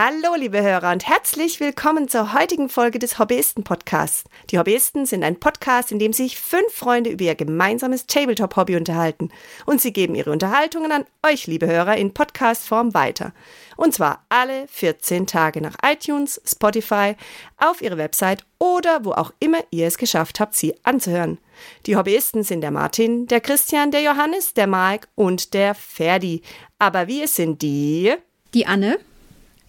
Hallo, 0.00 0.36
liebe 0.36 0.62
Hörer 0.62 0.92
und 0.92 1.08
herzlich 1.08 1.58
willkommen 1.58 2.06
zur 2.06 2.32
heutigen 2.32 2.68
Folge 2.68 3.00
des 3.00 3.18
Hobbyisten-Podcasts. 3.18 4.30
Die 4.48 4.56
Hobbyisten 4.60 5.06
sind 5.06 5.24
ein 5.24 5.40
Podcast, 5.40 5.90
in 5.90 5.98
dem 5.98 6.12
sich 6.12 6.38
fünf 6.38 6.72
Freunde 6.72 7.10
über 7.10 7.24
ihr 7.24 7.34
gemeinsames 7.34 8.06
Tabletop-Hobby 8.06 8.76
unterhalten. 8.76 9.32
Und 9.66 9.80
sie 9.80 9.92
geben 9.92 10.14
ihre 10.14 10.30
Unterhaltungen 10.30 10.92
an 10.92 11.04
euch, 11.26 11.48
liebe 11.48 11.66
Hörer, 11.66 11.96
in 11.96 12.14
Podcast-Form 12.14 12.94
weiter. 12.94 13.32
Und 13.76 13.92
zwar 13.92 14.24
alle 14.28 14.68
14 14.68 15.26
Tage 15.26 15.60
nach 15.60 15.74
iTunes, 15.84 16.40
Spotify, 16.46 17.16
auf 17.56 17.82
ihre 17.82 17.98
Website 17.98 18.44
oder 18.60 19.04
wo 19.04 19.10
auch 19.10 19.32
immer 19.40 19.64
ihr 19.70 19.88
es 19.88 19.98
geschafft 19.98 20.38
habt, 20.38 20.54
sie 20.54 20.76
anzuhören. 20.84 21.38
Die 21.86 21.96
Hobbyisten 21.96 22.44
sind 22.44 22.60
der 22.60 22.70
Martin, 22.70 23.26
der 23.26 23.40
Christian, 23.40 23.90
der 23.90 24.02
Johannes, 24.02 24.54
der 24.54 24.68
Mike 24.68 25.08
und 25.16 25.54
der 25.54 25.74
Ferdi. 25.74 26.42
Aber 26.78 27.08
wir 27.08 27.26
sind 27.26 27.62
die... 27.62 28.14
Die 28.54 28.64
Anne 28.64 28.98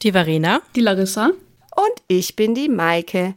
die 0.02 0.12
Verena, 0.12 0.62
die 0.76 0.82
Larissa 0.82 1.32
und 1.76 2.04
ich 2.08 2.36
bin 2.36 2.56
die 2.56 2.70
Maike. 2.70 3.36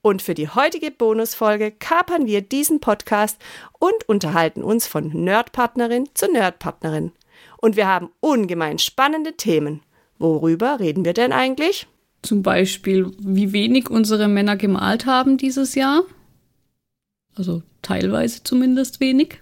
Und 0.00 0.20
für 0.20 0.34
die 0.34 0.48
heutige 0.48 0.90
Bonusfolge 0.90 1.70
kapern 1.70 2.26
wir 2.26 2.40
diesen 2.40 2.80
Podcast 2.80 3.38
und 3.78 4.08
unterhalten 4.08 4.64
uns 4.64 4.86
von 4.86 5.08
Nerdpartnerin 5.08 6.08
zu 6.14 6.30
Nerdpartnerin. 6.30 7.12
Und 7.58 7.76
wir 7.76 7.86
haben 7.86 8.10
ungemein 8.20 8.78
spannende 8.78 9.36
Themen. 9.36 9.82
Worüber 10.18 10.80
reden 10.80 11.04
wir 11.04 11.12
denn 11.12 11.32
eigentlich? 11.32 11.86
Zum 12.22 12.42
Beispiel, 12.42 13.12
wie 13.18 13.52
wenig 13.52 13.90
unsere 13.90 14.26
Männer 14.26 14.56
gemalt 14.56 15.06
haben 15.06 15.36
dieses 15.36 15.74
Jahr. 15.74 16.02
Also 17.36 17.62
teilweise 17.82 18.42
zumindest 18.42 19.00
wenig. 19.00 19.41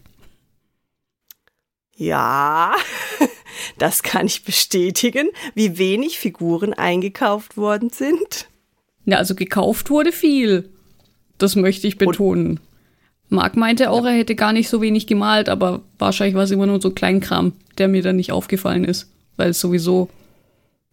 Ja, 2.00 2.72
das 3.78 4.02
kann 4.02 4.24
ich 4.24 4.42
bestätigen, 4.44 5.28
wie 5.54 5.76
wenig 5.76 6.18
Figuren 6.18 6.72
eingekauft 6.72 7.58
worden 7.58 7.90
sind. 7.90 8.48
Ja, 9.04 9.18
also 9.18 9.34
gekauft 9.34 9.90
wurde 9.90 10.10
viel. 10.10 10.70
Das 11.36 11.56
möchte 11.56 11.86
ich 11.86 11.98
betonen. 11.98 12.52
Und 12.52 12.60
Marc 13.28 13.54
meinte 13.54 13.90
auch, 13.90 14.06
er 14.06 14.12
hätte 14.12 14.34
gar 14.34 14.54
nicht 14.54 14.70
so 14.70 14.80
wenig 14.80 15.08
gemalt, 15.08 15.50
aber 15.50 15.82
wahrscheinlich 15.98 16.34
war 16.34 16.44
es 16.44 16.50
immer 16.50 16.64
nur 16.64 16.80
so 16.80 16.90
Kleinkram, 16.90 17.52
der 17.76 17.88
mir 17.88 18.00
dann 18.00 18.16
nicht 18.16 18.32
aufgefallen 18.32 18.84
ist, 18.84 19.12
weil 19.36 19.50
es 19.50 19.60
sowieso, 19.60 20.08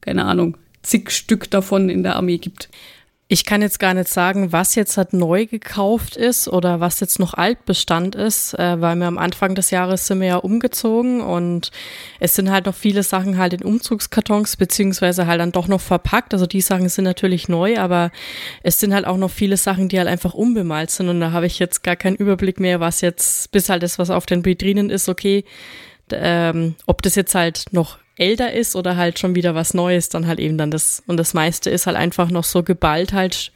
keine 0.01 0.25
Ahnung, 0.25 0.57
zig 0.81 1.11
Stück 1.11 1.49
davon 1.49 1.87
in 1.87 2.03
der 2.03 2.17
Armee 2.17 2.37
gibt. 2.37 2.67
Ich 3.29 3.43
kann 3.43 3.61
jetzt 3.61 3.79
gar 3.79 3.93
nicht 3.93 4.07
sagen, 4.07 4.53
was 4.53 4.75
jetzt 4.75 4.95
halt 4.95 5.11
neu 5.11 5.47
gekauft 5.47 6.15
ist 6.15 6.47
oder 6.47 6.79
was 6.79 7.01
jetzt 7.01 7.19
noch 7.19 7.33
Altbestand 7.33 8.15
ist, 8.15 8.53
äh, 8.53 8.79
weil 8.79 8.95
wir 8.95 9.05
am 9.05 9.17
Anfang 9.17 9.53
des 9.53 9.69
Jahres 9.69 10.07
sind 10.07 10.21
wir 10.21 10.27
ja 10.27 10.37
umgezogen 10.37 11.19
und 11.19 11.71
es 12.21 12.35
sind 12.35 12.49
halt 12.49 12.67
noch 12.67 12.75
viele 12.75 13.03
Sachen 13.03 13.37
halt 13.37 13.51
in 13.51 13.63
Umzugskartons 13.63 14.55
beziehungsweise 14.55 15.27
halt 15.27 15.41
dann 15.41 15.51
doch 15.51 15.67
noch 15.67 15.81
verpackt. 15.81 16.33
Also 16.33 16.47
die 16.47 16.61
Sachen 16.61 16.87
sind 16.87 17.03
natürlich 17.03 17.49
neu, 17.49 17.77
aber 17.77 18.11
es 18.63 18.79
sind 18.79 18.93
halt 18.93 19.05
auch 19.05 19.17
noch 19.17 19.31
viele 19.31 19.57
Sachen, 19.57 19.89
die 19.89 19.97
halt 19.97 20.07
einfach 20.07 20.33
unbemalt 20.33 20.89
sind 20.89 21.09
und 21.09 21.19
da 21.19 21.33
habe 21.33 21.47
ich 21.47 21.59
jetzt 21.59 21.83
gar 21.83 21.97
keinen 21.97 22.15
Überblick 22.15 22.61
mehr, 22.61 22.79
was 22.79 23.01
jetzt 23.01 23.51
bis 23.51 23.67
halt 23.67 23.83
das, 23.83 23.99
was 23.99 24.09
auf 24.09 24.25
den 24.25 24.45
Vitrinen 24.45 24.89
ist, 24.89 25.09
okay, 25.09 25.43
ähm, 26.13 26.75
ob 26.85 27.01
das 27.01 27.15
jetzt 27.15 27.35
halt 27.35 27.65
noch 27.71 27.97
älter 28.17 28.53
ist 28.53 28.75
oder 28.75 28.97
halt 28.97 29.19
schon 29.19 29.35
wieder 29.35 29.55
was 29.55 29.73
Neues, 29.73 30.09
dann 30.09 30.27
halt 30.27 30.39
eben 30.39 30.57
dann 30.57 30.71
das. 30.71 31.03
Und 31.07 31.17
das 31.17 31.33
meiste 31.33 31.69
ist 31.69 31.87
halt 31.87 31.97
einfach 31.97 32.29
noch 32.29 32.43
so 32.43 32.63
geballt 32.63 33.13
halt 33.13 33.51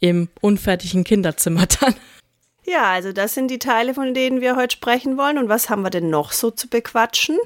im 0.00 0.28
unfertigen 0.40 1.04
Kinderzimmer 1.04 1.66
dann. 1.80 1.94
Ja, 2.64 2.92
also 2.92 3.12
das 3.12 3.34
sind 3.34 3.50
die 3.50 3.58
Teile, 3.58 3.94
von 3.94 4.14
denen 4.14 4.40
wir 4.40 4.56
heute 4.56 4.76
sprechen 4.76 5.16
wollen. 5.16 5.38
Und 5.38 5.48
was 5.48 5.70
haben 5.70 5.82
wir 5.82 5.90
denn 5.90 6.10
noch 6.10 6.32
so 6.32 6.50
zu 6.50 6.68
bequatschen? 6.68 7.38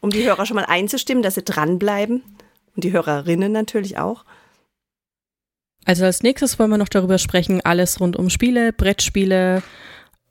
Um 0.00 0.10
die 0.10 0.24
Hörer 0.24 0.46
schon 0.46 0.56
mal 0.56 0.64
einzustimmen, 0.64 1.22
dass 1.22 1.34
sie 1.34 1.42
dranbleiben. 1.42 2.22
Und 2.74 2.84
die 2.84 2.92
Hörerinnen 2.92 3.52
natürlich 3.52 3.98
auch. 3.98 4.24
Also 5.84 6.04
als 6.04 6.22
nächstes 6.22 6.58
wollen 6.58 6.70
wir 6.70 6.78
noch 6.78 6.88
darüber 6.88 7.18
sprechen, 7.18 7.60
alles 7.64 8.00
rund 8.00 8.16
um 8.16 8.30
Spiele, 8.30 8.72
Brettspiele, 8.72 9.62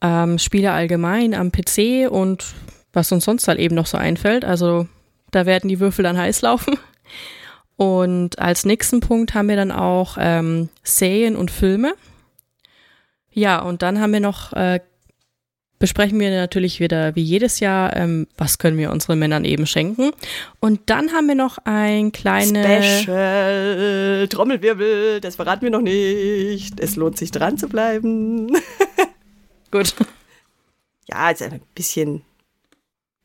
ähm, 0.02 0.40
Spiele 0.40 0.72
allgemein 0.72 1.34
am 1.34 1.52
PC 1.52 2.10
und 2.10 2.54
was 2.94 3.12
uns 3.12 3.26
sonst 3.26 3.48
halt 3.48 3.60
eben 3.60 3.76
noch 3.76 3.86
so 3.86 3.98
einfällt. 3.98 4.46
Also 4.46 4.88
da 5.32 5.46
werden 5.46 5.68
die 5.68 5.80
Würfel 5.80 6.04
dann 6.04 6.18
heiß 6.18 6.42
laufen. 6.42 6.78
Und 7.76 8.40
als 8.40 8.66
nächsten 8.66 9.00
Punkt 9.00 9.34
haben 9.34 9.48
wir 9.48 9.56
dann 9.56 9.72
auch 9.72 10.18
ähm, 10.20 10.68
Serien 10.84 11.36
und 11.38 11.50
Filme. 11.50 11.94
Ja, 13.32 13.62
und 13.62 13.82
dann 13.84 14.02
haben 14.02 14.12
wir 14.12 14.20
noch, 14.20 14.52
äh, 14.52 14.82
besprechen 15.78 16.20
wir 16.20 16.30
natürlich 16.30 16.82
wieder 16.82 17.16
wie 17.16 17.22
jedes 17.22 17.62
Jahr, 17.62 17.96
ähm, 17.96 18.28
was 18.38 18.58
können 18.58 18.78
wir 18.78 18.92
unseren 18.92 19.18
Männern 19.20 19.46
eben 19.46 19.66
schenken. 19.66 20.12
Und 20.60 20.90
dann 20.90 21.14
haben 21.14 21.28
wir 21.28 21.36
noch 21.36 21.58
ein 21.64 22.12
kleines 22.12 23.04
Special 23.04 24.28
Trommelwirbel, 24.30 25.22
das 25.22 25.38
verraten 25.38 25.62
wir 25.62 25.72
noch 25.72 25.82
nicht. 25.82 26.82
Es 26.82 26.98
lohnt 26.98 27.18
sich 27.18 27.32
dran 27.32 27.58
zu 27.58 27.70
bleiben. 27.70 28.52
Gut. 29.72 29.94
Ja, 31.08 31.28
also 31.28 31.46
ein 31.46 31.62
bisschen 31.76 32.24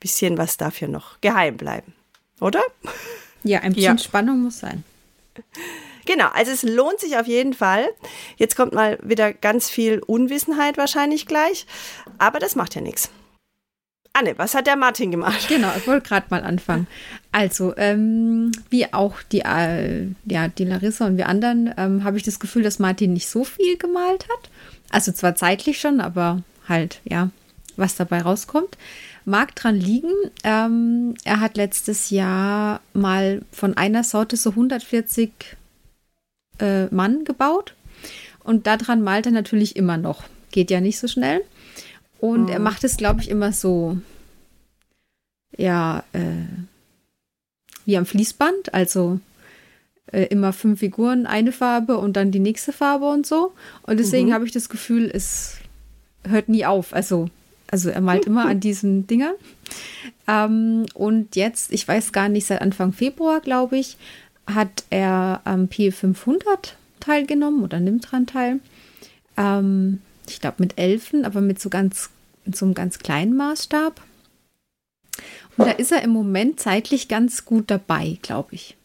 bisschen 0.04 0.36
was 0.36 0.58
dafür 0.58 0.86
noch 0.86 1.18
geheim 1.22 1.56
bleiben, 1.56 1.94
oder? 2.38 2.62
Ja, 3.42 3.60
ein 3.60 3.72
bisschen 3.72 3.96
ja. 3.96 3.98
Spannung 3.98 4.42
muss 4.42 4.58
sein. 4.58 4.84
Genau, 6.04 6.28
also 6.34 6.52
es 6.52 6.62
lohnt 6.62 7.00
sich 7.00 7.16
auf 7.16 7.26
jeden 7.26 7.54
Fall. 7.54 7.88
Jetzt 8.36 8.54
kommt 8.54 8.74
mal 8.74 8.98
wieder 9.02 9.32
ganz 9.32 9.70
viel 9.70 10.00
Unwissenheit 10.00 10.76
wahrscheinlich 10.76 11.24
gleich, 11.24 11.66
aber 12.18 12.38
das 12.38 12.54
macht 12.54 12.74
ja 12.74 12.82
nichts. 12.82 13.08
Anne, 14.12 14.36
was 14.36 14.54
hat 14.54 14.66
der 14.66 14.76
Martin 14.76 15.10
gemacht? 15.10 15.48
Genau, 15.48 15.72
ich 15.74 15.86
wollte 15.86 16.06
gerade 16.06 16.26
mal 16.28 16.44
anfangen. 16.44 16.86
Also, 17.32 17.74
ähm, 17.78 18.52
wie 18.68 18.92
auch 18.92 19.22
die, 19.22 19.40
äh, 19.40 20.08
ja, 20.26 20.48
die 20.48 20.64
Larissa 20.64 21.06
und 21.06 21.16
wir 21.16 21.30
anderen, 21.30 21.72
ähm, 21.78 22.04
habe 22.04 22.18
ich 22.18 22.22
das 22.24 22.38
Gefühl, 22.38 22.62
dass 22.62 22.78
Martin 22.78 23.14
nicht 23.14 23.28
so 23.28 23.42
viel 23.42 23.78
gemalt 23.78 24.28
hat. 24.28 24.50
Also 24.90 25.12
zwar 25.12 25.34
zeitlich 25.34 25.80
schon, 25.80 26.00
aber 26.00 26.42
halt, 26.68 27.00
ja, 27.04 27.30
was 27.76 27.96
dabei 27.96 28.20
rauskommt. 28.20 28.76
Mag 29.24 29.54
dran 29.54 29.76
liegen. 29.76 30.12
Ähm, 30.42 31.14
er 31.24 31.40
hat 31.40 31.56
letztes 31.56 32.10
Jahr 32.10 32.80
mal 32.92 33.42
von 33.50 33.76
einer 33.76 34.04
Sorte 34.04 34.36
so 34.36 34.50
140 34.50 35.30
äh, 36.60 36.86
Mann 36.86 37.24
gebaut. 37.24 37.74
Und 38.42 38.66
daran 38.66 39.02
malt 39.02 39.26
er 39.26 39.32
natürlich 39.32 39.76
immer 39.76 39.96
noch. 39.96 40.24
Geht 40.50 40.70
ja 40.70 40.80
nicht 40.80 40.98
so 40.98 41.08
schnell. 41.08 41.40
Und 42.20 42.46
oh. 42.46 42.52
er 42.52 42.58
macht 42.58 42.84
es, 42.84 42.96
glaube 42.96 43.20
ich, 43.20 43.30
immer 43.30 43.52
so, 43.52 43.98
ja, 45.56 46.04
äh, 46.12 46.44
wie 47.86 47.96
am 47.96 48.06
Fließband. 48.06 48.74
Also 48.74 49.20
äh, 50.12 50.24
immer 50.24 50.52
fünf 50.52 50.80
Figuren, 50.80 51.26
eine 51.26 51.52
Farbe 51.52 51.96
und 51.98 52.14
dann 52.14 52.30
die 52.30 52.40
nächste 52.40 52.72
Farbe 52.72 53.06
und 53.06 53.26
so. 53.26 53.52
Und 53.82 53.98
deswegen 53.98 54.28
mhm. 54.28 54.34
habe 54.34 54.44
ich 54.44 54.52
das 54.52 54.68
Gefühl, 54.68 55.10
es 55.12 55.56
hört 56.26 56.48
nie 56.48 56.66
auf. 56.66 56.92
Also 56.92 57.30
also 57.74 57.90
er 57.90 58.02
malt 58.02 58.26
immer 58.26 58.46
an 58.46 58.60
diesen 58.60 59.08
Dingern. 59.08 59.34
Ähm, 60.28 60.86
und 60.94 61.34
jetzt, 61.34 61.72
ich 61.72 61.88
weiß 61.88 62.12
gar 62.12 62.28
nicht, 62.28 62.46
seit 62.46 62.62
Anfang 62.62 62.92
Februar, 62.92 63.40
glaube 63.40 63.76
ich, 63.76 63.96
hat 64.46 64.84
er 64.90 65.40
am 65.42 65.64
P500 65.64 66.74
teilgenommen 67.00 67.64
oder 67.64 67.80
nimmt 67.80 68.12
dran 68.12 68.28
teil. 68.28 68.60
Ähm, 69.36 70.00
ich 70.28 70.40
glaube 70.40 70.58
mit 70.60 70.78
Elfen, 70.78 71.24
aber 71.24 71.40
mit 71.40 71.60
so 71.60 71.68
ganz, 71.68 72.10
mit 72.44 72.56
so 72.56 72.64
einem 72.64 72.74
ganz 72.74 73.00
kleinen 73.00 73.36
Maßstab. 73.36 74.00
Und 75.56 75.66
da 75.66 75.72
ist 75.72 75.90
er 75.90 76.02
im 76.02 76.10
Moment 76.10 76.60
zeitlich 76.60 77.08
ganz 77.08 77.44
gut 77.44 77.72
dabei, 77.72 78.18
glaube 78.22 78.54
ich. 78.54 78.76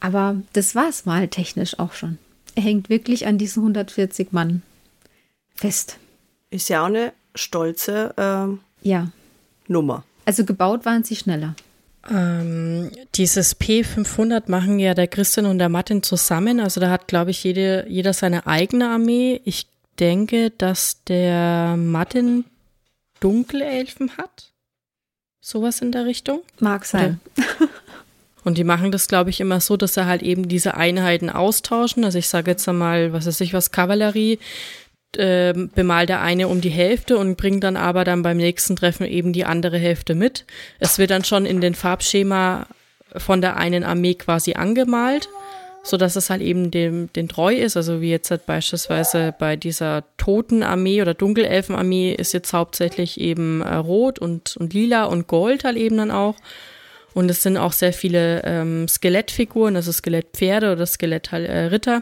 Aber 0.00 0.42
das 0.52 0.74
war 0.74 0.88
es 0.88 1.06
mal 1.06 1.28
technisch 1.28 1.78
auch 1.78 1.92
schon. 1.92 2.18
Er 2.56 2.64
hängt 2.64 2.88
wirklich 2.88 3.24
an 3.28 3.38
diesen 3.38 3.60
140 3.60 4.32
Mann 4.32 4.62
fest. 5.54 5.98
Ist 6.50 6.68
ja 6.68 6.82
auch 6.82 6.86
eine 6.86 7.12
stolze 7.34 8.14
äh, 8.16 8.88
ja. 8.88 9.08
Nummer. 9.68 10.04
Also 10.24 10.44
gebaut 10.44 10.84
waren 10.84 11.04
sie 11.04 11.16
schneller. 11.16 11.54
Ähm, 12.10 12.90
dieses 13.14 13.58
P500 13.60 14.44
machen 14.50 14.78
ja 14.78 14.94
der 14.94 15.06
Christian 15.06 15.46
und 15.46 15.58
der 15.58 15.68
Martin 15.68 16.02
zusammen. 16.02 16.60
Also 16.60 16.80
da 16.80 16.90
hat, 16.90 17.06
glaube 17.06 17.30
ich, 17.30 17.44
jede, 17.44 17.86
jeder 17.88 18.12
seine 18.12 18.46
eigene 18.46 18.88
Armee. 18.88 19.40
Ich 19.44 19.66
denke, 19.98 20.50
dass 20.50 21.04
der 21.04 21.76
Martin 21.76 22.44
dunkle 23.20 23.64
Elfen 23.64 24.16
hat. 24.16 24.50
Sowas 25.40 25.80
in 25.80 25.92
der 25.92 26.06
Richtung. 26.06 26.40
Mag 26.60 26.84
sein. 26.84 27.20
Und 28.44 28.58
die 28.58 28.64
machen 28.64 28.90
das, 28.90 29.06
glaube 29.06 29.30
ich, 29.30 29.40
immer 29.40 29.60
so, 29.60 29.76
dass 29.76 29.94
sie 29.94 30.06
halt 30.06 30.22
eben 30.22 30.48
diese 30.48 30.74
Einheiten 30.74 31.30
austauschen. 31.30 32.04
Also 32.04 32.18
ich 32.18 32.28
sage 32.28 32.50
jetzt 32.50 32.68
einmal, 32.68 33.12
was 33.12 33.26
weiß 33.26 33.40
ich 33.40 33.54
was, 33.54 33.70
Kavallerie 33.70 34.40
äh, 35.16 35.52
bemalt 35.52 36.08
der 36.08 36.20
eine 36.20 36.48
um 36.48 36.60
die 36.60 36.70
Hälfte 36.70 37.18
und 37.18 37.36
bringt 37.36 37.64
dann 37.64 37.76
aber 37.76 38.04
dann 38.04 38.22
beim 38.22 38.36
nächsten 38.36 38.76
Treffen 38.76 39.06
eben 39.06 39.32
die 39.32 39.44
andere 39.44 39.78
Hälfte 39.78 40.14
mit. 40.14 40.44
Es 40.78 40.98
wird 40.98 41.10
dann 41.10 41.24
schon 41.24 41.46
in 41.46 41.60
den 41.60 41.74
Farbschema 41.74 42.66
von 43.16 43.40
der 43.40 43.56
einen 43.56 43.84
Armee 43.84 44.14
quasi 44.14 44.54
angemalt, 44.54 45.28
so 45.82 45.96
dass 45.96 46.16
es 46.16 46.30
halt 46.30 46.42
eben 46.42 46.70
dem 46.70 47.12
den 47.12 47.28
treu 47.28 47.54
ist. 47.54 47.76
Also 47.76 48.00
wie 48.00 48.10
jetzt 48.10 48.30
halt 48.30 48.46
beispielsweise 48.46 49.34
bei 49.38 49.56
dieser 49.56 50.04
Totenarmee 50.16 51.02
oder 51.02 51.14
Dunkelelfenarmee 51.14 52.14
ist 52.14 52.32
jetzt 52.32 52.52
hauptsächlich 52.52 53.20
eben 53.20 53.60
äh, 53.60 53.74
Rot 53.74 54.18
und 54.18 54.56
und 54.56 54.72
Lila 54.72 55.04
und 55.04 55.26
Gold 55.26 55.64
halt 55.64 55.76
eben 55.76 55.96
dann 55.96 56.10
auch. 56.10 56.36
Und 57.14 57.30
es 57.30 57.42
sind 57.42 57.58
auch 57.58 57.72
sehr 57.72 57.92
viele 57.92 58.42
ähm, 58.44 58.88
Skelettfiguren, 58.88 59.76
also 59.76 59.92
Skelettpferde 59.92 60.72
oder 60.72 60.86
Skelettritter. 60.86 61.96
Äh, 61.96 62.00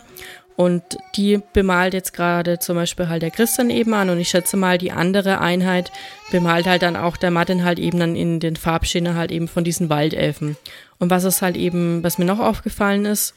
und 0.60 0.98
die 1.16 1.40
bemalt 1.54 1.94
jetzt 1.94 2.12
gerade 2.12 2.58
zum 2.58 2.76
Beispiel 2.76 3.08
halt 3.08 3.22
der 3.22 3.30
Christian 3.30 3.70
eben 3.70 3.94
an. 3.94 4.10
Und 4.10 4.20
ich 4.20 4.28
schätze 4.28 4.58
mal, 4.58 4.76
die 4.76 4.92
andere 4.92 5.40
Einheit 5.40 5.90
bemalt 6.30 6.66
halt 6.66 6.82
dann 6.82 6.96
auch 6.96 7.16
der 7.16 7.30
Martin 7.30 7.64
halt 7.64 7.78
eben 7.78 7.98
dann 7.98 8.14
in 8.14 8.40
den 8.40 8.56
Farbschienen 8.56 9.14
halt 9.14 9.32
eben 9.32 9.48
von 9.48 9.64
diesen 9.64 9.88
Waldelfen. 9.88 10.58
Und 10.98 11.08
was 11.08 11.24
es 11.24 11.40
halt 11.40 11.56
eben, 11.56 12.04
was 12.04 12.18
mir 12.18 12.26
noch 12.26 12.40
aufgefallen 12.40 13.06
ist, 13.06 13.32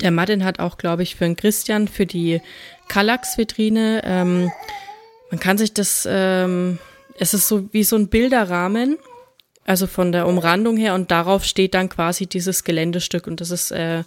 der 0.00 0.12
Martin 0.12 0.44
hat 0.44 0.60
auch, 0.60 0.78
glaube 0.78 1.02
ich, 1.02 1.16
für 1.16 1.24
den 1.24 1.34
Christian, 1.34 1.88
für 1.88 2.06
die 2.06 2.40
Kallax-Vitrine, 2.86 4.02
ähm, 4.04 4.52
man 5.32 5.40
kann 5.40 5.58
sich 5.58 5.74
das, 5.74 6.06
ähm, 6.08 6.78
es 7.18 7.34
ist 7.34 7.48
so 7.48 7.68
wie 7.72 7.82
so 7.82 7.96
ein 7.96 8.06
Bilderrahmen, 8.06 8.98
also 9.64 9.88
von 9.88 10.12
der 10.12 10.28
Umrandung 10.28 10.76
her, 10.76 10.94
und 10.94 11.10
darauf 11.10 11.44
steht 11.44 11.74
dann 11.74 11.88
quasi 11.88 12.28
dieses 12.28 12.62
Geländestück. 12.62 13.26
Und 13.26 13.40
das 13.40 13.50
ist 13.50 13.72
äh, 13.72 14.04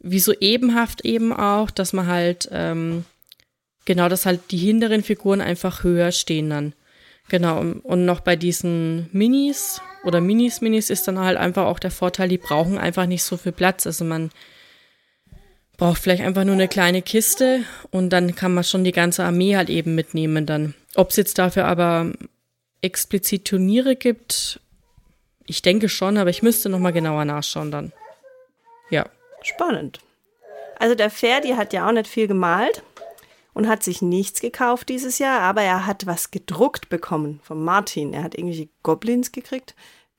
wie 0.00 0.20
so 0.20 0.32
ebenhaft 0.40 1.04
eben 1.04 1.32
auch, 1.32 1.70
dass 1.70 1.92
man 1.92 2.06
halt, 2.06 2.48
ähm, 2.52 3.04
genau, 3.84 4.08
dass 4.08 4.26
halt 4.26 4.50
die 4.50 4.58
hinteren 4.58 5.02
Figuren 5.02 5.40
einfach 5.40 5.82
höher 5.82 6.12
stehen 6.12 6.50
dann. 6.50 6.74
Genau, 7.28 7.60
und 7.60 8.04
noch 8.04 8.20
bei 8.20 8.36
diesen 8.36 9.08
Minis 9.12 9.80
oder 10.04 10.20
Minis, 10.20 10.60
Minis 10.60 10.90
ist 10.90 11.08
dann 11.08 11.18
halt 11.18 11.36
einfach 11.36 11.66
auch 11.66 11.80
der 11.80 11.90
Vorteil, 11.90 12.28
die 12.28 12.38
brauchen 12.38 12.78
einfach 12.78 13.06
nicht 13.06 13.24
so 13.24 13.36
viel 13.36 13.50
Platz. 13.50 13.86
Also 13.86 14.04
man 14.04 14.30
braucht 15.76 16.00
vielleicht 16.00 16.22
einfach 16.22 16.44
nur 16.44 16.54
eine 16.54 16.68
kleine 16.68 17.02
Kiste 17.02 17.64
und 17.90 18.10
dann 18.10 18.36
kann 18.36 18.54
man 18.54 18.62
schon 18.62 18.84
die 18.84 18.92
ganze 18.92 19.24
Armee 19.24 19.56
halt 19.56 19.70
eben 19.70 19.96
mitnehmen 19.96 20.46
dann. 20.46 20.74
Ob 20.94 21.10
es 21.10 21.16
jetzt 21.16 21.38
dafür 21.38 21.66
aber 21.66 22.12
explizit 22.80 23.44
Turniere 23.46 23.96
gibt, 23.96 24.60
ich 25.46 25.62
denke 25.62 25.88
schon, 25.88 26.16
aber 26.16 26.30
ich 26.30 26.42
müsste 26.42 26.68
noch 26.68 26.78
mal 26.78 26.92
genauer 26.92 27.24
nachschauen 27.24 27.70
dann. 27.70 27.92
Ja. 28.90 29.06
Spannend. 29.46 30.00
Also 30.78 30.94
der 30.94 31.10
Ferdi 31.10 31.50
hat 31.50 31.72
ja 31.72 31.88
auch 31.88 31.92
nicht 31.92 32.08
viel 32.08 32.26
gemalt 32.26 32.82
und 33.54 33.68
hat 33.68 33.82
sich 33.82 34.02
nichts 34.02 34.40
gekauft 34.40 34.88
dieses 34.88 35.18
Jahr, 35.18 35.40
aber 35.40 35.62
er 35.62 35.86
hat 35.86 36.06
was 36.06 36.30
gedruckt 36.30 36.88
bekommen 36.88 37.40
von 37.42 37.64
Martin. 37.64 38.12
Er 38.12 38.22
hat 38.22 38.34
irgendwelche 38.34 38.68
Goblins 38.82 39.32
gekriegt. 39.32 39.74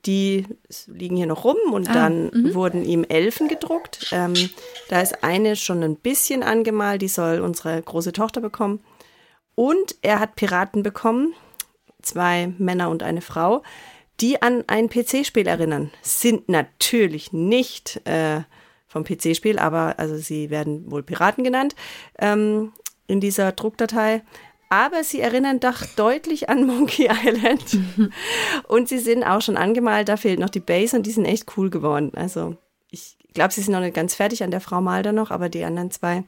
Die 0.06 0.46
liegen 0.88 1.18
hier 1.18 1.26
noch 1.26 1.44
rum 1.44 1.58
und 1.72 1.90
ah, 1.90 1.94
dann 1.94 2.30
-hmm. 2.30 2.54
wurden 2.54 2.86
ihm 2.86 3.04
Elfen 3.04 3.48
gedruckt. 3.50 4.08
Ähm, 4.12 4.34
da 4.90 5.02
ist 5.02 5.24
eine 5.24 5.56
schon 5.56 5.84
ein 5.84 5.98
bisschen 5.98 6.44
angemalt, 6.44 7.02
die 7.02 7.08
soll 7.08 7.42
unsere 7.42 7.82
große 7.82 8.14
Tochter 8.14 8.40
bekommen. 8.40 8.80
Und 9.56 9.96
er 10.02 10.20
hat 10.20 10.36
Piraten 10.36 10.84
bekommen, 10.84 11.34
zwei 12.02 12.54
Männer 12.58 12.90
und 12.90 13.04
eine 13.04 13.22
Frau, 13.22 13.64
die 14.22 14.42
an 14.42 14.64
ein 14.68 14.90
PC-Spiel 14.90 15.48
erinnern. 15.48 15.92
Sind 16.02 16.48
natürlich 16.48 17.34
nicht 17.34 18.02
äh, 18.06 18.42
vom 18.88 19.04
PC-Spiel, 19.04 19.60
aber 19.60 20.00
also 20.00 20.18
sie 20.18 20.50
werden 20.50 20.90
wohl 20.90 21.04
Piraten 21.04 21.44
genannt 21.44 21.76
ähm, 22.20 22.72
in 23.08 23.20
dieser 23.20 23.52
Druckdatei. 23.52 24.24
Aber 24.70 25.04
sie 25.04 25.22
erinnern 25.22 25.62
doch 25.62 25.86
deutlich 25.96 26.50
an 26.50 26.66
Monkey 26.66 27.10
Island. 27.26 27.78
und 28.68 28.90
sie 28.90 29.00
sind 29.00 29.24
auch 29.24 29.42
schon 29.42 29.58
angemalt, 29.58 30.10
da 30.10 30.18
fehlt 30.18 30.40
noch 30.40 30.50
die 30.50 30.60
Base 30.60 30.96
und 30.96 31.06
die 31.06 31.12
sind 31.12 31.26
echt 31.26 31.58
cool 31.58 31.70
geworden. 31.70 32.12
Also 32.16 32.58
ich 32.90 33.18
glaube, 33.34 33.54
sie 33.54 33.62
sind 33.62 33.74
noch 33.74 33.82
nicht 33.82 33.96
ganz 33.96 34.16
fertig 34.16 34.44
an 34.44 34.52
der 34.52 34.62
Frau 34.62 34.82
Malder 34.82 35.12
noch, 35.12 35.32
aber 35.32 35.50
die 35.50 35.64
anderen 35.64 35.92
zwei 35.92 36.24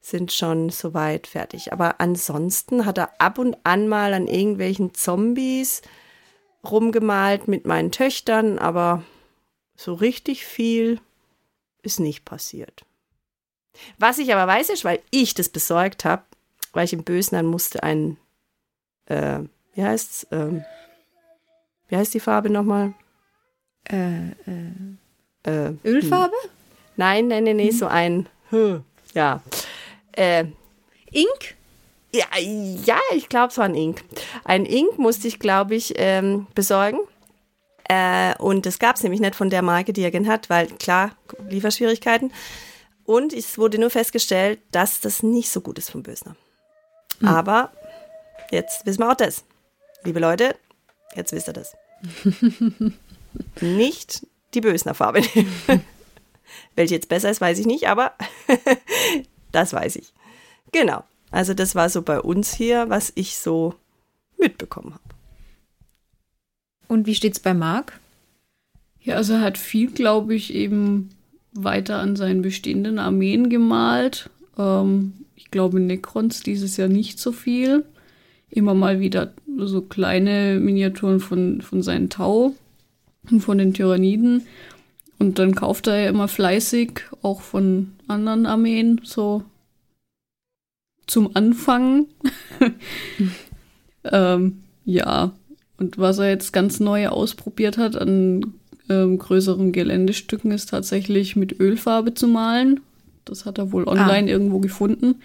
sind 0.00 0.32
schon 0.32 0.68
soweit 0.68 1.26
fertig. 1.26 1.72
Aber 1.72 2.00
ansonsten 2.00 2.84
hat 2.84 2.98
er 2.98 3.20
ab 3.20 3.38
und 3.38 3.56
an 3.64 3.88
mal 3.88 4.12
an 4.12 4.28
irgendwelchen 4.28 4.94
Zombies 4.94 5.82
rumgemalt 6.62 7.48
mit 7.48 7.66
meinen 7.66 7.90
Töchtern, 7.90 8.58
aber 8.58 9.02
so 9.76 9.94
richtig 9.94 10.44
viel 10.44 11.00
ist 11.84 12.00
nicht 12.00 12.24
passiert. 12.24 12.84
Was 13.98 14.18
ich 14.18 14.32
aber 14.32 14.50
weiß, 14.50 14.70
ist, 14.70 14.84
weil 14.84 15.00
ich 15.10 15.34
das 15.34 15.48
besorgt 15.48 16.04
habe, 16.04 16.22
weil 16.72 16.84
ich 16.84 16.92
im 16.92 17.04
Bösen 17.04 17.44
musste 17.46 17.82
ein, 17.82 18.16
äh, 19.06 19.40
wie 19.74 19.84
heißt's, 19.84 20.26
ähm, 20.30 20.64
wie 21.88 21.96
heißt 21.96 22.14
die 22.14 22.20
Farbe 22.20 22.50
nochmal? 22.50 22.94
Äh, 23.88 24.30
äh, 24.30 24.66
äh, 25.44 25.74
Ölfarbe? 25.84 26.34
Hm. 26.42 26.50
Nein, 26.96 27.28
nein, 27.28 27.44
nein, 27.44 27.56
nee, 27.56 27.70
hm. 27.70 27.76
so 27.76 27.86
ein, 27.86 28.28
hm, 28.50 28.84
ja. 29.14 29.42
Äh, 30.12 30.46
Ink? 31.10 31.56
Ja, 32.12 32.26
ja 32.38 32.98
ich 33.14 33.28
glaube, 33.28 33.48
es 33.48 33.58
war 33.58 33.64
ein 33.64 33.74
Ink. 33.74 34.04
Ein 34.44 34.64
Ink 34.64 34.98
musste 34.98 35.26
ich, 35.28 35.38
glaube 35.38 35.74
ich, 35.74 35.94
ähm, 35.96 36.46
besorgen. 36.54 37.00
Äh, 37.88 38.34
und 38.38 38.66
das 38.66 38.78
gab 38.78 38.96
es 38.96 39.02
nämlich 39.02 39.20
nicht 39.20 39.34
von 39.34 39.50
der 39.50 39.62
Marke, 39.62 39.92
die 39.92 40.02
er 40.02 40.10
gen 40.10 40.28
hat, 40.28 40.48
weil 40.50 40.66
klar, 40.66 41.12
Lieferschwierigkeiten. 41.48 42.32
Und 43.04 43.32
es 43.32 43.58
wurde 43.58 43.78
nur 43.78 43.90
festgestellt, 43.90 44.60
dass 44.70 45.00
das 45.00 45.22
nicht 45.22 45.50
so 45.50 45.60
gut 45.60 45.78
ist 45.78 45.90
vom 45.90 46.02
Bösner. 46.02 46.36
Mhm. 47.20 47.28
Aber 47.28 47.72
jetzt 48.50 48.86
wissen 48.86 49.00
wir 49.00 49.10
auch 49.10 49.16
das. 49.16 49.44
Liebe 50.04 50.20
Leute, 50.20 50.56
jetzt 51.14 51.32
wisst 51.32 51.48
ihr 51.48 51.52
das. 51.52 51.76
nicht 53.60 54.26
die 54.54 54.60
Bösner 54.60 54.94
Farbe 54.94 55.20
nehmen. 55.34 55.54
Welche 56.76 56.94
jetzt 56.94 57.08
besser 57.08 57.30
ist, 57.30 57.40
weiß 57.40 57.58
ich 57.58 57.66
nicht, 57.66 57.88
aber 57.88 58.14
das 59.52 59.72
weiß 59.72 59.96
ich. 59.96 60.12
Genau. 60.72 61.04
Also 61.30 61.52
das 61.54 61.74
war 61.74 61.88
so 61.88 62.02
bei 62.02 62.20
uns 62.20 62.54
hier, 62.54 62.88
was 62.88 63.12
ich 63.14 63.38
so 63.38 63.74
mitbekommen 64.38 64.94
habe. 64.94 65.13
Und 66.94 67.08
wie 67.08 67.16
steht's 67.16 67.40
bei 67.40 67.54
Marc? 67.54 67.98
Ja, 69.02 69.16
also 69.16 69.32
er 69.32 69.40
hat 69.40 69.58
viel, 69.58 69.90
glaube 69.90 70.32
ich, 70.36 70.54
eben 70.54 71.10
weiter 71.52 71.98
an 71.98 72.14
seinen 72.14 72.40
bestehenden 72.40 73.00
Armeen 73.00 73.50
gemalt. 73.50 74.30
Ähm, 74.56 75.12
ich 75.34 75.50
glaube, 75.50 75.80
Necrons 75.80 76.44
dieses 76.44 76.76
Jahr 76.76 76.86
nicht 76.86 77.18
so 77.18 77.32
viel. 77.32 77.84
Immer 78.48 78.74
mal 78.74 79.00
wieder 79.00 79.32
so 79.58 79.80
kleine 79.80 80.60
Miniaturen 80.60 81.18
von, 81.18 81.62
von 81.62 81.82
seinen 81.82 82.10
Tau 82.10 82.54
und 83.28 83.40
von 83.40 83.58
den 83.58 83.74
Tyranniden. 83.74 84.46
Und 85.18 85.40
dann 85.40 85.56
kauft 85.56 85.88
er 85.88 85.98
ja 85.98 86.08
immer 86.08 86.28
fleißig, 86.28 87.00
auch 87.22 87.40
von 87.40 87.90
anderen 88.06 88.46
Armeen, 88.46 89.00
so 89.02 89.42
zum 91.08 91.34
Anfang. 91.34 92.06
ähm, 94.04 94.60
ja, 94.84 95.32
und 95.78 95.98
was 95.98 96.18
er 96.18 96.28
jetzt 96.28 96.52
ganz 96.52 96.80
neu 96.80 97.08
ausprobiert 97.08 97.78
hat 97.78 97.96
an 97.96 98.54
ähm, 98.88 99.18
größeren 99.18 99.72
Geländestücken, 99.72 100.52
ist 100.52 100.70
tatsächlich 100.70 101.36
mit 101.36 101.58
Ölfarbe 101.58 102.14
zu 102.14 102.28
malen. 102.28 102.80
Das 103.24 103.46
hat 103.46 103.58
er 103.58 103.72
wohl 103.72 103.88
online 103.88 104.28
ah. 104.28 104.30
irgendwo 104.30 104.60
gefunden. 104.60 105.16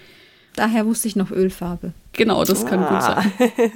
Daher 0.55 0.85
wusste 0.85 1.07
ich 1.07 1.15
noch 1.15 1.31
Ölfarbe. 1.31 1.93
Genau, 2.13 2.43
das 2.43 2.65
kann 2.65 2.79
ah. 2.79 3.21
gut 3.21 3.37
sein. 3.55 3.71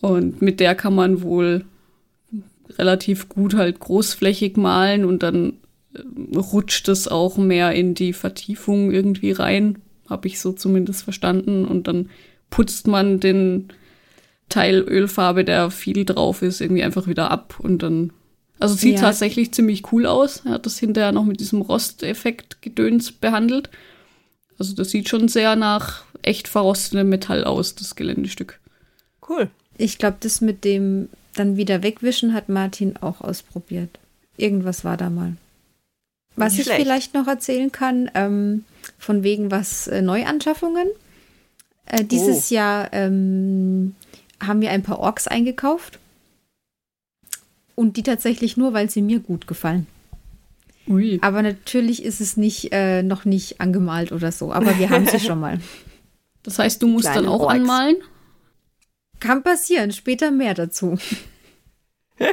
Und 0.00 0.42
mit 0.42 0.60
der 0.60 0.74
kann 0.74 0.94
man 0.94 1.22
wohl 1.22 1.64
relativ 2.78 3.28
gut 3.28 3.54
halt 3.54 3.80
großflächig 3.80 4.56
malen 4.56 5.04
und 5.04 5.22
dann 5.22 5.54
äh, 5.94 6.36
rutscht 6.36 6.88
es 6.88 7.08
auch 7.08 7.36
mehr 7.36 7.72
in 7.72 7.94
die 7.94 8.12
Vertiefung 8.12 8.90
irgendwie 8.90 9.32
rein, 9.32 9.78
habe 10.10 10.28
ich 10.28 10.40
so 10.40 10.52
zumindest 10.52 11.04
verstanden. 11.04 11.64
Und 11.64 11.88
dann 11.88 12.10
putzt 12.50 12.86
man 12.86 13.20
den 13.20 13.68
Teil 14.48 14.80
Ölfarbe, 14.80 15.44
der 15.44 15.70
viel 15.70 16.04
drauf 16.04 16.42
ist, 16.42 16.60
irgendwie 16.60 16.82
einfach 16.82 17.06
wieder 17.06 17.30
ab 17.30 17.56
und 17.58 17.82
dann. 17.82 18.12
Also 18.60 18.76
sieht 18.76 18.96
ja. 18.96 19.00
tatsächlich 19.00 19.52
ziemlich 19.52 19.92
cool 19.92 20.06
aus. 20.06 20.42
Er 20.44 20.52
hat 20.52 20.66
das 20.66 20.78
hinterher 20.78 21.12
noch 21.12 21.24
mit 21.24 21.40
diesem 21.40 21.60
Rosteffekt 21.60 22.62
gedöns 22.62 23.10
behandelt. 23.10 23.68
Also 24.58 24.74
das 24.74 24.90
sieht 24.90 25.08
schon 25.08 25.28
sehr 25.28 25.56
nach 25.56 26.04
echt 26.22 26.48
verrostetem 26.48 27.08
Metall 27.08 27.44
aus, 27.44 27.74
das 27.74 27.96
Geländestück. 27.96 28.60
Cool. 29.28 29.50
Ich 29.76 29.98
glaube, 29.98 30.18
das 30.20 30.40
mit 30.40 30.64
dem 30.64 31.08
dann 31.34 31.56
wieder 31.56 31.82
wegwischen 31.82 32.32
hat 32.32 32.48
Martin 32.48 32.96
auch 32.96 33.20
ausprobiert. 33.20 33.98
Irgendwas 34.36 34.84
war 34.84 34.96
da 34.96 35.10
mal. 35.10 35.36
Was 36.36 36.52
Nicht 36.52 36.60
ich 36.60 36.66
schlecht. 36.66 36.82
vielleicht 36.82 37.14
noch 37.14 37.26
erzählen 37.26 37.70
kann, 37.70 38.10
ähm, 38.14 38.64
von 38.98 39.22
wegen 39.22 39.50
was 39.50 39.86
äh, 39.88 40.02
Neuanschaffungen. 40.02 40.88
Äh, 41.86 42.04
dieses 42.04 42.50
oh. 42.50 42.54
Jahr 42.54 42.92
ähm, 42.92 43.94
haben 44.46 44.60
wir 44.60 44.70
ein 44.70 44.82
paar 44.82 44.98
Orks 44.98 45.26
eingekauft. 45.26 45.98
Und 47.74 47.96
die 47.96 48.02
tatsächlich 48.02 48.56
nur, 48.56 48.72
weil 48.72 48.88
sie 48.88 49.02
mir 49.02 49.18
gut 49.18 49.46
gefallen. 49.46 49.86
Ui. 50.86 51.18
Aber 51.22 51.42
natürlich 51.42 52.04
ist 52.04 52.20
es 52.20 52.36
nicht, 52.36 52.72
äh, 52.72 53.02
noch 53.02 53.24
nicht 53.24 53.60
angemalt 53.60 54.12
oder 54.12 54.30
so. 54.30 54.52
Aber 54.52 54.78
wir 54.78 54.90
haben 54.90 55.06
sie 55.06 55.18
schon 55.26 55.40
mal. 55.40 55.60
Das 56.42 56.58
heißt, 56.58 56.82
du 56.82 56.86
musst 56.86 57.06
Kleine 57.06 57.22
dann 57.22 57.30
auch 57.30 57.40
Orks. 57.40 57.54
anmalen? 57.54 57.96
Kann 59.18 59.42
passieren. 59.42 59.92
Später 59.92 60.30
mehr 60.30 60.54
dazu. 60.54 60.98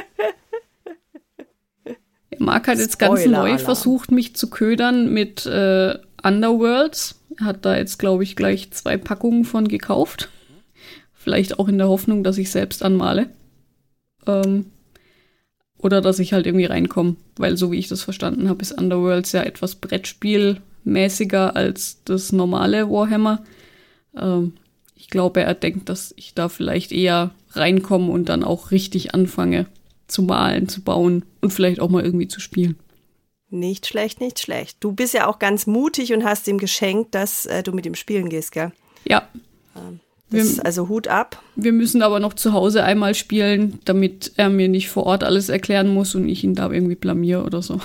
Marc 2.38 2.68
hat 2.68 2.78
jetzt 2.78 2.98
ganz 2.98 3.24
neu 3.26 3.58
versucht, 3.58 4.10
mich 4.10 4.36
zu 4.36 4.50
ködern 4.50 5.12
mit 5.12 5.46
äh, 5.46 5.98
Underworlds. 6.22 7.20
Er 7.38 7.46
hat 7.46 7.64
da 7.64 7.76
jetzt, 7.76 7.98
glaube 7.98 8.22
ich, 8.24 8.36
gleich 8.36 8.70
zwei 8.72 8.96
Packungen 8.96 9.44
von 9.44 9.68
gekauft. 9.68 10.28
Vielleicht 11.22 11.58
auch 11.58 11.68
in 11.68 11.78
der 11.78 11.88
Hoffnung, 11.88 12.24
dass 12.24 12.36
ich 12.36 12.50
selbst 12.50 12.82
anmale. 12.82 13.30
Ähm, 14.26 14.66
Oder 15.78 16.00
dass 16.00 16.18
ich 16.18 16.32
halt 16.32 16.46
irgendwie 16.46 16.64
reinkomme. 16.64 17.14
Weil 17.36 17.56
so 17.56 17.70
wie 17.70 17.78
ich 17.78 17.86
das 17.86 18.02
verstanden 18.02 18.48
habe, 18.48 18.62
ist 18.62 18.72
Underworlds 18.72 19.30
ja 19.30 19.42
etwas 19.42 19.76
Brettspielmäßiger 19.76 21.54
als 21.54 22.02
das 22.04 22.32
normale 22.32 22.90
Warhammer. 22.90 23.44
Ähm, 24.16 24.54
ich 24.96 25.10
glaube, 25.10 25.42
er 25.42 25.54
denkt, 25.54 25.88
dass 25.88 26.12
ich 26.16 26.34
da 26.34 26.48
vielleicht 26.48 26.90
eher 26.90 27.30
reinkomme 27.52 28.10
und 28.10 28.28
dann 28.28 28.42
auch 28.42 28.70
richtig 28.70 29.14
anfange 29.14 29.66
zu 30.08 30.22
malen, 30.22 30.68
zu 30.68 30.82
bauen 30.82 31.24
und 31.40 31.52
vielleicht 31.52 31.80
auch 31.80 31.88
mal 31.88 32.04
irgendwie 32.04 32.28
zu 32.28 32.40
spielen. 32.40 32.76
Nicht 33.48 33.86
schlecht, 33.86 34.20
nicht 34.20 34.40
schlecht. 34.40 34.78
Du 34.80 34.92
bist 34.92 35.14
ja 35.14 35.26
auch 35.28 35.38
ganz 35.38 35.66
mutig 35.66 36.12
und 36.12 36.24
hast 36.24 36.48
ihm 36.48 36.58
geschenkt, 36.58 37.14
dass 37.14 37.46
äh, 37.46 37.62
du 37.62 37.72
mit 37.72 37.86
ihm 37.86 37.94
spielen 37.94 38.28
gehst, 38.28 38.52
gell? 38.52 38.72
Ja. 39.04 39.28
Ähm, 39.76 40.00
wir, 40.32 40.64
also 40.64 40.88
Hut 40.88 41.08
ab. 41.08 41.42
Wir 41.56 41.72
müssen 41.72 42.02
aber 42.02 42.20
noch 42.20 42.34
zu 42.34 42.52
Hause 42.52 42.84
einmal 42.84 43.14
spielen, 43.14 43.80
damit 43.84 44.32
er 44.36 44.48
mir 44.48 44.68
nicht 44.68 44.88
vor 44.88 45.04
Ort 45.04 45.24
alles 45.24 45.48
erklären 45.48 45.88
muss 45.88 46.14
und 46.14 46.28
ich 46.28 46.44
ihn 46.44 46.54
da 46.54 46.70
irgendwie 46.70 46.94
blamier 46.94 47.44
oder 47.44 47.62
so. 47.62 47.80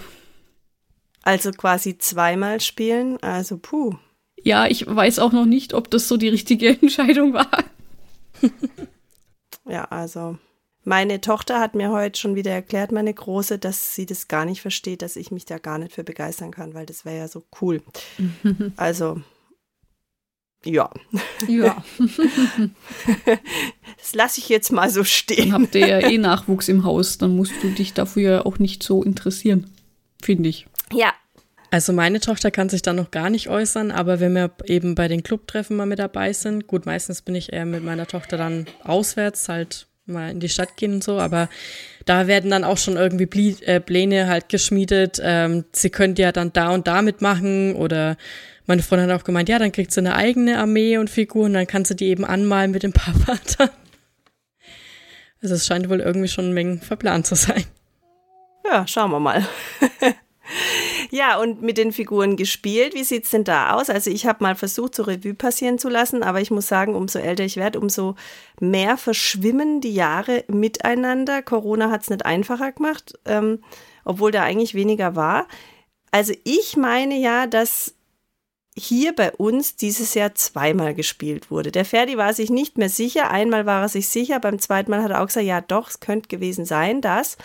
Also 1.24 1.52
quasi 1.52 1.98
zweimal 1.98 2.62
spielen, 2.62 3.22
also 3.22 3.58
puh. 3.58 3.96
Ja, 4.42 4.68
ich 4.68 4.88
weiß 4.88 5.20
auch 5.20 5.34
noch 5.34 5.46
nicht, 5.46 5.74
ob 5.74 5.92
das 5.92 6.08
so 6.08 6.18
die 6.18 6.30
richtige 6.30 6.70
Entscheidung 6.82 7.34
war. 7.34 7.50
ja, 9.68 9.84
also 9.86 10.38
meine 10.88 11.20
Tochter 11.20 11.60
hat 11.60 11.76
mir 11.76 11.92
heute 11.92 12.18
schon 12.18 12.36
wieder 12.36 12.52
erklärt, 12.52 12.94
meine 12.94 13.14
Große, 13.14 13.60
dass 13.60 13.94
sie 13.94 14.06
das 14.06 14.30
gar 14.30 14.46
nicht 14.46 14.62
versteht, 14.62 15.02
dass 15.02 15.18
ich 15.18 15.32
mich 15.32 15.44
da 15.44 15.58
gar 15.58 15.78
nicht 15.80 15.92
für 15.92 16.06
begeistern 16.06 16.52
kann, 16.52 16.74
weil 16.74 16.86
das 16.86 17.04
wäre 17.04 17.18
ja 17.18 17.28
so 17.28 17.44
cool. 17.62 17.82
also, 18.78 19.20
ja. 20.68 20.90
Ja. 21.48 21.84
das 23.98 24.14
lasse 24.14 24.40
ich 24.40 24.50
jetzt 24.50 24.72
mal 24.72 24.90
so 24.90 25.04
stehen. 25.04 25.52
Dann 25.52 25.64
habt 25.64 25.76
ihr 25.76 25.88
ja 25.88 26.00
eh 26.00 26.18
Nachwuchs 26.18 26.68
im 26.68 26.84
Haus, 26.84 27.18
dann 27.18 27.36
musst 27.36 27.54
du 27.62 27.70
dich 27.70 27.94
dafür 27.94 28.46
auch 28.46 28.60
nicht 28.60 28.84
so 28.84 29.04
interessieren, 29.04 29.70
finde 30.22 30.50
ich. 30.50 30.68
Ja, 30.92 31.14
also 31.70 31.92
meine 31.92 32.20
Tochter 32.20 32.50
kann 32.50 32.70
sich 32.70 32.82
da 32.82 32.94
noch 32.94 33.12
gar 33.12 33.30
nicht 33.30 33.50
äußern, 33.50 33.92
aber 33.92 34.20
wenn 34.20 34.34
wir 34.34 34.52
eben 34.66 34.96
bei 34.96 35.08
den 35.08 35.24
Clubtreffen 35.24 35.76
mal 35.76 35.86
mit 35.86 36.00
dabei 36.00 36.32
sind, 36.32 36.68
gut, 36.68 36.86
meistens 36.86 37.22
bin 37.22 37.36
ich 37.36 37.52
eher 37.52 37.66
mit 37.66 37.84
meiner 37.84 38.08
Tochter 38.08 38.38
dann 38.38 38.68
auswärts, 38.84 39.50
halt 39.50 39.88
mal 40.06 40.32
in 40.32 40.40
die 40.40 40.48
Stadt 40.48 40.78
gehen 40.78 40.94
und 40.94 41.04
so, 41.04 41.20
aber 41.20 41.50
da 42.06 42.28
werden 42.28 42.52
dann 42.52 42.64
auch 42.64 42.78
schon 42.78 42.96
irgendwie 42.96 43.58
äh, 43.66 43.82
Pläne 43.82 44.28
halt 44.28 44.48
geschmiedet. 44.48 45.20
Ähm, 45.22 45.66
sie 45.74 45.90
könnte 45.90 46.22
ja 46.22 46.32
dann 46.32 46.54
da 46.54 46.70
und 46.70 46.88
da 46.88 47.02
mitmachen 47.02 47.76
oder 47.76 48.16
meine 48.68 48.84
Freundin 48.84 49.10
hat 49.10 49.22
auch 49.22 49.26
gemeint, 49.26 49.50
ja, 49.50 49.60
dann 49.60 49.72
kriegt 49.72 49.92
sie 49.92 50.02
eine 50.02 50.16
eigene 50.16 50.60
Armee 50.60 50.98
und 50.98 51.10
Figuren, 51.10 51.54
dann 51.54 51.68
kann 51.68 51.86
sie 51.86 51.96
die 51.96 52.08
eben 52.08 52.26
anmalen 52.26 52.72
mit 52.72 52.84
dem 52.84 52.94
Papa 52.94 53.38
dann. 53.58 53.70
Also 55.42 55.56
es 55.56 55.66
scheint 55.66 55.90
wohl 55.90 56.00
irgendwie 56.00 56.28
schon 56.28 56.54
Mengen 56.54 56.82
verplant 56.82 57.26
zu 57.26 57.36
sein. 57.36 57.64
Ja, 58.66 58.86
schauen 58.88 59.12
wir 59.12 59.20
mal. 59.20 59.48
Ja, 61.10 61.38
und 61.40 61.62
mit 61.62 61.78
den 61.78 61.92
Figuren 61.92 62.36
gespielt. 62.36 62.94
Wie 62.94 63.04
sieht's 63.04 63.30
denn 63.30 63.44
da 63.44 63.74
aus? 63.74 63.90
Also 63.90 64.10
ich 64.10 64.26
habe 64.26 64.44
mal 64.44 64.56
versucht, 64.56 64.96
so 64.96 65.04
Revue 65.04 65.34
passieren 65.34 65.80
zu 65.80 65.90
lassen, 65.90 66.24
aber 66.24 66.42
ich 66.42 66.52
muss 66.52 66.68
sagen, 66.68 66.96
umso 66.96 67.20
älter 67.20 67.44
ich 67.44 67.56
werde, 67.56 67.80
umso 67.80 68.16
mehr 68.60 68.98
verschwimmen 68.98 69.82
die 69.82 69.94
Jahre 69.94 70.44
miteinander. 70.48 71.42
Corona 71.42 71.92
hat's 71.92 72.10
nicht 72.10 72.26
einfacher 72.26 72.72
gemacht, 72.72 73.18
ähm, 73.26 73.64
obwohl 74.04 74.32
da 74.32 74.44
eigentlich 74.44 74.74
weniger 74.74 75.16
war. 75.16 75.48
Also 76.12 76.34
ich 76.44 76.78
meine 76.78 77.18
ja, 77.18 77.48
dass 77.48 77.96
hier 78.78 79.16
bei 79.16 79.32
uns 79.32 79.76
dieses 79.76 80.14
Jahr 80.14 80.36
zweimal 80.36 80.94
gespielt 80.94 81.50
wurde. 81.50 81.72
Der 81.72 81.86
Ferdi 81.86 82.16
war 82.16 82.34
sich 82.34 82.50
nicht 82.52 82.78
mehr 82.78 82.90
sicher. 82.90 83.32
Einmal 83.32 83.66
war 83.66 83.82
er 83.82 83.90
sich 83.90 84.08
sicher, 84.08 84.40
beim 84.40 84.60
zweiten 84.60 84.92
Mal 84.92 85.02
hat 85.02 85.12
er 85.12 85.22
auch 85.22 85.28
gesagt, 85.28 85.46
ja 85.46 85.62
doch, 85.62 85.90
es 85.90 86.00
könnte 86.00 86.28
gewesen 86.28 86.66
sein, 86.66 87.02
dass. 87.02 87.38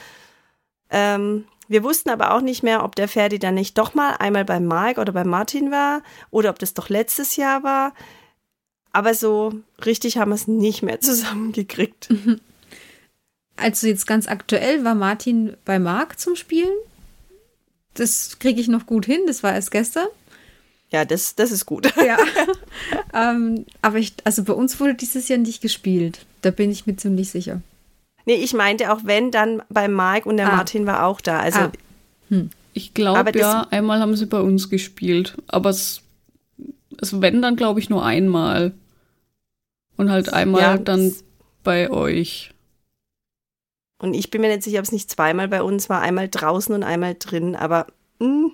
Ähm, 0.91 1.45
wir 1.69 1.85
wussten 1.85 2.11
aber 2.11 2.35
auch 2.35 2.43
nicht 2.43 2.63
mehr, 2.63 2.85
ob 2.85 2.97
der 2.97 3.09
Ferdi 3.09 3.39
dann 3.39 3.55
nicht 3.55 3.79
doch 3.79 3.95
mal 3.95 4.17
einmal 4.19 4.45
bei 4.45 4.61
Mark 4.61 4.99
oder 4.99 5.13
bei 5.13 5.25
Martin 5.25 5.71
war 5.71 6.03
oder 6.31 6.51
ob 6.51 6.59
das 6.59 6.75
doch 6.75 6.91
letztes 6.91 7.37
Jahr 7.37 7.63
war. 7.63 7.95
Aber 8.93 9.15
so 9.15 9.55
richtig 9.87 10.19
haben 10.19 10.33
wir 10.33 10.35
es 10.35 10.47
nicht 10.47 10.83
mehr 10.83 11.01
zusammengekriegt. 11.01 12.11
Also 13.57 13.87
jetzt 13.87 14.07
ganz 14.07 14.29
aktuell 14.29 14.85
war 14.85 14.95
Martin 14.95 15.57
bei 15.65 15.79
Mark 15.79 16.19
zum 16.19 16.37
Spielen. 16.37 16.77
Das 17.95 18.39
kriege 18.39 18.61
ich 18.61 18.69
noch 18.69 18.87
gut 18.87 19.07
hin, 19.07 19.23
das 19.27 19.43
war 19.43 19.55
erst 19.55 19.71
gestern. 19.71 20.09
Ja, 20.93 21.05
das, 21.05 21.35
das 21.35 21.51
ist 21.51 21.67
gut. 21.67 21.93
Ja. 22.07 22.19
ähm, 23.15 23.65
aber 23.81 23.99
ich, 23.99 24.15
also 24.25 24.45
bei 24.45 24.53
uns 24.53 24.79
wurde 24.79 24.95
dieses 24.95 25.29
Jahr 25.29 25.39
nicht 25.39 25.63
gespielt. 25.63 26.27
Da 26.43 26.51
bin 26.51 26.71
ich 26.71 26.87
mir 26.87 26.97
ziemlich 26.97 27.31
sicher. 27.31 27.61
Nee, 28.27 28.35
ich 28.35 28.55
meinte 28.55 28.93
auch, 28.93 29.01
wenn, 29.05 29.31
dann 29.31 29.63
bei 29.69 29.89
Mike 29.89 30.29
und 30.29 30.37
der 30.37 30.53
ah. 30.53 30.57
Martin 30.57 30.87
war 30.87 31.07
auch 31.07 31.21
da. 31.21 31.41
Also, 31.41 31.59
ah. 31.61 31.73
hm. 32.29 32.51
Ich 32.75 32.95
glaube 32.95 33.39
ja, 33.39 33.67
einmal 33.71 34.01
haben 34.01 34.17
sie 34.17 34.27
bei 34.27 34.41
uns 34.41 34.71
gespielt. 34.71 35.37
Aber 35.47 35.71
es, 35.71 36.03
es 37.01 37.21
wenn, 37.21 37.43
dann 37.43 37.57
glaube 37.57 37.81
ich 37.81 37.91
nur 37.91 38.05
einmal. 38.05 38.73
Und 39.97 40.11
halt 40.11 40.33
einmal 40.33 40.63
ja, 40.63 40.79
dann 40.79 41.13
bei 41.63 41.91
euch. 41.91 42.51
Und 43.99 44.15
ich 44.15 44.31
bin 44.31 44.41
mir 44.41 44.49
nicht 44.49 44.65
sicher, 44.65 44.79
ob 44.79 44.85
es 44.85 44.93
nicht 44.93 45.11
zweimal 45.11 45.49
bei 45.49 45.63
uns 45.63 45.91
war. 45.91 46.01
Einmal 46.01 46.29
draußen 46.29 46.75
und 46.75 46.83
einmal 46.83 47.15
drin. 47.19 47.57
Aber. 47.57 47.87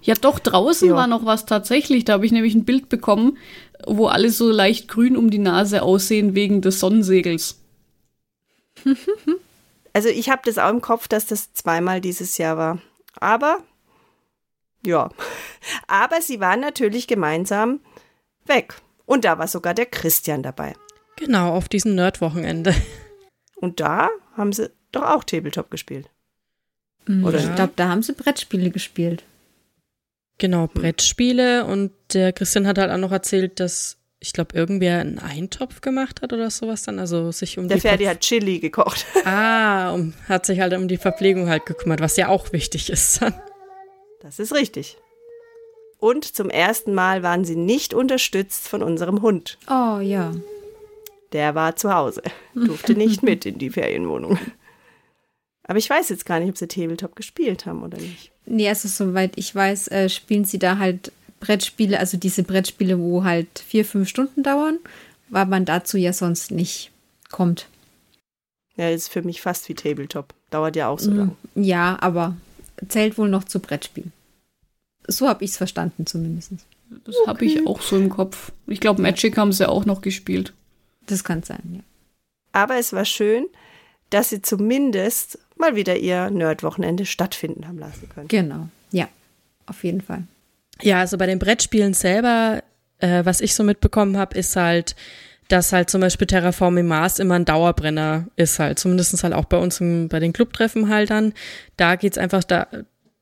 Ja, 0.02 0.14
doch, 0.14 0.38
draußen 0.38 0.88
jo. 0.88 0.94
war 0.94 1.06
noch 1.06 1.24
was 1.24 1.46
tatsächlich. 1.46 2.04
Da 2.04 2.14
habe 2.14 2.26
ich 2.26 2.32
nämlich 2.32 2.54
ein 2.54 2.64
Bild 2.64 2.88
bekommen, 2.88 3.36
wo 3.86 4.06
alle 4.06 4.30
so 4.30 4.50
leicht 4.50 4.88
grün 4.88 5.16
um 5.16 5.30
die 5.30 5.38
Nase 5.38 5.82
aussehen 5.82 6.34
wegen 6.34 6.60
des 6.60 6.80
Sonnensegels. 6.80 7.60
Also 9.94 10.10
ich 10.10 10.30
habe 10.30 10.42
das 10.44 10.58
auch 10.58 10.70
im 10.70 10.80
Kopf, 10.80 11.08
dass 11.08 11.26
das 11.26 11.54
zweimal 11.54 12.00
dieses 12.00 12.38
Jahr 12.38 12.56
war. 12.56 12.78
Aber 13.14 13.64
ja, 14.86 15.10
aber 15.88 16.20
sie 16.20 16.38
waren 16.38 16.60
natürlich 16.60 17.08
gemeinsam 17.08 17.80
weg. 18.44 18.76
Und 19.06 19.24
da 19.24 19.38
war 19.38 19.48
sogar 19.48 19.74
der 19.74 19.86
Christian 19.86 20.44
dabei. 20.44 20.74
Genau, 21.16 21.52
auf 21.52 21.68
diesem 21.68 21.96
Nerd-Wochenende. 21.96 22.74
Und 23.56 23.80
da 23.80 24.08
haben 24.36 24.52
sie 24.52 24.70
doch 24.92 25.02
auch 25.02 25.24
Tabletop 25.24 25.68
gespielt. 25.70 26.08
Mhm. 27.06 27.24
Oder? 27.24 27.38
Ich 27.38 27.52
glaube, 27.56 27.72
da 27.74 27.88
haben 27.88 28.02
sie 28.02 28.12
Brettspiele 28.12 28.70
gespielt. 28.70 29.24
Genau, 30.38 30.68
Brettspiele. 30.68 31.64
Und 31.64 31.92
der 32.12 32.32
Christian 32.32 32.66
hat 32.66 32.78
halt 32.78 32.90
auch 32.90 32.98
noch 32.98 33.12
erzählt, 33.12 33.60
dass 33.60 33.98
ich 34.20 34.32
glaube, 34.32 34.56
irgendwer 34.56 35.00
einen 35.00 35.18
Eintopf 35.18 35.80
gemacht 35.80 36.22
hat 36.22 36.32
oder 36.32 36.50
sowas 36.50 36.82
dann, 36.82 36.98
also 36.98 37.30
sich 37.30 37.58
um 37.58 37.68
Der 37.68 37.76
die 37.76 37.80
Ferdi 37.82 38.04
hat 38.04 38.20
Chili 38.20 38.58
gekocht. 38.58 39.06
Ah, 39.24 39.92
um, 39.92 40.14
hat 40.28 40.46
sich 40.46 40.60
halt 40.60 40.72
um 40.72 40.88
die 40.88 40.96
Verpflegung 40.96 41.48
halt 41.48 41.66
gekümmert, 41.66 42.00
was 42.00 42.16
ja 42.16 42.28
auch 42.28 42.52
wichtig 42.52 42.90
ist 42.90 43.22
dann. 43.22 43.34
Das 44.20 44.38
ist 44.38 44.52
richtig. 44.52 44.96
Und 45.98 46.24
zum 46.24 46.50
ersten 46.50 46.94
Mal 46.94 47.22
waren 47.22 47.44
sie 47.44 47.56
nicht 47.56 47.94
unterstützt 47.94 48.68
von 48.68 48.82
unserem 48.82 49.22
Hund. 49.22 49.58
Oh 49.68 49.98
ja. 50.00 50.32
Der 51.32 51.54
war 51.54 51.76
zu 51.76 51.92
Hause, 51.92 52.22
durfte 52.54 52.94
nicht 52.94 53.22
mit 53.22 53.44
in 53.44 53.58
die 53.58 53.70
Ferienwohnung. 53.70 54.38
Aber 55.68 55.78
ich 55.78 55.88
weiß 55.88 56.08
jetzt 56.08 56.26
gar 56.26 56.40
nicht, 56.40 56.48
ob 56.48 56.56
sie 56.56 56.66
Tabletop 56.66 57.14
gespielt 57.14 57.66
haben 57.66 57.82
oder 57.82 57.98
nicht. 57.98 58.32
Nee, 58.46 58.68
also 58.68 58.88
soweit 58.88 59.32
ich 59.36 59.54
weiß, 59.54 59.88
äh, 59.88 60.08
spielen 60.08 60.46
sie 60.46 60.58
da 60.58 60.78
halt 60.78 61.12
Brettspiele, 61.40 62.00
also 62.00 62.16
diese 62.16 62.42
Brettspiele, 62.42 62.98
wo 62.98 63.22
halt 63.22 63.58
vier, 63.58 63.84
fünf 63.84 64.08
Stunden 64.08 64.42
dauern, 64.42 64.78
weil 65.28 65.46
man 65.46 65.66
dazu 65.66 65.98
ja 65.98 66.12
sonst 66.14 66.50
nicht 66.50 66.90
kommt. 67.30 67.68
Ja, 68.76 68.88
ist 68.88 69.08
für 69.08 69.22
mich 69.22 69.42
fast 69.42 69.68
wie 69.68 69.74
Tabletop. 69.74 70.34
Dauert 70.50 70.74
ja 70.74 70.88
auch 70.88 70.98
so 70.98 71.10
mm, 71.10 71.16
lang. 71.16 71.36
Ja, 71.54 71.98
aber 72.00 72.36
zählt 72.88 73.18
wohl 73.18 73.28
noch 73.28 73.44
zu 73.44 73.60
Brettspielen. 73.60 74.12
So 75.06 75.28
habe 75.28 75.44
ich 75.44 75.50
es 75.50 75.56
verstanden 75.58 76.06
zumindest. 76.06 76.52
Das 77.04 77.16
okay. 77.16 77.26
habe 77.26 77.44
ich 77.44 77.66
auch 77.66 77.82
so 77.82 77.96
im 77.96 78.08
Kopf. 78.08 78.52
Ich 78.66 78.80
glaube, 78.80 79.02
Magic 79.02 79.36
haben 79.36 79.52
sie 79.52 79.68
auch 79.68 79.84
noch 79.84 80.00
gespielt. 80.00 80.54
Das 81.06 81.24
kann 81.24 81.42
sein, 81.42 81.62
ja. 81.72 81.80
Aber 82.52 82.76
es 82.76 82.92
war 82.94 83.04
schön, 83.04 83.46
dass 84.10 84.30
sie 84.30 84.40
zumindest 84.40 85.38
mal 85.58 85.76
wieder 85.76 85.96
ihr 85.96 86.30
Nerd-Wochenende 86.30 87.06
stattfinden 87.06 87.66
haben 87.66 87.78
lassen 87.78 88.08
können. 88.08 88.28
Genau, 88.28 88.68
ja, 88.90 89.08
auf 89.66 89.84
jeden 89.84 90.00
Fall. 90.00 90.24
Ja, 90.82 91.00
also 91.00 91.18
bei 91.18 91.26
den 91.26 91.38
Brettspielen 91.38 91.94
selber, 91.94 92.62
äh, 92.98 93.24
was 93.24 93.40
ich 93.40 93.54
so 93.54 93.64
mitbekommen 93.64 94.16
habe, 94.16 94.38
ist 94.38 94.56
halt, 94.56 94.94
dass 95.48 95.72
halt 95.72 95.90
zum 95.90 96.00
Beispiel 96.00 96.26
Terraforming 96.26 96.86
Mars 96.86 97.18
immer 97.18 97.34
ein 97.34 97.44
Dauerbrenner 97.44 98.26
ist 98.36 98.58
halt. 98.58 98.78
Zumindest 98.78 99.22
halt 99.24 99.34
auch 99.34 99.46
bei 99.46 99.56
uns 99.56 99.80
im, 99.80 100.08
bei 100.08 100.20
den 100.20 100.32
Clubtreffen 100.32 100.88
halt 100.88 101.10
dann. 101.10 101.32
Da 101.76 101.96
geht's 101.96 102.18
einfach 102.18 102.44
da, 102.44 102.68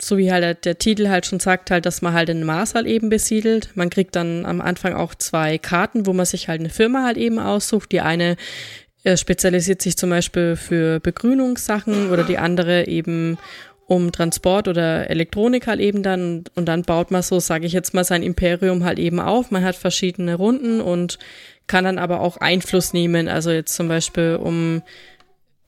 so 0.00 0.18
wie 0.18 0.30
halt 0.30 0.42
der, 0.42 0.54
der, 0.54 0.78
Titel 0.78 1.08
halt 1.08 1.24
schon 1.24 1.40
sagt, 1.40 1.70
halt, 1.70 1.86
dass 1.86 2.02
man 2.02 2.12
halt 2.12 2.28
den 2.28 2.44
Mars 2.44 2.74
halt 2.74 2.86
eben 2.86 3.08
besiedelt. 3.08 3.70
Man 3.76 3.90
kriegt 3.90 4.16
dann 4.16 4.44
am 4.44 4.60
Anfang 4.60 4.94
auch 4.94 5.14
zwei 5.14 5.56
Karten, 5.58 6.06
wo 6.06 6.12
man 6.12 6.26
sich 6.26 6.48
halt 6.48 6.60
eine 6.60 6.68
Firma 6.68 7.04
halt 7.04 7.16
eben 7.16 7.38
aussucht. 7.38 7.92
Die 7.92 8.00
eine 8.00 8.36
äh, 9.06 9.16
spezialisiert 9.16 9.80
sich 9.80 9.96
zum 9.96 10.10
Beispiel 10.10 10.56
für 10.56 10.98
Begrünungssachen 10.98 12.10
oder 12.10 12.24
die 12.24 12.38
andere 12.38 12.88
eben 12.88 13.38
um 13.86 14.10
Transport 14.10 14.66
oder 14.66 15.08
Elektronik 15.08 15.68
halt 15.68 15.78
eben 15.78 16.02
dann 16.02 16.42
und 16.56 16.66
dann 16.66 16.82
baut 16.82 17.12
man 17.12 17.22
so, 17.22 17.38
sage 17.38 17.66
ich 17.66 17.72
jetzt 17.72 17.94
mal, 17.94 18.02
sein 18.02 18.24
Imperium 18.24 18.84
halt 18.84 18.98
eben 18.98 19.20
auf. 19.20 19.52
Man 19.52 19.62
hat 19.62 19.76
verschiedene 19.76 20.34
Runden 20.34 20.80
und 20.80 21.20
kann 21.68 21.84
dann 21.84 21.98
aber 21.98 22.20
auch 22.20 22.38
Einfluss 22.38 22.92
nehmen. 22.92 23.28
Also 23.28 23.52
jetzt 23.52 23.76
zum 23.76 23.86
Beispiel 23.86 24.40
um 24.42 24.82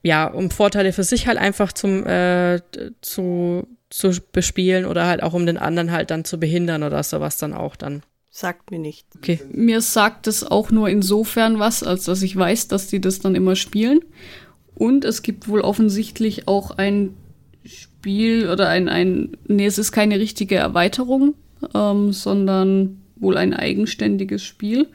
ja, 0.03 0.27
um 0.27 0.51
Vorteile 0.51 0.91
für 0.91 1.03
sich 1.03 1.27
halt 1.27 1.37
einfach 1.37 1.71
zum 1.71 2.05
äh, 2.05 2.59
zu, 2.99 3.67
zu 3.89 4.11
bespielen 4.33 4.85
oder 4.85 5.07
halt 5.07 5.23
auch 5.23 5.33
um 5.33 5.45
den 5.45 5.57
anderen 5.57 5.91
halt 5.93 6.11
dann 6.11 6.25
zu 6.25 6.39
behindern 6.41 6.83
oder 6.83 7.03
sowas 7.03 7.37
dann 7.37 7.53
auch 7.53 7.77
dann. 7.77 8.03
Sagt 8.31 8.71
mir 8.71 8.79
nicht. 8.79 9.07
Okay. 9.15 9.39
Mir 9.51 9.81
sagt 9.81 10.27
es 10.27 10.43
auch 10.43 10.69
nur 10.69 10.87
insofern 10.87 11.59
was, 11.59 11.83
als 11.83 12.05
dass 12.05 12.21
ich 12.21 12.35
weiß, 12.35 12.67
dass 12.67 12.87
die 12.87 13.01
das 13.01 13.19
dann 13.19 13.35
immer 13.35 13.55
spielen. 13.55 14.01
Und 14.75 15.03
es 15.03 15.23
gibt 15.23 15.47
wohl 15.47 15.61
offensichtlich 15.61 16.47
auch 16.47 16.71
ein 16.71 17.15
Spiel 17.65 18.49
oder 18.49 18.69
ein, 18.69 18.87
ein 18.87 19.35
nee, 19.47 19.65
es 19.65 19.77
ist 19.77 19.91
keine 19.91 20.19
richtige 20.19 20.55
Erweiterung, 20.55 21.33
ähm, 21.73 22.13
sondern 22.13 23.01
wohl 23.15 23.35
ein 23.35 23.53
eigenständiges 23.53 24.43
Spiel. 24.43 24.87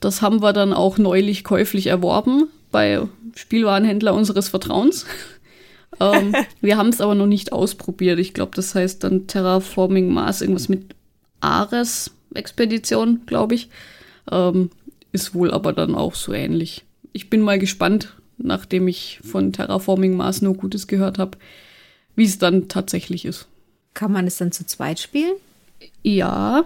Das 0.00 0.22
haben 0.22 0.40
wir 0.40 0.52
dann 0.52 0.72
auch 0.72 0.96
neulich 0.96 1.44
käuflich 1.44 1.88
erworben 1.88 2.48
bei 2.70 3.00
Spielwarenhändler 3.34 4.14
unseres 4.14 4.48
Vertrauens. 4.48 5.06
ähm, 6.00 6.34
wir 6.60 6.76
haben 6.76 6.88
es 6.88 7.00
aber 7.00 7.14
noch 7.14 7.26
nicht 7.26 7.52
ausprobiert. 7.52 8.18
Ich 8.18 8.32
glaube, 8.32 8.52
das 8.54 8.74
heißt 8.74 9.04
dann 9.04 9.26
Terraforming 9.26 10.08
Mars, 10.08 10.40
irgendwas 10.40 10.68
mit 10.68 10.94
Ares 11.40 12.12
Expedition, 12.34 13.22
glaube 13.26 13.54
ich. 13.54 13.68
Ähm, 14.30 14.70
ist 15.12 15.34
wohl 15.34 15.50
aber 15.52 15.72
dann 15.72 15.94
auch 15.94 16.14
so 16.14 16.32
ähnlich. 16.32 16.84
Ich 17.12 17.30
bin 17.30 17.40
mal 17.40 17.58
gespannt, 17.58 18.14
nachdem 18.36 18.88
ich 18.88 19.20
von 19.24 19.52
Terraforming 19.52 20.16
Mars 20.16 20.42
nur 20.42 20.54
Gutes 20.54 20.86
gehört 20.86 21.18
habe, 21.18 21.38
wie 22.14 22.24
es 22.24 22.38
dann 22.38 22.68
tatsächlich 22.68 23.24
ist. 23.24 23.46
Kann 23.94 24.12
man 24.12 24.26
es 24.26 24.36
dann 24.36 24.52
zu 24.52 24.66
zweit 24.66 25.00
spielen? 25.00 25.34
Ja. 26.02 26.64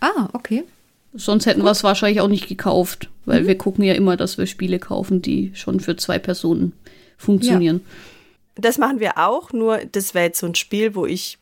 Ah, 0.00 0.28
okay. 0.32 0.64
Sonst 1.12 1.46
hätten 1.46 1.62
wir 1.62 1.70
es 1.70 1.84
wahrscheinlich 1.84 2.20
auch 2.20 2.28
nicht 2.28 2.48
gekauft, 2.48 3.10
weil 3.24 3.42
mhm. 3.42 3.46
wir 3.46 3.58
gucken 3.58 3.84
ja 3.84 3.94
immer, 3.94 4.16
dass 4.16 4.38
wir 4.38 4.46
Spiele 4.46 4.78
kaufen, 4.78 5.22
die 5.22 5.52
schon 5.54 5.78
für 5.78 5.96
zwei 5.96 6.18
Personen 6.18 6.72
funktionieren. 7.16 7.82
Ja. 7.84 8.62
Das 8.62 8.78
machen 8.78 9.00
wir 9.00 9.18
auch, 9.18 9.52
nur 9.52 9.78
das 9.90 10.14
wäre 10.14 10.26
jetzt 10.26 10.40
so 10.40 10.46
ein 10.46 10.54
Spiel, 10.54 10.94
wo 10.94 11.06
ich 11.06 11.38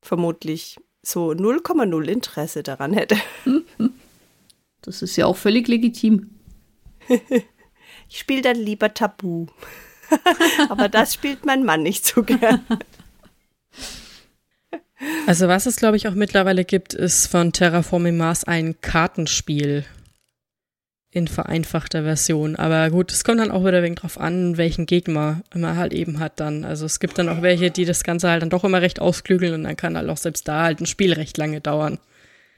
vermutlich 0.00 0.76
so 1.08 1.30
0,0 1.30 2.04
Interesse 2.04 2.62
daran 2.62 2.92
hätte. 2.92 3.16
Das 4.82 5.02
ist 5.02 5.16
ja 5.16 5.26
auch 5.26 5.36
völlig 5.36 5.66
legitim. 5.66 6.30
ich 8.08 8.18
spiele 8.18 8.42
dann 8.42 8.56
lieber 8.56 8.94
Tabu. 8.94 9.46
Aber 10.68 10.88
das 10.88 11.12
spielt 11.12 11.44
mein 11.44 11.64
Mann 11.64 11.82
nicht 11.82 12.06
so 12.06 12.22
gern. 12.22 12.64
Also 15.26 15.48
was 15.48 15.66
es, 15.66 15.76
glaube 15.76 15.96
ich, 15.96 16.06
auch 16.08 16.14
mittlerweile 16.14 16.64
gibt, 16.64 16.94
ist 16.94 17.26
von 17.26 17.52
Terraforming 17.52 18.16
Mars 18.16 18.44
ein 18.44 18.80
Kartenspiel 18.80 19.84
in 21.18 21.28
vereinfachter 21.28 22.04
Version. 22.04 22.56
Aber 22.56 22.90
gut, 22.90 23.12
es 23.12 23.24
kommt 23.24 23.40
dann 23.40 23.50
auch 23.50 23.64
wieder 23.64 23.82
wegen 23.82 23.96
drauf 23.96 24.18
an, 24.18 24.56
welchen 24.56 24.86
Gegner 24.86 25.42
man 25.54 25.76
halt 25.76 25.92
eben 25.92 26.18
hat 26.18 26.40
dann. 26.40 26.64
Also 26.64 26.86
es 26.86 27.00
gibt 27.00 27.18
dann 27.18 27.28
auch 27.28 27.42
welche, 27.42 27.70
die 27.70 27.84
das 27.84 28.04
Ganze 28.04 28.30
halt 28.30 28.42
dann 28.42 28.50
doch 28.50 28.64
immer 28.64 28.80
recht 28.80 29.00
ausklügeln 29.00 29.54
und 29.54 29.64
dann 29.64 29.76
kann 29.76 29.96
halt 29.96 30.08
auch 30.08 30.16
selbst 30.16 30.48
da 30.48 30.62
halt 30.62 30.80
ein 30.80 30.86
Spiel 30.86 31.12
recht 31.12 31.36
lange 31.36 31.60
dauern. 31.60 31.98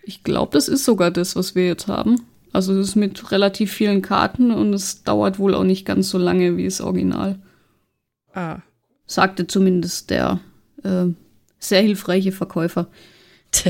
Ich 0.02 0.22
glaube, 0.22 0.52
das 0.52 0.68
ist 0.68 0.84
sogar 0.84 1.10
das, 1.10 1.36
was 1.36 1.54
wir 1.54 1.66
jetzt 1.66 1.88
haben. 1.88 2.26
Also 2.52 2.78
es 2.78 2.90
ist 2.90 2.96
mit 2.96 3.30
relativ 3.32 3.72
vielen 3.72 4.02
Karten 4.02 4.50
und 4.50 4.74
es 4.74 5.02
dauert 5.02 5.38
wohl 5.38 5.54
auch 5.54 5.64
nicht 5.64 5.84
ganz 5.84 6.08
so 6.08 6.18
lange 6.18 6.56
wie 6.56 6.64
das 6.64 6.80
Original. 6.80 7.38
Ah. 8.34 8.58
Sagte 9.06 9.46
zumindest 9.46 10.10
der 10.10 10.40
äh, 10.82 11.06
sehr 11.58 11.82
hilfreiche 11.82 12.32
Verkäufer. 12.32 12.88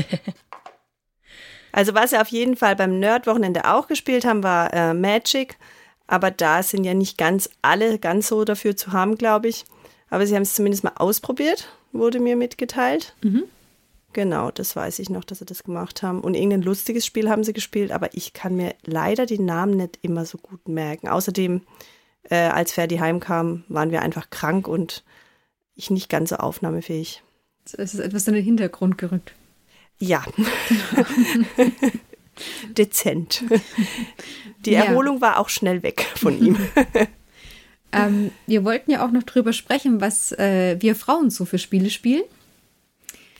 also 1.71 1.93
was 1.93 2.11
wir 2.11 2.21
auf 2.21 2.27
jeden 2.27 2.55
Fall 2.55 2.75
beim 2.75 2.99
Nerd-Wochenende 2.99 3.65
auch 3.65 3.87
gespielt 3.87 4.25
haben, 4.25 4.43
war 4.43 4.73
äh, 4.73 4.93
Magic. 4.93 5.57
Aber 6.07 6.29
da 6.31 6.61
sind 6.61 6.83
ja 6.83 6.93
nicht 6.93 7.17
ganz 7.17 7.49
alle 7.61 7.97
ganz 7.97 8.27
so 8.27 8.43
dafür 8.43 8.75
zu 8.75 8.91
haben, 8.91 9.17
glaube 9.17 9.47
ich. 9.47 9.65
Aber 10.09 10.27
sie 10.27 10.35
haben 10.35 10.41
es 10.41 10.55
zumindest 10.55 10.83
mal 10.83 10.93
ausprobiert, 10.97 11.69
wurde 11.93 12.19
mir 12.19 12.35
mitgeteilt. 12.35 13.15
Mhm. 13.21 13.43
Genau, 14.13 14.51
das 14.51 14.75
weiß 14.75 14.99
ich 14.99 15.09
noch, 15.09 15.23
dass 15.23 15.39
sie 15.39 15.45
das 15.45 15.63
gemacht 15.63 16.03
haben. 16.03 16.19
Und 16.19 16.33
irgendein 16.33 16.63
lustiges 16.63 17.05
Spiel 17.05 17.29
haben 17.29 17.45
sie 17.45 17.53
gespielt, 17.53 17.91
aber 17.91 18.13
ich 18.13 18.33
kann 18.33 18.55
mir 18.55 18.75
leider 18.83 19.25
die 19.25 19.39
Namen 19.39 19.77
nicht 19.77 19.99
immer 20.01 20.25
so 20.25 20.37
gut 20.37 20.67
merken. 20.67 21.07
Außerdem, 21.07 21.61
äh, 22.23 22.35
als 22.35 22.73
Ferdi 22.73 22.97
heimkam, 22.97 23.63
waren 23.69 23.91
wir 23.91 24.01
einfach 24.01 24.29
krank 24.29 24.67
und 24.67 25.05
ich 25.75 25.91
nicht 25.91 26.09
ganz 26.09 26.29
so 26.29 26.35
aufnahmefähig. 26.35 27.23
Es 27.63 27.93
ist 27.93 27.99
etwas 27.99 28.27
in 28.27 28.33
den 28.33 28.43
Hintergrund 28.43 28.97
gerückt. 28.97 29.33
Ja. 30.01 30.23
Dezent. 32.77 33.43
Die 34.65 34.71
ja. 34.71 34.85
Erholung 34.85 35.21
war 35.21 35.37
auch 35.37 35.49
schnell 35.49 35.83
weg 35.83 36.07
von 36.15 36.43
ihm. 36.43 36.57
ähm, 37.93 38.31
wir 38.47 38.65
wollten 38.65 38.89
ja 38.91 39.05
auch 39.05 39.11
noch 39.11 39.23
drüber 39.23 39.53
sprechen, 39.53 40.01
was 40.01 40.31
äh, 40.33 40.77
wir 40.79 40.95
Frauen 40.95 41.29
so 41.29 41.45
für 41.45 41.59
Spiele 41.59 41.91
spielen. 41.91 42.23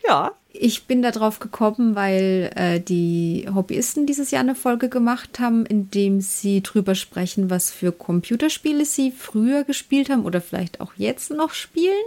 Ja. 0.07 0.31
Ich 0.53 0.83
bin 0.83 1.01
da 1.01 1.11
drauf 1.11 1.39
gekommen, 1.39 1.95
weil 1.95 2.51
äh, 2.55 2.79
die 2.79 3.47
Hobbyisten 3.55 4.05
dieses 4.05 4.31
Jahr 4.31 4.41
eine 4.41 4.53
Folge 4.53 4.89
gemacht 4.89 5.39
haben, 5.39 5.65
in 5.65 5.89
dem 5.89 6.19
sie 6.19 6.61
drüber 6.61 6.93
sprechen, 6.93 7.49
was 7.49 7.71
für 7.71 7.93
Computerspiele 7.93 8.83
sie 8.85 9.11
früher 9.11 9.63
gespielt 9.63 10.09
haben 10.09 10.25
oder 10.25 10.41
vielleicht 10.41 10.81
auch 10.81 10.91
jetzt 10.97 11.31
noch 11.31 11.53
spielen. 11.53 12.03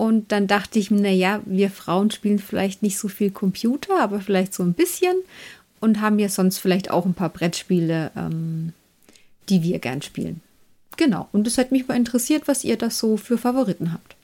Und 0.00 0.32
dann 0.32 0.46
dachte 0.46 0.78
ich 0.78 0.90
mir, 0.90 1.02
naja, 1.02 1.42
wir 1.44 1.70
Frauen 1.70 2.10
spielen 2.10 2.38
vielleicht 2.38 2.82
nicht 2.82 2.96
so 2.96 3.08
viel 3.08 3.30
Computer, 3.30 4.00
aber 4.00 4.22
vielleicht 4.22 4.54
so 4.54 4.62
ein 4.62 4.72
bisschen 4.72 5.14
und 5.78 6.00
haben 6.00 6.18
ja 6.18 6.30
sonst 6.30 6.56
vielleicht 6.56 6.90
auch 6.90 7.04
ein 7.04 7.12
paar 7.12 7.28
Brettspiele, 7.28 8.10
ähm, 8.16 8.72
die 9.50 9.62
wir 9.62 9.78
gern 9.78 10.00
spielen. 10.00 10.40
Genau. 10.96 11.28
Und 11.32 11.46
es 11.46 11.58
hat 11.58 11.70
mich 11.70 11.86
mal 11.86 11.98
interessiert, 11.98 12.48
was 12.48 12.64
ihr 12.64 12.78
das 12.78 12.98
so 12.98 13.18
für 13.18 13.36
Favoriten 13.36 13.92
habt. 13.92 14.16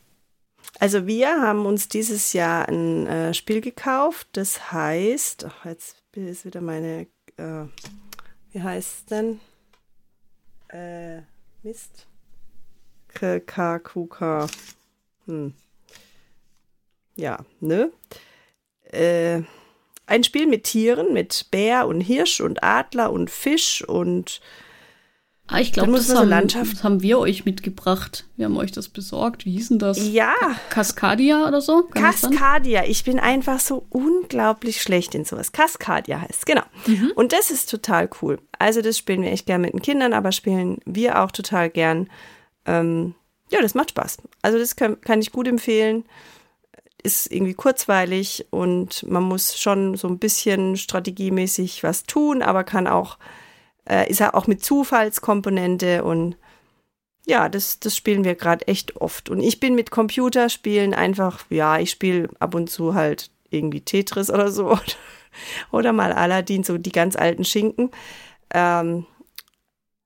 Also 0.81 1.07
wir 1.07 1.43
haben 1.43 1.67
uns 1.67 1.91
dieses 1.91 2.33
Jahr 2.33 2.67
ein 2.71 3.07
äh, 3.07 3.35
Spiel 3.35 3.61
gekauft, 3.61 4.29
das 4.33 4.73
heißt, 4.73 5.45
ach, 5.45 5.67
jetzt 5.67 5.97
ist 6.15 6.47
wieder 6.47 6.63
meine, 6.63 7.07
äh, 7.37 7.65
wie 8.53 8.63
heißt 8.63 8.95
es 8.95 9.05
denn? 9.05 9.41
Äh, 10.69 11.21
Mist. 11.63 12.07
KKQK. 13.09 14.47
Hm 15.27 15.53
ja, 17.17 17.39
ne? 17.61 17.91
Äh, 18.93 19.43
ein 20.07 20.23
Spiel 20.23 20.47
mit 20.47 20.65
Tieren, 20.65 21.13
mit 21.13 21.47
Bär 21.51 21.87
und 21.89 22.01
Hirsch 22.01 22.41
und 22.41 22.63
Adler 22.63 23.13
und 23.13 23.31
Fisch 23.31 23.83
und 23.87 24.41
Ah, 25.49 25.61
ich 25.61 25.73
glaube, 25.73 25.93
das, 25.93 26.13
haben, 26.13 26.29
das 26.29 26.83
haben 26.83 27.03
wir 27.03 27.21
euch 27.21 27.45
mitgebracht. 27.45 28.25
Wir 28.37 28.47
haben 28.47 28.57
euch 28.57 28.73
das 28.73 28.89
besorgt. 28.89 29.45
Wie 29.45 29.53
hieß 29.53 29.69
denn 29.69 29.79
das? 29.79 29.97
Ja. 30.09 30.35
Cascadia 30.71 31.47
oder 31.47 31.61
so? 31.61 31.85
Kann 31.85 32.03
Cascadia. 32.03 32.85
Ich 32.87 33.05
bin 33.05 33.21
einfach 33.21 33.61
so 33.61 33.87
unglaublich 33.91 34.83
schlecht 34.83 35.15
in 35.15 35.25
sowas. 35.25 35.53
Cascadia 35.53 36.21
heißt 36.21 36.47
genau. 36.47 36.65
Mhm. 36.87 37.13
Und 37.15 37.33
das 37.33 37.53
ist 37.53 37.71
total 37.71 38.11
cool. 38.21 38.41
Also 38.59 38.83
das 38.83 38.99
spielen 38.99 39.23
wir 39.23 39.31
echt 39.31 39.47
gern 39.47 39.61
mit 39.61 39.73
den 39.73 39.83
Kindern, 39.83 40.15
aber 40.15 40.33
spielen 40.33 40.79
wir 40.85 41.23
auch 41.23 41.31
total 41.31 41.71
gern. 41.71 42.11
Ähm, 42.65 43.15
ja, 43.53 43.63
das 43.63 43.77
macht 43.77 43.91
Spaß. 43.91 44.19
Also 44.43 44.59
das 44.59 44.75
kann, 44.75 45.01
kann 45.01 45.21
ich 45.21 45.31
gut 45.31 45.47
empfehlen 45.47 46.05
ist 47.07 47.31
irgendwie 47.33 47.55
kurzweilig 47.55 48.47
und 48.51 49.05
man 49.09 49.23
muss 49.23 49.57
schon 49.57 49.97
so 49.97 50.09
ein 50.09 50.19
bisschen 50.19 50.77
strategiemäßig 50.77 51.85
was 51.85 52.03
tun, 52.03 52.43
aber 52.43 52.65
kann 52.65 52.89
auch, 52.89 53.17
äh, 53.89 54.11
ist 54.11 54.19
ja 54.19 54.35
auch 54.35 54.49
mit 54.49 54.65
Zufallskomponente 54.65 56.03
und 56.03 56.37
ja, 57.25 57.49
das, 57.49 57.79
das 57.79 57.97
spielen 57.97 58.25
wir 58.25 58.35
gerade 58.35 58.67
echt 58.67 58.97
oft. 58.97 59.31
Und 59.31 59.41
ich 59.41 59.61
bin 59.61 59.77
mit 59.77 59.93
Computerspielen 59.93 60.95
einfach, 60.95 61.45
ja, 61.49 61.79
ich 61.79 61.93
spiele 61.93 62.29
ab 62.41 62.55
und 62.57 62.71
zu 62.71 62.95
halt 62.95 63.31
irgendwie 63.51 63.81
Tetris 63.81 64.29
oder 64.29 64.51
so 64.51 64.77
oder, 65.71 65.93
mal 65.93 66.13
Aladdin, 66.13 66.65
so 66.65 66.77
die 66.77 66.93
ganz 66.93 67.15
alten 67.15 67.45
Schinken. 67.45 67.91
Ähm, 68.51 69.07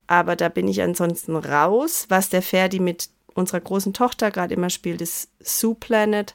aber 0.07 0.37
da 0.37 0.51
bin 0.51 0.69
ich 0.69 0.83
ansonsten 0.83 1.37
raus. 1.37 2.07
Was 2.11 2.29
der 2.29 2.43
Ferdi 2.43 2.79
mit 2.79 3.09
unserer 3.35 3.61
großen 3.61 3.95
Tochter 3.95 4.31
gerade 4.31 4.55
immer 4.55 4.71
spielt, 4.71 5.01
ist 5.01 5.31
Zoo 5.41 5.75
Planet 5.75 6.35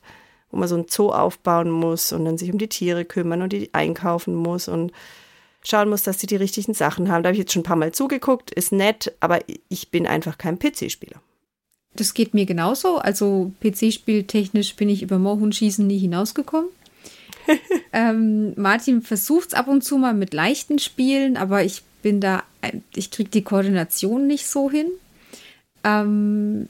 wo 0.55 0.59
man 0.59 0.69
so 0.69 0.77
ein 0.77 0.85
Zoo 0.87 1.11
aufbauen 1.11 1.69
muss 1.69 2.13
und 2.13 2.23
dann 2.23 2.37
sich 2.37 2.49
um 2.51 2.57
die 2.57 2.69
Tiere 2.69 3.03
kümmern 3.03 3.41
und 3.41 3.51
die 3.51 3.73
einkaufen 3.73 4.33
muss 4.33 4.69
und 4.69 4.93
schauen 5.63 5.89
muss, 5.89 6.03
dass 6.03 6.19
sie 6.19 6.27
die 6.27 6.37
richtigen 6.37 6.73
Sachen 6.73 7.11
haben. 7.11 7.23
Da 7.23 7.27
habe 7.27 7.33
ich 7.33 7.39
jetzt 7.39 7.51
schon 7.51 7.59
ein 7.59 7.65
paar 7.65 7.75
Mal 7.75 7.91
zugeguckt, 7.91 8.51
ist 8.51 8.71
nett, 8.71 9.13
aber 9.19 9.39
ich 9.67 9.89
bin 9.89 10.07
einfach 10.07 10.37
kein 10.37 10.57
PC-Spieler. 10.57 11.19
Das 11.95 12.13
geht 12.13 12.33
mir 12.33 12.45
genauso. 12.45 12.97
Also 12.97 13.51
PC-Spieltechnisch 13.61 14.75
bin 14.77 14.87
ich 14.87 15.01
über 15.03 15.19
Mohunschießen 15.19 15.85
nie 15.85 15.99
hinausgekommen. 15.99 16.69
ähm, 17.93 18.53
Martin 18.55 19.01
versucht 19.01 19.49
es 19.49 19.53
ab 19.53 19.67
und 19.67 19.83
zu 19.83 19.97
mal 19.97 20.13
mit 20.13 20.33
leichten 20.33 20.79
Spielen, 20.79 21.35
aber 21.35 21.63
ich 21.63 21.83
bin 22.01 22.21
da, 22.21 22.43
ich 22.95 23.11
kriege 23.11 23.29
die 23.29 23.43
Koordination 23.43 24.25
nicht 24.25 24.47
so 24.47 24.71
hin. 24.71 24.87
Ähm, 25.83 26.67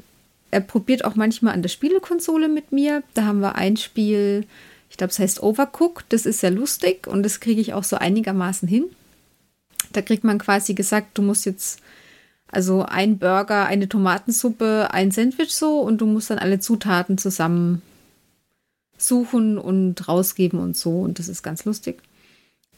er 0.52 0.62
probiert 0.62 1.04
auch 1.06 1.16
manchmal 1.16 1.54
an 1.54 1.62
der 1.62 1.70
Spielekonsole 1.70 2.48
mit 2.48 2.72
mir. 2.72 3.04
Da 3.14 3.26
haben 3.26 3.40
wir 3.42 3.56
ein 3.56 3.78
Spiel, 3.78 4.46
ich 4.90 4.98
glaube, 4.98 5.12
es 5.12 5.20
heißt 5.20 5.44
Overcooked. 5.44 6.06
Das 6.10 6.26
ist 6.26 6.40
sehr 6.40 6.52
lustig 6.52 7.08
und 7.08 7.24
das 7.24 7.40
kriege 7.40 7.62
ich 7.62 7.74
auch 7.74 7.84
so 7.84 7.98
einigermaßen 7.98 8.68
hin. 8.68 8.86
Da 9.92 10.02
kriegt 10.02 10.24
man 10.24 10.40
quasi 10.40 10.74
gesagt, 10.74 11.18
du 11.18 11.22
musst 11.22 11.46
jetzt 11.46 11.82
Also 12.48 12.84
ein 12.84 13.18
Burger, 13.18 13.66
eine 13.66 13.90
Tomatensuppe, 13.90 14.90
ein 14.92 15.12
Sandwich 15.12 15.54
so 15.56 15.80
und 15.82 16.00
du 16.00 16.06
musst 16.06 16.30
dann 16.30 16.40
alle 16.40 16.60
Zutaten 16.60 17.18
zusammen 17.18 17.82
suchen 18.98 19.58
und 19.58 20.08
rausgeben 20.08 20.60
und 20.60 20.78
so 20.78 21.02
und 21.02 21.20
das 21.20 21.28
ist 21.28 21.44
ganz 21.44 21.66
lustig. 21.66 22.02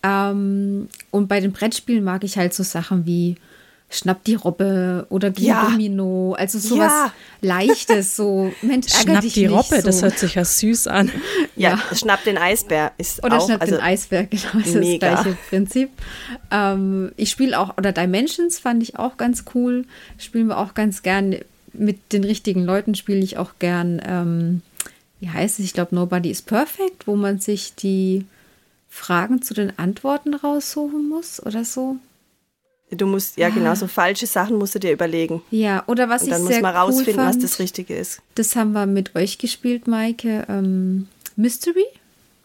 Ähm, 0.03 0.87
und 1.11 1.27
bei 1.27 1.39
den 1.39 1.51
Brettspielen 1.51 2.03
mag 2.03 2.23
ich 2.23 2.37
halt 2.37 2.53
so 2.53 2.63
Sachen 2.63 3.05
wie 3.05 3.35
Schnapp 3.89 4.23
die 4.25 4.35
Robbe 4.35 5.05
oder 5.09 5.31
Geh 5.31 5.45
Ja. 5.45 5.69
Domino, 5.69 6.33
also 6.33 6.59
sowas 6.59 6.91
Ja. 6.91 7.13
Leichtes, 7.41 8.17
so 8.17 8.51
Mensch, 8.61 8.87
ärger 8.91 9.01
Schnapp 9.11 9.21
dich 9.21 9.33
die 9.33 9.47
nicht, 9.47 9.51
Robbe, 9.51 9.77
so. 9.77 9.81
das 9.87 10.01
hört 10.01 10.19
sich 10.19 10.35
ja 10.35 10.43
süß 10.43 10.87
an. 10.87 11.09
Ja, 11.55 11.79
Ja. 11.89 11.95
schnapp 11.95 12.23
den 12.25 12.37
Eisbär 12.37 12.91
ist 12.97 13.23
Oder 13.23 13.37
auch, 13.37 13.45
schnapp 13.45 13.61
also 13.61 13.75
den 13.75 13.83
Eisberg, 13.83 14.29
genau, 14.31 14.43
das 14.55 14.67
ist 14.67 14.75
mega. 14.75 15.11
das 15.11 15.23
gleiche 15.23 15.37
Prinzip. 15.49 15.89
Ähm, 16.51 17.11
ich 17.15 17.29
spiele 17.31 17.57
auch, 17.57 17.77
oder 17.77 17.93
Dimensions 17.93 18.59
fand 18.59 18.83
ich 18.83 18.99
auch 18.99 19.15
ganz 19.15 19.45
cool. 19.55 19.85
Spielen 20.17 20.47
wir 20.47 20.57
auch 20.57 20.73
ganz 20.73 21.01
gern. 21.01 21.35
Mit 21.73 22.11
den 22.11 22.23
richtigen 22.23 22.65
Leuten 22.65 22.95
spiele 22.95 23.19
ich 23.19 23.37
auch 23.37 23.51
gern, 23.59 24.01
ähm, 24.05 24.61
wie 25.19 25.29
heißt 25.29 25.59
es? 25.59 25.65
Ich 25.65 25.73
glaube, 25.73 25.93
Nobody 25.95 26.29
is 26.31 26.41
Perfect, 26.41 27.05
wo 27.07 27.15
man 27.15 27.39
sich 27.39 27.75
die 27.75 28.25
Fragen 28.89 29.41
zu 29.43 29.53
den 29.53 29.77
Antworten 29.77 30.33
raussuchen 30.33 31.07
muss 31.07 31.41
oder 31.45 31.63
so. 31.63 31.97
Du 32.91 33.05
musst, 33.05 33.37
ja 33.37 33.49
genau, 33.49 33.75
so 33.75 33.87
falsche 33.87 34.27
Sachen 34.27 34.57
musst 34.57 34.75
du 34.75 34.79
dir 34.79 34.91
überlegen. 34.91 35.41
Ja, 35.51 35.83
oder 35.87 36.09
was 36.09 36.23
Und 36.23 36.29
dann 36.31 36.37
ich 36.39 36.43
muss 36.45 36.53
sehr 36.53 36.61
man 36.61 36.73
cool 36.73 36.79
rausfinden, 36.81 37.15
fand, 37.15 37.35
was 37.35 37.39
das 37.39 37.59
Richtige 37.59 37.95
ist. 37.95 38.21
das 38.35 38.55
haben 38.55 38.71
wir 38.73 38.85
mit 38.85 39.15
euch 39.15 39.37
gespielt, 39.37 39.87
Maike. 39.87 40.45
Ähm, 40.49 41.07
Mystery? 41.35 41.85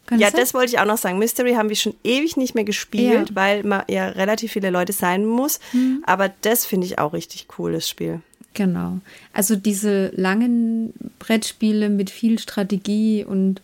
Kann 0.07 0.19
Ja, 0.19 0.31
sein? 0.31 0.41
das 0.41 0.53
wollte 0.53 0.73
ich 0.73 0.79
auch 0.81 0.85
noch 0.85 0.99
sagen. 0.99 1.19
Mystery 1.19 1.53
haben 1.55 1.69
wir 1.69 1.77
schon 1.77 1.95
ewig 2.03 2.37
nicht 2.37 2.55
mehr 2.57 2.65
gespielt, 2.65 3.13
Ja. 3.15 3.21
Mhm. 3.21 3.35
weil 3.37 3.63
man 3.65 3.83
ja 3.89 4.09
relativ 4.09 4.53
viele 4.53 4.71
Leute 4.71 4.93
sein 4.93 5.25
muss. 5.25 5.61
Aber 6.05 6.31
das 6.41 6.67
finde 6.67 6.87
ich 6.87 6.99
auch 6.99 7.13
richtig 7.13 7.47
cool, 7.59 7.73
das 7.73 7.89
Spiel. 7.89 8.21
Genau. 8.55 8.99
Also 9.33 9.55
diese 9.57 10.09
langen 10.09 10.93
Brettspiele 11.21 11.89
mit 11.89 12.11
viel 12.11 12.39
Strategie 12.39 13.25
und 13.25 13.63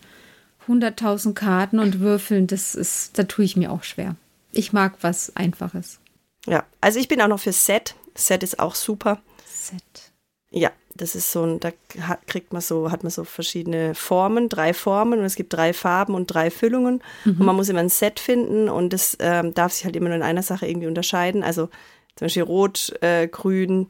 100.000 0.67 1.33
Karten 1.33 1.77
und 1.79 1.99
Würfeln, 1.99 2.47
das 2.47 2.73
ist, 2.75 3.17
da 3.17 3.23
tue 3.23 3.45
ich 3.45 3.55
mir 3.57 3.71
auch 3.71 3.83
schwer. 3.83 4.15
Ich 4.51 4.71
mag 4.73 4.93
was 5.01 5.35
Einfaches. 5.35 5.99
Ja, 6.45 6.65
also 6.81 6.99
ich 6.99 7.07
bin 7.07 7.21
auch 7.21 7.27
noch 7.27 7.39
für 7.39 7.51
Set. 7.51 7.95
Set 8.15 8.43
ist 8.43 8.59
auch 8.59 8.75
super. 8.75 9.21
Set. 9.45 10.11
Ja, 10.51 10.71
das 10.95 11.15
ist 11.15 11.31
so 11.31 11.43
ein, 11.43 11.59
da 11.59 11.71
hat, 12.01 12.25
kriegt 12.27 12.53
man 12.53 12.61
so, 12.61 12.91
hat 12.91 13.03
man 13.03 13.11
so 13.11 13.23
verschiedene 13.23 13.95
Formen, 13.95 14.49
drei 14.49 14.73
Formen 14.73 15.19
und 15.19 15.25
es 15.25 15.35
gibt 15.35 15.53
drei 15.53 15.73
Farben 15.73 16.13
und 16.13 16.27
drei 16.27 16.49
Füllungen 16.49 17.01
und 17.25 17.39
man 17.39 17.55
muss 17.55 17.69
immer 17.69 17.79
ein 17.79 17.89
Set 17.89 18.19
finden 18.19 18.67
und 18.67 18.91
das 18.91 19.15
ähm, 19.19 19.53
darf 19.53 19.73
sich 19.73 19.85
halt 19.85 19.95
immer 19.95 20.09
nur 20.09 20.17
in 20.17 20.23
einer 20.23 20.43
Sache 20.43 20.67
irgendwie 20.67 20.87
unterscheiden. 20.87 21.43
Also 21.43 21.67
zum 22.15 22.25
Beispiel 22.25 22.43
Rot, 22.43 22.93
äh, 23.01 23.27
Grün 23.27 23.87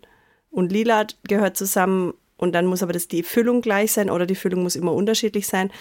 und 0.52 0.72
Lila 0.72 1.08
gehört 1.24 1.58
zusammen 1.58 2.14
und 2.38 2.54
dann 2.54 2.66
muss 2.66 2.84
aber 2.84 2.94
das 2.94 3.08
die 3.08 3.24
Füllung 3.24 3.62
gleich 3.62 3.92
sein 3.92 4.10
oder 4.10 4.26
die 4.26 4.36
Füllung 4.36 4.64
muss 4.64 4.76
immer 4.76 4.94
unterschiedlich 4.94 5.48
sein. 5.48 5.72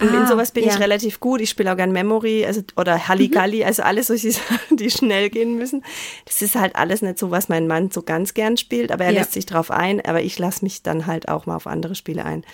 Und 0.00 0.08
in 0.08 0.22
Ah, 0.22 0.26
sowas 0.26 0.52
bin 0.52 0.64
ja. 0.64 0.72
ich 0.72 0.78
relativ 0.80 1.20
gut. 1.20 1.40
Ich 1.40 1.50
spiele 1.50 1.72
auch 1.72 1.76
gern 1.76 1.92
Memory 1.92 2.46
also, 2.46 2.62
oder 2.76 3.08
Halligalli, 3.08 3.64
also 3.64 3.82
alles 3.82 4.06
solche 4.06 4.30
Sachen, 4.32 4.76
die 4.76 4.90
schnell 4.90 5.28
gehen 5.30 5.56
müssen. 5.56 5.84
Das 6.24 6.40
ist 6.42 6.54
halt 6.54 6.76
alles 6.76 7.02
nicht 7.02 7.18
so, 7.18 7.30
was 7.30 7.48
mein 7.48 7.66
Mann 7.66 7.90
so 7.90 8.02
ganz 8.02 8.32
gern 8.32 8.56
spielt, 8.56 8.92
aber 8.92 9.04
er 9.04 9.12
Ja. 9.12 9.18
lässt 9.20 9.32
sich 9.32 9.46
drauf 9.46 9.70
ein. 9.70 10.00
Aber 10.04 10.22
ich 10.22 10.38
lasse 10.38 10.64
mich 10.64 10.82
dann 10.82 11.06
halt 11.06 11.28
auch 11.28 11.46
mal 11.46 11.56
auf 11.56 11.66
andere 11.66 11.94
Spiele 11.94 12.24
ein. 12.24 12.44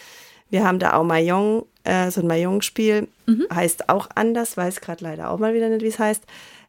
Wir 0.50 0.64
haben 0.64 0.78
da 0.78 0.94
auch 0.94 1.04
Mahjong, 1.04 1.66
äh, 1.84 2.10
so 2.10 2.20
ein 2.20 2.26
Mahjong-Spiel, 2.26 3.08
heißt 3.52 3.88
auch 3.88 4.08
anders, 4.14 4.56
weiß 4.56 4.80
gerade 4.80 5.02
leider 5.04 5.30
auch 5.30 5.38
mal 5.38 5.54
wieder 5.54 5.68
nicht, 5.68 5.82
wie 5.82 5.88
es 5.88 5.98
heißt. 5.98 6.22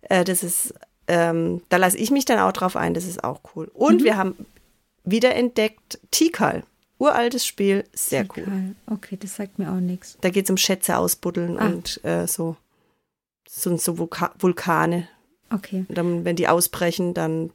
Äh, 0.10 0.24
das 0.26 0.44
ist, 0.44 0.74
ähm, 1.08 1.62
da 1.70 1.78
lasse 1.78 1.98
ich 1.98 2.12
mich 2.12 2.26
dann 2.26 2.40
auch 2.40 2.52
drauf 2.52 2.76
ein, 2.76 2.94
das 2.94 3.06
ist 3.06 3.24
auch 3.24 3.40
cool. 3.56 3.70
Und 3.74 4.04
wir 4.04 4.18
haben 4.18 4.36
wiederentdeckt 5.06 6.00
Tikal, 6.12 6.64
uraltes 7.00 7.46
Spiel, 7.46 7.84
sehr 7.94 8.26
cool. 8.36 8.44
Geil. 8.44 8.76
Okay, 8.88 9.18
das 9.20 9.36
sagt 9.36 9.60
mir 9.60 9.72
auch 9.72 9.80
nichts. 9.80 10.18
Da 10.22 10.30
geht 10.30 10.46
es 10.46 10.50
um 10.50 10.58
Schätze 10.58 10.98
ausbuddeln 10.98 11.58
Ah. 11.60 11.66
und 11.68 12.04
äh, 12.04 12.28
so, 12.28 12.56
so, 13.48 13.76
so 13.78 13.98
Vulka 13.98 14.34
Vulkane. 14.40 15.08
Okay. 15.50 15.86
Und 15.88 15.98
dann, 15.98 16.26
wenn 16.26 16.36
die 16.36 16.48
ausbrechen, 16.48 17.14
dann 17.14 17.52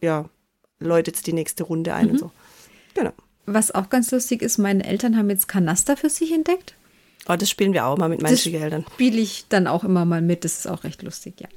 ja, 0.00 0.26
läutet 0.78 1.16
es 1.16 1.22
die 1.22 1.32
nächste 1.32 1.64
Runde 1.64 1.94
ein 1.94 2.06
Mhm. 2.06 2.10
und 2.12 2.18
so. 2.18 2.30
Genau. 2.94 3.12
Was 3.46 3.70
auch 3.70 3.88
ganz 3.88 4.10
lustig 4.10 4.42
ist, 4.42 4.58
meine 4.58 4.84
Eltern 4.84 5.16
haben 5.16 5.30
jetzt 5.30 5.48
Kanaster 5.48 5.96
für 5.96 6.10
sich 6.10 6.32
entdeckt. 6.32 6.74
Oh, 7.28 7.36
das 7.36 7.50
spielen 7.50 7.72
wir 7.72 7.86
auch 7.86 7.96
mal 7.98 8.08
mit 8.08 8.20
meinen 8.22 8.32
Das- 8.32 8.42
Schwiegereltern. 8.42 8.84
Spiele 8.94 9.18
ich 9.20 9.46
dann 9.48 9.66
auch 9.66 9.84
immer 9.84 10.04
mal 10.04 10.20
mit. 10.22 10.44
Das 10.44 10.58
ist 10.58 10.66
auch 10.66 10.84
recht 10.84 11.02
lustig, 11.02 11.40
ja. 11.40 11.48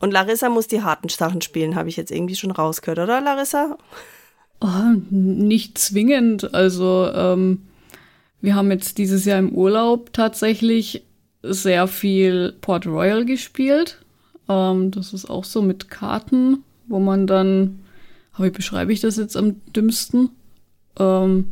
Und 0.00 0.10
Larissa 0.10 0.48
muss 0.48 0.66
die 0.66 0.82
harten 0.82 1.08
Sachen 1.08 1.40
spielen, 1.42 1.74
habe 1.76 1.88
ich 1.88 1.96
jetzt 1.96 2.10
irgendwie 2.10 2.34
schon 2.36 2.50
rausgehört, 2.50 2.98
oder 2.98 3.20
Larissa? 3.20 3.78
Oh, 4.66 4.96
nicht 5.10 5.76
zwingend. 5.76 6.54
Also 6.54 7.10
ähm, 7.14 7.64
wir 8.40 8.54
haben 8.54 8.70
jetzt 8.70 8.96
dieses 8.96 9.26
Jahr 9.26 9.38
im 9.38 9.52
Urlaub 9.52 10.14
tatsächlich 10.14 11.02
sehr 11.42 11.86
viel 11.86 12.54
Port 12.62 12.86
Royal 12.86 13.26
gespielt. 13.26 14.02
Ähm, 14.48 14.90
das 14.90 15.12
ist 15.12 15.28
auch 15.28 15.44
so 15.44 15.60
mit 15.60 15.90
Karten, 15.90 16.64
wo 16.86 16.98
man 16.98 17.26
dann, 17.26 17.80
aber 18.32 18.46
wie 18.46 18.52
beschreibe 18.52 18.90
ich 18.90 19.00
das 19.00 19.18
jetzt 19.18 19.36
am 19.36 19.60
dümmsten? 19.76 20.30
Ähm, 20.98 21.50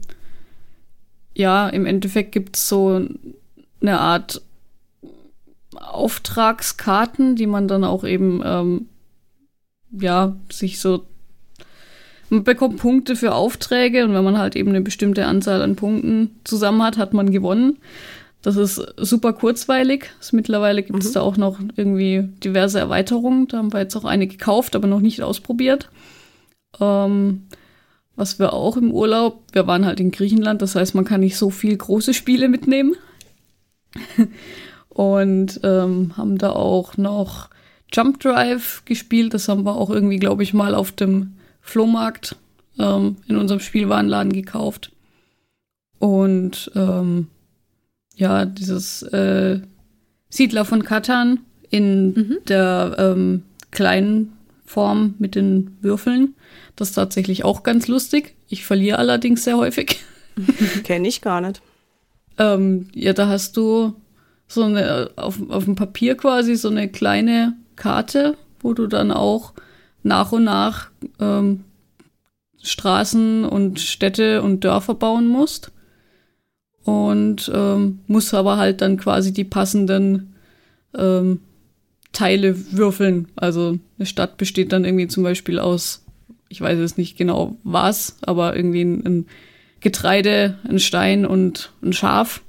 ja, 1.35 1.69
im 1.69 1.85
Endeffekt 1.85 2.33
gibt 2.33 2.57
es 2.57 2.67
so 2.67 3.07
eine 3.83 4.01
Art 4.01 4.41
Auftragskarten, 5.75 7.37
die 7.37 7.47
man 7.47 7.69
dann 7.69 7.85
auch 7.85 8.05
eben 8.05 8.41
ähm, 8.43 8.87
ja 9.91 10.35
sich 10.51 10.81
so 10.81 11.05
man 12.33 12.45
bekommt 12.45 12.79
Punkte 12.79 13.15
für 13.15 13.35
Aufträge 13.35 14.05
und 14.07 14.15
wenn 14.15 14.25
man 14.25 14.39
halt 14.39 14.57
eben 14.57 14.71
eine 14.71 14.81
bestimmte 14.81 15.27
Anzahl 15.27 15.61
an 15.61 15.77
Punkten 15.77 16.31
zusammen 16.45 16.83
hat, 16.83 16.97
hat 16.97 17.13
man 17.13 17.31
gewonnen. 17.31 17.77
Das 18.41 18.57
ist 18.57 18.83
super 18.97 19.35
kurzweilig. 19.35 20.07
Mittlerweile 20.33 20.83
gibt 20.83 21.05
es 21.05 21.13
da 21.13 21.21
auch 21.21 21.37
noch 21.37 21.61
irgendwie 21.77 22.31
diverse 22.43 22.79
Erweiterungen. 22.79 23.49
Da 23.49 23.59
haben 23.59 23.73
wir 23.75 23.81
jetzt 23.81 23.95
auch 23.97 24.07
eine 24.07 24.27
gekauft, 24.27 24.75
aber 24.75 24.89
noch 24.89 25.01
nicht 25.01 25.23
ausprobiert. 25.23 25.91
Ähm, 26.81 27.43
was 28.17 28.39
wir 28.39 28.55
auch 28.55 28.79
im 28.79 28.93
Urlaub, 28.93 29.43
wir 29.53 29.67
waren 29.67 29.85
halt 29.85 30.01
in 30.01 30.11
Griechenland, 30.11 30.63
das 30.63 30.75
heißt, 30.75 30.95
man 30.95 31.05
kann 31.05 31.21
nicht 31.21 31.37
so 31.37 31.51
viel 31.51 31.77
große 31.77 32.15
Spiele 32.15 32.49
mitnehmen. 32.49 32.95
und 34.89 35.61
ähm, 35.65 36.17
haben 36.17 36.39
da 36.39 36.51
auch 36.53 36.97
noch 36.97 37.51
Jump 37.93 38.21
Drive 38.21 38.87
gespielt. 38.87 39.35
Das 39.35 39.49
haben 39.49 39.65
wir 39.65 39.77
auch 39.77 39.91
irgendwie, 39.91 40.19
glaube 40.19 40.43
ich, 40.43 40.55
mal 40.55 40.75
auf 40.75 40.93
dem 40.93 41.35
Flohmarkt 41.63 42.37
ähm, 42.79 43.17
in 43.27 43.37
unserem 43.37 43.61
Spielwarenladen 43.61 44.33
gekauft. 44.33 44.93
Und 45.99 46.71
ähm, 46.75 47.29
ja, 48.17 48.45
dieses 48.45 49.03
äh, 49.03 49.61
Siedler 50.29 50.65
von 50.65 50.85
Katan 50.85 51.41
in 51.71 52.39
der 52.49 52.97
ähm, 52.99 53.45
kleinen 53.71 54.33
Form 54.65 55.15
mit 55.19 55.35
den 55.35 55.77
Würfeln. 55.81 56.35
Das 56.77 56.91
ist 56.91 56.95
tatsächlich 56.95 57.45
auch 57.45 57.63
ganz 57.63 57.89
lustig. 57.89 58.35
Ich 58.49 58.65
verliere 58.65 58.99
allerdings 58.99 59.45
sehr 59.45 59.57
häufig. 59.57 60.01
Kenne 60.85 61.09
ich 61.09 61.21
gar 61.21 61.41
nicht. 61.41 61.63
Ähm, 62.39 62.89
ja, 62.95 63.13
da 63.13 63.29
hast 63.29 63.57
du 63.57 63.95
so 64.49 64.65
eine, 64.65 65.11
auf, 65.17 65.39
auf 65.51 65.65
dem 65.65 65.77
Papier 65.77 66.17
quasi 66.17 66.57
so 66.57 66.69
eine 66.69 66.89
kleine 66.89 67.55
Karte, 67.77 68.37
wo 68.61 68.75
du 68.75 68.87
dann 68.87 69.13
auch 69.13 69.53
nach 70.03 70.33
und 70.33 70.45
nach 70.45 70.91
ähm, 71.21 71.65
Straßen 72.63 73.45
und 73.45 73.81
Städte 73.81 74.43
und 74.43 74.65
Dörfer 74.65 74.95
bauen 74.95 75.27
musst. 75.27 75.73
Und 76.85 77.51
ähm, 77.55 78.01
musst 78.09 78.35
aber 78.35 78.57
halt 78.57 78.81
dann 78.81 78.97
quasi 78.97 79.33
die 79.33 79.45
passenden 79.45 80.35
ähm, 80.97 81.41
Teile 82.13 82.73
würfeln. 82.73 83.29
Also 83.37 83.79
eine 83.99 84.07
Stadt 84.07 84.37
besteht 84.37 84.73
dann 84.73 84.85
irgendwie 84.85 85.07
zum 85.09 85.23
Beispiel 85.23 85.59
aus, 85.59 86.05
ich 86.49 86.61
weiß 86.61 86.79
jetzt 86.79 86.99
nicht 86.99 87.17
genau 87.17 87.57
was, 87.63 88.19
aber 88.23 88.57
irgendwie 88.57 88.83
ein, 88.83 89.07
ein 89.07 89.27
Getreide, 89.81 90.59
ein 90.69 90.79
Stein 90.79 91.25
und 91.25 91.73
ein 91.83 91.93
Schaf. 91.93 92.43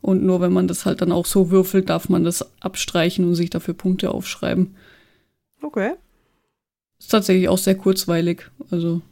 Und 0.00 0.24
nur 0.24 0.40
wenn 0.40 0.52
man 0.52 0.66
das 0.66 0.84
halt 0.84 1.00
dann 1.00 1.12
auch 1.12 1.26
so 1.26 1.50
würfelt, 1.50 1.88
darf 1.88 2.08
man 2.08 2.24
das 2.24 2.60
abstreichen 2.60 3.24
und 3.24 3.36
sich 3.36 3.50
dafür 3.50 3.74
Punkte 3.74 4.10
aufschreiben. 4.10 4.74
Okay. 5.62 5.92
Ist 7.02 7.10
tatsächlich 7.10 7.48
auch 7.48 7.58
sehr 7.58 7.74
kurzweilig. 7.74 8.48
Also 8.70 9.02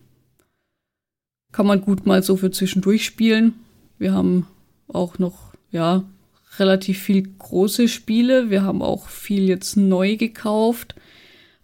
kann 1.50 1.66
man 1.66 1.80
gut 1.80 2.06
mal 2.06 2.22
so 2.22 2.36
für 2.36 2.52
zwischendurch 2.52 3.04
spielen. 3.04 3.54
Wir 3.98 4.14
haben 4.14 4.46
auch 4.86 5.18
noch, 5.18 5.54
ja, 5.72 6.04
relativ 6.60 7.00
viel 7.00 7.28
große 7.38 7.88
Spiele. 7.88 8.48
Wir 8.48 8.62
haben 8.62 8.80
auch 8.80 9.08
viel 9.08 9.48
jetzt 9.48 9.76
neu 9.76 10.16
gekauft, 10.16 10.94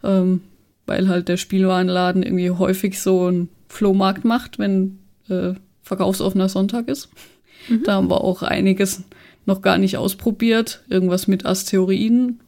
ähm, 0.03 0.41
weil 0.85 1.09
halt 1.09 1.29
der 1.29 1.37
Spielwarenladen 1.37 2.25
irgendwie 2.25 2.51
häufig 2.51 3.01
so 3.01 3.27
einen 3.27 3.49
Flohmarkt 3.69 4.25
macht, 4.25 4.59
wenn 4.59 4.99
äh, 5.29 5.55
verkaufsoffener 5.83 6.49
Sonntag 6.49 6.89
ist. 6.89 7.09
Da 7.85 7.95
haben 7.95 8.11
wir 8.11 8.23
auch 8.23 8.43
einiges 8.43 9.05
noch 9.45 9.63
gar 9.63 9.79
nicht 9.79 9.97
ausprobiert. 9.97 10.83
Irgendwas 10.89 11.29
mit 11.29 11.47
Asteroiden, 11.47 12.41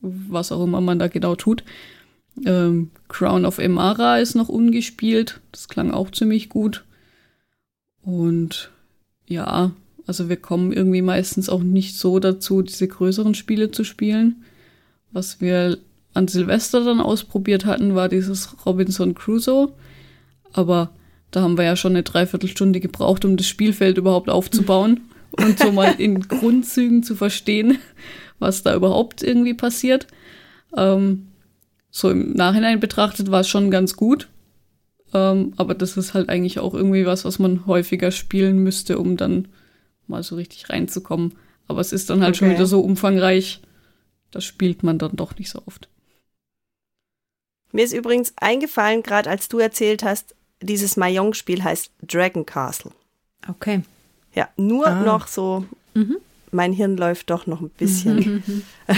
was 0.00 0.50
auch 0.50 0.64
immer 0.64 0.80
man 0.80 0.98
da 0.98 1.08
genau 1.08 1.34
tut. 1.34 1.62
Ähm, 2.44 2.90
Crown 3.08 3.44
of 3.44 3.58
Emara 3.58 4.18
ist 4.18 4.34
noch 4.34 4.48
ungespielt. 4.48 5.40
Das 5.52 5.68
klang 5.68 5.90
auch 5.90 6.10
ziemlich 6.10 6.48
gut. 6.48 6.84
Und 8.02 8.70
ja, 9.26 9.72
also 10.06 10.28
wir 10.28 10.36
kommen 10.36 10.72
irgendwie 10.72 11.02
meistens 11.02 11.48
auch 11.48 11.62
nicht 11.62 11.96
so 11.96 12.18
dazu, 12.18 12.62
diese 12.62 12.86
größeren 12.86 13.34
Spiele 13.34 13.70
zu 13.70 13.84
spielen. 13.84 14.44
Was 15.12 15.40
wir 15.40 15.78
an 16.14 16.28
Silvester 16.28 16.84
dann 16.84 17.00
ausprobiert 17.00 17.64
hatten, 17.64 17.94
war 17.94 18.08
dieses 18.08 18.64
Robinson 18.64 19.14
Crusoe. 19.14 19.72
Aber 20.52 20.90
da 21.30 21.42
haben 21.42 21.58
wir 21.58 21.64
ja 21.64 21.76
schon 21.76 21.92
eine 21.92 22.02
Dreiviertelstunde 22.02 22.80
gebraucht, 22.80 23.24
um 23.24 23.36
das 23.36 23.46
Spielfeld 23.46 23.98
überhaupt 23.98 24.30
aufzubauen 24.30 25.00
und 25.32 25.58
so 25.58 25.72
mal 25.72 25.94
in 25.98 26.20
Grundzügen 26.20 27.02
zu 27.02 27.16
verstehen, 27.16 27.78
was 28.38 28.62
da 28.62 28.74
überhaupt 28.74 29.22
irgendwie 29.22 29.54
passiert. 29.54 30.06
Ähm, 30.76 31.25
so 31.96 32.10
im 32.10 32.32
Nachhinein 32.32 32.78
betrachtet 32.78 33.30
war 33.30 33.40
es 33.40 33.48
schon 33.48 33.70
ganz 33.70 33.96
gut. 33.96 34.28
Ähm, 35.14 35.54
aber 35.56 35.74
das 35.74 35.96
ist 35.96 36.12
halt 36.12 36.28
eigentlich 36.28 36.58
auch 36.58 36.74
irgendwie 36.74 37.06
was, 37.06 37.24
was 37.24 37.38
man 37.38 37.64
häufiger 37.66 38.10
spielen 38.10 38.58
müsste, 38.58 38.98
um 38.98 39.16
dann 39.16 39.48
mal 40.06 40.22
so 40.22 40.36
richtig 40.36 40.68
reinzukommen. 40.68 41.38
Aber 41.68 41.80
es 41.80 41.94
ist 41.94 42.10
dann 42.10 42.20
halt 42.20 42.34
okay. 42.34 42.38
schon 42.38 42.50
wieder 42.50 42.66
so 42.66 42.80
umfangreich, 42.80 43.62
das 44.30 44.44
spielt 44.44 44.82
man 44.82 44.98
dann 44.98 45.16
doch 45.16 45.38
nicht 45.38 45.48
so 45.48 45.62
oft. 45.64 45.88
Mir 47.72 47.86
ist 47.86 47.94
übrigens 47.94 48.34
eingefallen, 48.36 49.02
gerade 49.02 49.30
als 49.30 49.48
du 49.48 49.58
erzählt 49.58 50.02
hast, 50.02 50.34
dieses 50.60 50.98
Mahjong-Spiel 50.98 51.64
heißt 51.64 51.92
Dragon 52.06 52.44
Castle. 52.44 52.90
Okay. 53.48 53.80
Ja, 54.34 54.50
nur 54.58 54.86
ah. 54.86 55.02
noch 55.02 55.28
so, 55.28 55.64
mhm. 55.94 56.18
mein 56.50 56.74
Hirn 56.74 56.98
läuft 56.98 57.30
doch 57.30 57.46
noch 57.46 57.62
ein 57.62 57.70
bisschen. 57.70 58.42
Mhm. 58.46 58.62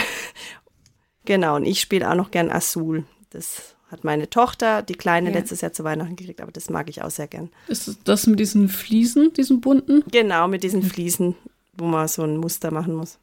genau, 1.29 1.55
und 1.57 1.65
ich 1.65 1.81
spiele 1.81 2.11
auch 2.11 2.17
noch 2.17 2.33
gern 2.33 2.51
Azul. 2.51 3.05
Das 3.31 3.77
hat 3.93 4.03
meine 4.03 4.29
Tochter, 4.29 4.83
die 4.83 4.95
Kleine, 4.95 5.31
ja. 5.31 5.37
letztes 5.37 5.61
Jahr 5.61 5.73
zu 5.73 5.85
Weihnachten 5.85 6.17
gekriegt, 6.17 6.41
aber 6.41 6.51
das 6.51 6.71
mag 6.71 6.89
ich 6.89 7.03
auch 7.03 7.11
sehr 7.11 7.29
gern. 7.29 7.51
Ist 7.69 7.99
das 8.05 8.27
mit 8.27 8.41
diesen 8.41 8.69
Fliesen, 8.69 9.33
diesen 9.35 9.61
bunten? 9.61 10.03
Genau, 10.11 10.49
mit 10.49 10.65
diesen 10.65 10.83
Fliesen, 10.83 11.37
wo 11.75 11.85
man 11.85 12.09
so 12.09 12.23
ein 12.23 12.37
Muster 12.37 12.71
machen 12.71 12.95
muss. 12.95 13.19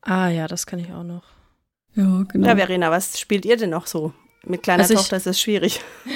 Ah 0.00 0.28
ja, 0.28 0.46
das 0.46 0.66
kann 0.66 0.78
ich 0.78 0.92
auch 0.92 1.02
noch. 1.02 1.24
Ja, 1.94 2.24
genau. 2.28 2.48
Ja, 2.48 2.56
Verena, 2.56 2.90
was 2.90 3.18
spielt 3.18 3.44
ihr 3.44 3.56
denn 3.56 3.70
noch 3.70 3.86
so? 3.86 4.12
Mit 4.44 4.62
kleiner 4.62 4.82
also 4.82 4.94
Tochter 4.94 5.16
ist 5.16 5.26
das 5.26 5.40
schwierig. 5.40 5.80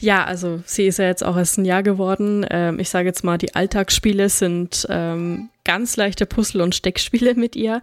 Ja, 0.00 0.24
also 0.24 0.62
sie 0.64 0.86
ist 0.86 0.98
ja 0.98 1.04
jetzt 1.04 1.22
auch 1.22 1.36
erst 1.36 1.58
ein 1.58 1.66
Jahr 1.66 1.82
geworden. 1.82 2.46
Ähm, 2.48 2.78
ich 2.78 2.88
sage 2.88 3.06
jetzt 3.06 3.22
mal, 3.22 3.36
die 3.36 3.54
Alltagsspiele 3.54 4.30
sind 4.30 4.86
ähm, 4.88 5.50
ganz 5.64 5.98
leichte 5.98 6.24
Puzzle- 6.24 6.62
und 6.62 6.74
Steckspiele 6.74 7.34
mit 7.34 7.54
ihr. 7.54 7.82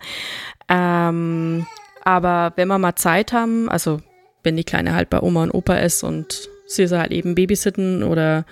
Ähm, 0.67 1.67
aber 2.05 2.53
wenn 2.55 2.69
wir 2.69 2.77
mal 2.77 2.95
Zeit 2.95 3.33
haben, 3.33 3.67
also 3.67 3.99
wenn 4.43 4.55
die 4.55 4.63
Kleine 4.63 4.93
halt 4.93 5.09
bei 5.09 5.21
Oma 5.21 5.43
und 5.43 5.51
Opa 5.51 5.75
ist 5.77 6.03
und 6.03 6.47
sie 6.67 6.87
halt 6.87 7.11
eben 7.11 7.35
babysitten 7.35 8.03
oder 8.03 8.45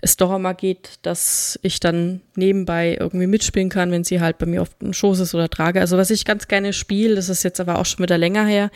es 0.00 0.16
doch 0.16 0.30
einmal 0.30 0.54
geht, 0.54 0.98
dass 1.02 1.58
ich 1.62 1.80
dann 1.80 2.20
nebenbei 2.34 2.96
irgendwie 2.98 3.26
mitspielen 3.26 3.70
kann, 3.70 3.90
wenn 3.90 4.04
sie 4.04 4.20
halt 4.20 4.36
bei 4.38 4.46
mir 4.46 4.60
auf 4.60 4.74
dem 4.74 4.92
Schoß 4.92 5.20
ist 5.20 5.34
oder 5.34 5.48
trage. 5.48 5.80
Also 5.80 5.96
was 5.96 6.10
ich 6.10 6.24
ganz 6.24 6.46
gerne 6.48 6.72
spiele, 6.72 7.14
das 7.14 7.30
ist 7.30 7.42
jetzt 7.42 7.60
aber 7.60 7.78
auch 7.78 7.86
schon 7.86 8.02
wieder 8.02 8.18
länger 8.18 8.44
her, 8.44 8.70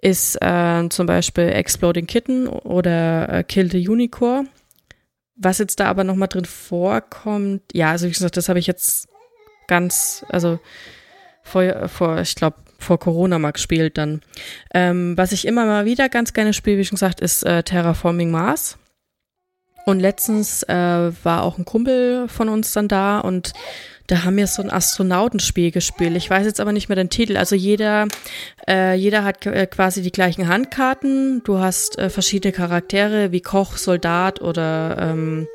ist 0.00 0.36
äh, 0.40 0.88
zum 0.88 1.06
Beispiel 1.06 1.44
Exploding 1.44 2.06
Kitten 2.06 2.48
oder 2.48 3.28
äh, 3.28 3.44
Kill 3.44 3.70
the 3.70 3.88
Unicorn. 3.88 4.48
Was 5.36 5.58
jetzt 5.58 5.78
da 5.78 5.86
aber 5.86 6.02
nochmal 6.02 6.28
drin 6.28 6.44
vorkommt, 6.44 7.62
ja, 7.72 7.90
also 7.90 8.06
wie 8.06 8.12
gesagt, 8.12 8.36
das 8.36 8.48
habe 8.48 8.58
ich 8.58 8.66
jetzt 8.66 9.08
ganz, 9.68 10.24
also 10.28 10.58
vor, 11.42 11.88
vor 11.88 12.20
ich 12.20 12.34
glaube, 12.34 12.56
vor 12.84 12.98
Corona 12.98 13.38
mal 13.38 13.50
gespielt 13.50 13.98
dann. 13.98 14.20
Ähm, 14.72 15.16
was 15.16 15.32
ich 15.32 15.46
immer 15.46 15.66
mal 15.66 15.84
wieder 15.84 16.08
ganz 16.08 16.32
gerne 16.32 16.52
spiele, 16.52 16.78
wie 16.78 16.84
schon 16.84 16.96
gesagt, 16.96 17.20
ist 17.20 17.44
äh, 17.44 17.62
Terraforming 17.62 18.30
Mars. 18.30 18.78
Und 19.86 20.00
letztens 20.00 20.62
äh, 20.62 21.12
war 21.24 21.42
auch 21.42 21.58
ein 21.58 21.64
Kumpel 21.64 22.28
von 22.28 22.48
uns 22.48 22.72
dann 22.72 22.88
da 22.88 23.20
und 23.20 23.52
da 24.06 24.24
haben 24.24 24.36
wir 24.36 24.46
so 24.46 24.62
ein 24.62 24.70
Astronautenspiel 24.70 25.70
gespielt. 25.70 26.16
Ich 26.16 26.28
weiß 26.28 26.44
jetzt 26.44 26.60
aber 26.60 26.72
nicht 26.72 26.88
mehr 26.88 26.96
den 26.96 27.08
Titel. 27.08 27.38
Also 27.38 27.54
jeder, 27.54 28.06
äh, 28.68 28.94
jeder 28.94 29.24
hat 29.24 29.46
äh, 29.46 29.66
quasi 29.66 30.02
die 30.02 30.12
gleichen 30.12 30.48
Handkarten. 30.48 31.42
Du 31.44 31.58
hast 31.58 31.98
äh, 31.98 32.10
verschiedene 32.10 32.52
Charaktere 32.52 33.32
wie 33.32 33.40
Koch, 33.40 33.78
Soldat 33.78 34.42
oder 34.42 34.96
ähm, 35.00 35.48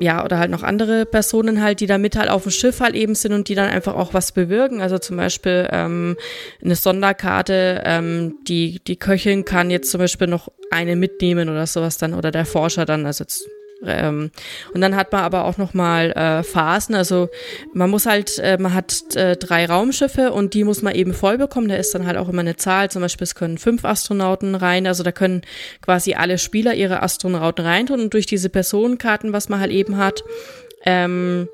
ja, 0.00 0.24
oder 0.24 0.38
halt 0.38 0.50
noch 0.50 0.62
andere 0.62 1.06
Personen 1.06 1.62
halt, 1.62 1.80
die 1.80 1.86
da 1.86 1.98
mit 1.98 2.16
halt 2.16 2.30
auf 2.30 2.44
dem 2.44 2.52
Schiff 2.52 2.80
halt 2.80 2.94
eben 2.94 3.14
sind 3.14 3.32
und 3.32 3.48
die 3.48 3.54
dann 3.54 3.68
einfach 3.68 3.94
auch 3.94 4.14
was 4.14 4.32
bewirken. 4.32 4.80
Also 4.80 4.98
zum 4.98 5.16
Beispiel 5.16 5.68
ähm, 5.72 6.16
eine 6.62 6.76
Sonderkarte, 6.76 7.82
ähm, 7.84 8.36
die, 8.46 8.80
die 8.86 8.96
Köchin 8.96 9.44
kann 9.44 9.70
jetzt 9.70 9.90
zum 9.90 9.98
Beispiel 9.98 10.26
noch 10.26 10.50
eine 10.70 10.96
mitnehmen 10.96 11.48
oder 11.48 11.66
sowas 11.66 11.98
dann, 11.98 12.14
oder 12.14 12.30
der 12.30 12.46
Forscher 12.46 12.84
dann, 12.84 13.06
also 13.06 13.24
jetzt 13.24 13.48
ähm, 13.84 14.30
und 14.74 14.80
dann 14.80 14.96
hat 14.96 15.12
man 15.12 15.22
aber 15.22 15.44
auch 15.44 15.56
noch 15.56 15.72
mal 15.72 16.10
äh, 16.12 16.42
Phasen. 16.42 16.94
Also 16.94 17.28
man 17.72 17.90
muss 17.90 18.06
halt, 18.06 18.38
äh, 18.38 18.58
man 18.58 18.74
hat 18.74 19.14
äh, 19.14 19.36
drei 19.36 19.66
Raumschiffe 19.66 20.32
und 20.32 20.54
die 20.54 20.64
muss 20.64 20.82
man 20.82 20.94
eben 20.94 21.14
voll 21.14 21.38
bekommen. 21.38 21.68
Da 21.68 21.76
ist 21.76 21.94
dann 21.94 22.06
halt 22.06 22.16
auch 22.16 22.28
immer 22.28 22.40
eine 22.40 22.56
Zahl. 22.56 22.90
Zum 22.90 23.02
Beispiel 23.02 23.24
es 23.24 23.34
können 23.34 23.58
fünf 23.58 23.84
Astronauten 23.84 24.54
rein. 24.54 24.86
Also 24.86 25.04
da 25.04 25.12
können 25.12 25.42
quasi 25.80 26.14
alle 26.14 26.38
Spieler 26.38 26.74
ihre 26.74 27.02
Astronauten 27.02 27.64
reintun 27.64 28.00
und 28.00 28.14
durch 28.14 28.26
diese 28.26 28.48
Personenkarten, 28.48 29.32
was 29.32 29.48
man 29.48 29.60
halt 29.60 29.70
eben 29.70 29.96
hat, 29.96 30.24
ähm, 30.84 31.48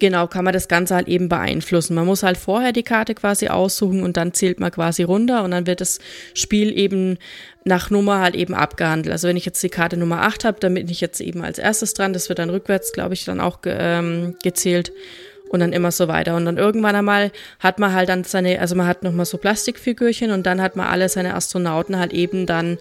Genau, 0.00 0.28
kann 0.28 0.44
man 0.44 0.52
das 0.52 0.68
Ganze 0.68 0.94
halt 0.94 1.08
eben 1.08 1.28
beeinflussen. 1.28 1.94
Man 1.94 2.06
muss 2.06 2.22
halt 2.22 2.36
vorher 2.36 2.72
die 2.72 2.84
Karte 2.84 3.14
quasi 3.14 3.48
aussuchen 3.48 4.04
und 4.04 4.16
dann 4.16 4.32
zählt 4.32 4.60
man 4.60 4.70
quasi 4.70 5.02
runter 5.02 5.42
und 5.42 5.50
dann 5.50 5.66
wird 5.66 5.80
das 5.80 5.98
Spiel 6.34 6.76
eben 6.76 7.18
nach 7.64 7.90
Nummer 7.90 8.20
halt 8.20 8.36
eben 8.36 8.54
abgehandelt. 8.54 9.12
Also 9.12 9.26
wenn 9.26 9.36
ich 9.36 9.44
jetzt 9.44 9.62
die 9.62 9.68
Karte 9.68 9.96
Nummer 9.96 10.22
8 10.22 10.44
habe, 10.44 10.60
dann 10.60 10.74
bin 10.74 10.88
ich 10.88 11.00
jetzt 11.00 11.20
eben 11.20 11.42
als 11.42 11.58
erstes 11.58 11.94
dran. 11.94 12.12
Das 12.12 12.28
wird 12.28 12.38
dann 12.38 12.50
rückwärts, 12.50 12.92
glaube 12.92 13.14
ich, 13.14 13.24
dann 13.24 13.40
auch 13.40 13.60
ge 13.60 13.76
ähm, 13.78 14.36
gezählt 14.42 14.92
und 15.48 15.60
dann 15.60 15.72
immer 15.72 15.90
so 15.90 16.06
weiter. 16.06 16.36
Und 16.36 16.44
dann 16.44 16.58
irgendwann 16.58 16.94
einmal 16.94 17.32
hat 17.58 17.80
man 17.80 17.92
halt 17.92 18.08
dann 18.08 18.22
seine, 18.22 18.60
also 18.60 18.76
man 18.76 18.86
hat 18.86 19.02
nochmal 19.02 19.26
so 19.26 19.36
Plastikfigürchen 19.38 20.30
und 20.30 20.46
dann 20.46 20.62
hat 20.62 20.76
man 20.76 20.86
alle 20.86 21.08
seine 21.08 21.34
Astronauten 21.34 21.98
halt 21.98 22.12
eben 22.12 22.46
dann 22.46 22.78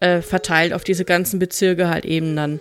äh, 0.00 0.20
verteilt 0.20 0.72
auf 0.72 0.82
diese 0.82 1.04
ganzen 1.04 1.38
Bezirke 1.38 1.88
halt 1.88 2.04
eben 2.04 2.34
dann. 2.34 2.60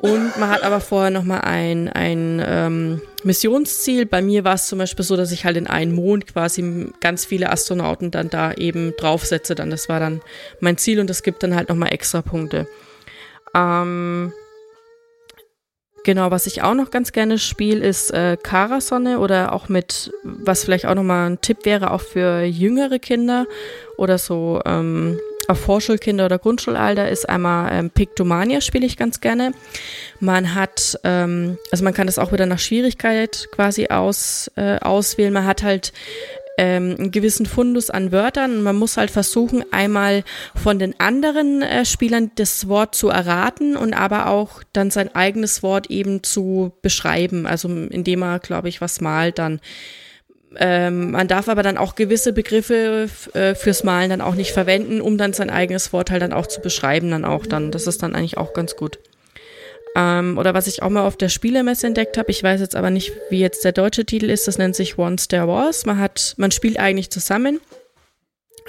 Und 0.00 0.38
man 0.38 0.48
hat 0.48 0.62
aber 0.62 0.80
vorher 0.80 1.10
nochmal 1.10 1.40
ein, 1.40 1.88
ein 1.88 2.40
ähm, 2.46 3.02
Missionsziel. 3.24 4.06
Bei 4.06 4.22
mir 4.22 4.44
war 4.44 4.54
es 4.54 4.68
zum 4.68 4.78
Beispiel 4.78 5.04
so, 5.04 5.16
dass 5.16 5.32
ich 5.32 5.44
halt 5.44 5.56
in 5.56 5.66
einen 5.66 5.92
Mond 5.92 6.28
quasi 6.28 6.92
ganz 7.00 7.24
viele 7.24 7.50
Astronauten 7.50 8.12
dann 8.12 8.30
da 8.30 8.52
eben 8.52 8.94
draufsetze. 8.96 9.56
Dann 9.56 9.70
das 9.70 9.88
war 9.88 9.98
dann 9.98 10.20
mein 10.60 10.78
Ziel 10.78 11.00
und 11.00 11.10
es 11.10 11.24
gibt 11.24 11.42
dann 11.42 11.56
halt 11.56 11.68
nochmal 11.68 11.92
extra 11.92 12.22
Punkte. 12.22 12.68
Ähm, 13.56 14.32
genau, 16.04 16.30
was 16.30 16.46
ich 16.46 16.62
auch 16.62 16.74
noch 16.74 16.92
ganz 16.92 17.10
gerne 17.10 17.38
spiele, 17.38 17.84
ist 17.84 18.12
äh, 18.12 18.36
Karasonne 18.40 19.18
oder 19.18 19.52
auch 19.52 19.68
mit, 19.68 20.12
was 20.22 20.62
vielleicht 20.62 20.86
auch 20.86 20.94
nochmal 20.94 21.28
ein 21.28 21.40
Tipp 21.40 21.64
wäre, 21.64 21.90
auch 21.90 22.02
für 22.02 22.42
jüngere 22.42 23.00
Kinder 23.00 23.46
oder 23.96 24.18
so 24.18 24.60
ähm, 24.64 25.18
Vorschulkinder 25.56 26.26
oder 26.26 26.38
Grundschulalter 26.38 27.08
ist 27.08 27.28
einmal 27.28 27.72
ähm, 27.72 27.90
Pictomania 27.90 28.60
spiele 28.60 28.86
ich 28.86 28.96
ganz 28.96 29.20
gerne. 29.20 29.52
Man 30.20 30.54
hat, 30.54 30.98
ähm, 31.04 31.58
also 31.70 31.84
man 31.84 31.94
kann 31.94 32.06
das 32.06 32.18
auch 32.18 32.32
wieder 32.32 32.46
nach 32.46 32.58
Schwierigkeit 32.58 33.48
quasi 33.52 33.88
aus, 33.88 34.50
äh, 34.56 34.78
auswählen. 34.78 35.32
Man 35.32 35.46
hat 35.46 35.62
halt 35.62 35.92
ähm, 36.58 36.96
einen 36.98 37.10
gewissen 37.12 37.46
Fundus 37.46 37.88
an 37.88 38.12
Wörtern 38.12 38.56
und 38.56 38.62
man 38.62 38.76
muss 38.76 38.96
halt 38.96 39.10
versuchen, 39.10 39.64
einmal 39.70 40.24
von 40.54 40.78
den 40.78 40.98
anderen 40.98 41.62
äh, 41.62 41.84
Spielern 41.84 42.32
das 42.34 42.68
Wort 42.68 42.94
zu 42.94 43.08
erraten 43.08 43.76
und 43.76 43.94
aber 43.94 44.26
auch 44.26 44.62
dann 44.72 44.90
sein 44.90 45.14
eigenes 45.14 45.62
Wort 45.62 45.88
eben 45.88 46.24
zu 46.24 46.72
beschreiben. 46.82 47.46
Also 47.46 47.68
indem 47.68 48.22
er, 48.22 48.40
glaube 48.40 48.68
ich, 48.68 48.80
was 48.80 49.00
malt 49.00 49.38
dann. 49.38 49.60
Ähm, 50.56 51.10
man 51.10 51.28
darf 51.28 51.48
aber 51.48 51.62
dann 51.62 51.76
auch 51.76 51.94
gewisse 51.94 52.32
Begriffe 52.32 53.08
äh, 53.34 53.54
fürs 53.54 53.84
Malen 53.84 54.10
dann 54.10 54.20
auch 54.20 54.34
nicht 54.34 54.52
verwenden, 54.52 55.00
um 55.00 55.18
dann 55.18 55.32
sein 55.32 55.50
eigenes 55.50 55.88
Vorteil 55.88 56.20
dann 56.20 56.32
auch 56.32 56.46
zu 56.46 56.60
beschreiben, 56.60 57.10
dann 57.10 57.24
auch 57.24 57.46
dann. 57.46 57.70
Das 57.70 57.86
ist 57.86 58.02
dann 58.02 58.14
eigentlich 58.14 58.38
auch 58.38 58.54
ganz 58.54 58.76
gut. 58.76 58.98
Ähm, 59.94 60.38
oder 60.38 60.54
was 60.54 60.66
ich 60.66 60.82
auch 60.82 60.90
mal 60.90 61.06
auf 61.06 61.16
der 61.16 61.28
Spielemesse 61.28 61.86
entdeckt 61.86 62.18
habe, 62.18 62.30
ich 62.30 62.42
weiß 62.42 62.60
jetzt 62.60 62.76
aber 62.76 62.90
nicht, 62.90 63.12
wie 63.30 63.40
jetzt 63.40 63.64
der 63.64 63.72
deutsche 63.72 64.04
Titel 64.04 64.30
ist, 64.30 64.48
das 64.48 64.58
nennt 64.58 64.76
sich 64.76 64.98
One 64.98 65.18
Star 65.18 65.48
Wars. 65.48 65.86
Man 65.86 65.98
hat, 65.98 66.34
man 66.36 66.50
spielt 66.50 66.78
eigentlich 66.78 67.10
zusammen 67.10 67.60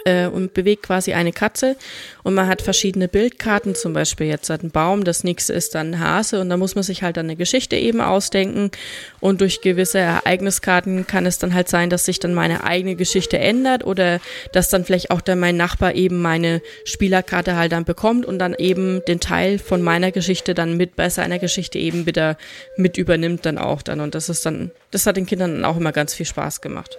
äh, 0.05 0.27
und 0.27 0.53
bewegt 0.53 0.83
quasi 0.83 1.13
eine 1.13 1.31
Katze. 1.31 1.75
Und 2.23 2.33
man 2.33 2.47
hat 2.47 2.61
verschiedene 2.61 3.07
Bildkarten, 3.07 3.75
zum 3.75 3.93
Beispiel 3.93 4.27
jetzt 4.27 4.49
ein 4.51 4.71
Baum, 4.71 5.03
das 5.03 5.23
nächste 5.23 5.53
ist 5.53 5.75
dann 5.75 5.93
ein 5.93 5.99
Hase. 5.99 6.41
Und 6.41 6.49
da 6.49 6.57
muss 6.57 6.75
man 6.75 6.83
sich 6.83 7.03
halt 7.03 7.17
dann 7.17 7.25
eine 7.25 7.35
Geschichte 7.35 7.75
eben 7.75 8.01
ausdenken. 8.01 8.71
Und 9.19 9.41
durch 9.41 9.61
gewisse 9.61 9.99
Ereigniskarten 9.99 11.07
kann 11.07 11.25
es 11.25 11.37
dann 11.37 11.53
halt 11.53 11.69
sein, 11.69 11.89
dass 11.89 12.05
sich 12.05 12.19
dann 12.19 12.33
meine 12.33 12.63
eigene 12.63 12.95
Geschichte 12.95 13.39
ändert 13.39 13.85
oder 13.85 14.19
dass 14.51 14.69
dann 14.69 14.85
vielleicht 14.85 15.11
auch 15.11 15.21
dann 15.21 15.39
mein 15.39 15.57
Nachbar 15.57 15.95
eben 15.95 16.21
meine 16.21 16.61
Spielerkarte 16.85 17.55
halt 17.55 17.71
dann 17.71 17.85
bekommt 17.85 18.25
und 18.25 18.39
dann 18.39 18.53
eben 18.53 19.03
den 19.07 19.19
Teil 19.19 19.59
von 19.59 19.81
meiner 19.81 20.11
Geschichte 20.11 20.53
dann 20.53 20.77
mit 20.77 20.95
bei 20.95 21.09
seiner 21.09 21.39
Geschichte 21.39 21.79
eben 21.79 22.05
wieder 22.05 22.37
mit 22.77 22.97
übernimmt 22.97 23.45
dann 23.45 23.57
auch 23.57 23.81
dann. 23.81 23.99
Und 23.99 24.15
das 24.15 24.29
ist 24.29 24.45
dann, 24.45 24.71
das 24.91 25.05
hat 25.05 25.17
den 25.17 25.25
Kindern 25.25 25.55
dann 25.55 25.65
auch 25.65 25.77
immer 25.77 25.91
ganz 25.91 26.13
viel 26.13 26.25
Spaß 26.25 26.61
gemacht. 26.61 26.97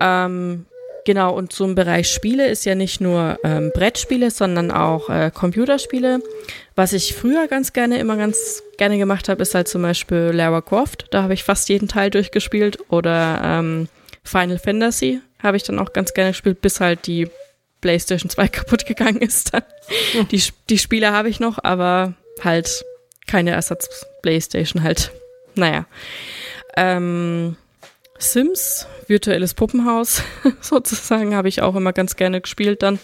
Ähm, 0.00 0.66
Genau, 1.06 1.32
und 1.32 1.52
so 1.52 1.64
im 1.64 1.76
Bereich 1.76 2.10
Spiele 2.10 2.48
ist 2.48 2.64
ja 2.64 2.74
nicht 2.74 3.00
nur 3.00 3.38
ähm, 3.44 3.70
Brettspiele, 3.72 4.32
sondern 4.32 4.72
auch 4.72 5.08
äh, 5.08 5.30
Computerspiele. 5.32 6.20
Was 6.74 6.92
ich 6.92 7.14
früher 7.14 7.46
ganz 7.46 7.72
gerne, 7.72 8.00
immer 8.00 8.16
ganz 8.16 8.64
gerne 8.76 8.98
gemacht 8.98 9.28
habe, 9.28 9.40
ist 9.40 9.54
halt 9.54 9.68
zum 9.68 9.82
Beispiel 9.82 10.32
Lara 10.34 10.62
Croft. 10.62 11.06
Da 11.12 11.22
habe 11.22 11.32
ich 11.32 11.44
fast 11.44 11.68
jeden 11.68 11.86
Teil 11.86 12.10
durchgespielt. 12.10 12.78
Oder 12.90 13.40
ähm, 13.44 13.88
Final 14.24 14.58
Fantasy 14.58 15.20
habe 15.40 15.56
ich 15.56 15.62
dann 15.62 15.78
auch 15.78 15.92
ganz 15.92 16.12
gerne 16.12 16.32
gespielt, 16.32 16.60
bis 16.60 16.80
halt 16.80 17.06
die 17.06 17.28
PlayStation 17.82 18.28
2 18.28 18.48
kaputt 18.48 18.84
gegangen 18.84 19.22
ist. 19.22 19.54
Dann. 19.54 19.62
Die, 20.32 20.42
die 20.68 20.78
Spiele 20.78 21.12
habe 21.12 21.28
ich 21.28 21.38
noch, 21.38 21.62
aber 21.62 22.14
halt 22.42 22.84
keine 23.28 23.52
Ersatz-PlayStation 23.52 24.82
halt. 24.82 25.12
Naja. 25.54 25.86
Ähm, 26.76 27.56
Sims, 28.18 28.86
virtuelles 29.06 29.54
Puppenhaus 29.54 30.22
sozusagen, 30.60 31.34
habe 31.34 31.48
ich 31.48 31.62
auch 31.62 31.76
immer 31.76 31.92
ganz 31.92 32.16
gerne 32.16 32.40
gespielt 32.40 32.82
dann. 32.82 32.98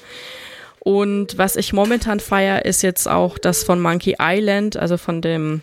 Und 0.80 1.38
was 1.38 1.56
ich 1.56 1.72
momentan 1.72 2.18
feiere, 2.18 2.64
ist 2.64 2.82
jetzt 2.82 3.08
auch 3.08 3.38
das 3.38 3.62
von 3.62 3.80
Monkey 3.80 4.16
Island, 4.18 4.76
also 4.76 4.96
von 4.96 5.22
dem 5.22 5.62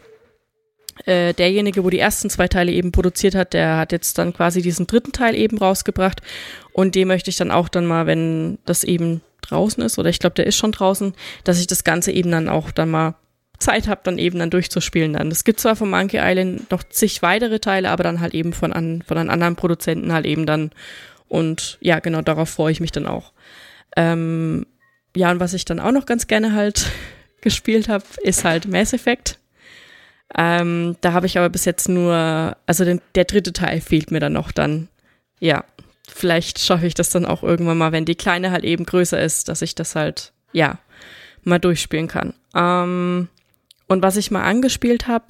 äh, 1.06 1.34
derjenige, 1.34 1.84
wo 1.84 1.90
die 1.90 2.00
ersten 2.00 2.30
zwei 2.30 2.48
Teile 2.48 2.72
eben 2.72 2.92
produziert 2.92 3.36
hat, 3.36 3.54
der 3.54 3.78
hat 3.78 3.92
jetzt 3.92 4.18
dann 4.18 4.34
quasi 4.34 4.62
diesen 4.62 4.88
dritten 4.88 5.12
Teil 5.12 5.36
eben 5.36 5.58
rausgebracht. 5.58 6.22
Und 6.74 6.96
den 6.96 7.08
möchte 7.08 7.30
ich 7.30 7.38
dann 7.38 7.52
auch 7.52 7.70
dann 7.70 7.86
mal, 7.86 8.06
wenn 8.06 8.60
das 8.66 8.84
eben 8.84 9.22
draußen 9.42 9.84
ist, 9.84 9.98
oder 9.98 10.10
ich 10.10 10.20
glaube, 10.20 10.36
der 10.36 10.48
ist 10.48 10.58
schon 10.58 10.72
draußen, 10.72 11.14
dass 11.44 11.60
ich 11.60 11.68
das 11.68 11.84
Ganze 11.84 12.12
eben 12.12 12.32
dann 12.32 12.50
auch 12.50 12.72
dann 12.72 12.92
mal 12.92 13.16
Zeit 13.60 13.88
habe, 13.88 14.02
dann 14.04 14.18
eben 14.18 14.40
dann 14.40 14.50
durchzuspielen 14.50 15.14
dann. 15.14 15.30
Es 15.30 15.44
gibt 15.44 15.60
zwar 15.60 15.76
von 15.76 15.90
Monkey 15.90 16.18
Island 16.20 16.72
noch 16.72 16.84
zig 16.84 17.22
weitere 17.22 17.60
Teile, 17.60 17.90
aber 17.90 18.04
dann 18.04 18.22
halt 18.22 18.34
eben 18.34 18.54
von, 18.54 18.74
an, 18.74 19.04
von 19.06 19.18
einem 19.18 19.30
anderen 19.30 19.56
Produzenten 19.56 20.14
halt 20.14 20.26
eben 20.26 20.46
dann. 20.46 20.72
Und 21.28 21.78
ja, 21.82 22.00
genau 22.00 22.22
darauf 22.22 22.50
freue 22.50 22.72
ich 22.72 22.80
mich 22.80 22.92
dann 22.92 23.06
auch. 23.06 23.34
Ähm, 23.96 24.66
ja, 25.16 25.32
und 25.32 25.40
was 25.40 25.54
ich 25.54 25.66
dann 25.66 25.80
auch 25.80 25.92
noch 25.92 26.06
ganz 26.06 26.28
gerne 26.28 26.54
halt 26.54 26.90
gespielt 27.42 27.90
habe, 27.90 28.06
ist 28.24 28.46
halt 28.46 28.68
Mass 28.68 28.94
Effect. 28.94 29.40
Ähm, 30.36 30.96
da 31.02 31.14
habe 31.14 31.26
ich 31.26 31.38
aber 31.38 31.50
bis 31.50 31.66
jetzt 31.66 31.90
nur, 31.90 32.56
also 32.66 32.86
den, 32.86 33.02
der 33.16 33.26
dritte 33.26 33.52
Teil 33.52 33.82
fehlt 33.82 34.12
mir 34.12 34.20
dann 34.20 34.34
noch 34.34 34.52
dann. 34.52 34.88
Ja, 35.40 35.66
vielleicht 36.08 36.60
schaffe 36.60 36.86
ich 36.86 36.94
das 36.94 37.10
dann 37.10 37.26
auch 37.26 37.44
irgendwann 37.44 37.78
mal, 37.78 37.92
wenn 37.92 38.06
die 38.06 38.16
kleine 38.16 38.52
halt 38.52 38.64
eben 38.64 38.86
größer 38.86 39.20
ist, 39.20 39.50
dass 39.50 39.62
ich 39.62 39.76
das 39.76 39.96
halt, 39.96 40.34
ja, 40.54 40.80
mal 41.44 41.60
durchspielen 41.60 42.08
kann. 42.08 42.34
Ähm, 42.56 43.30
und 43.90 44.02
was 44.02 44.16
ich 44.16 44.32
mal 44.32 44.44
angespielt 44.44 45.08
habe, 45.08 45.26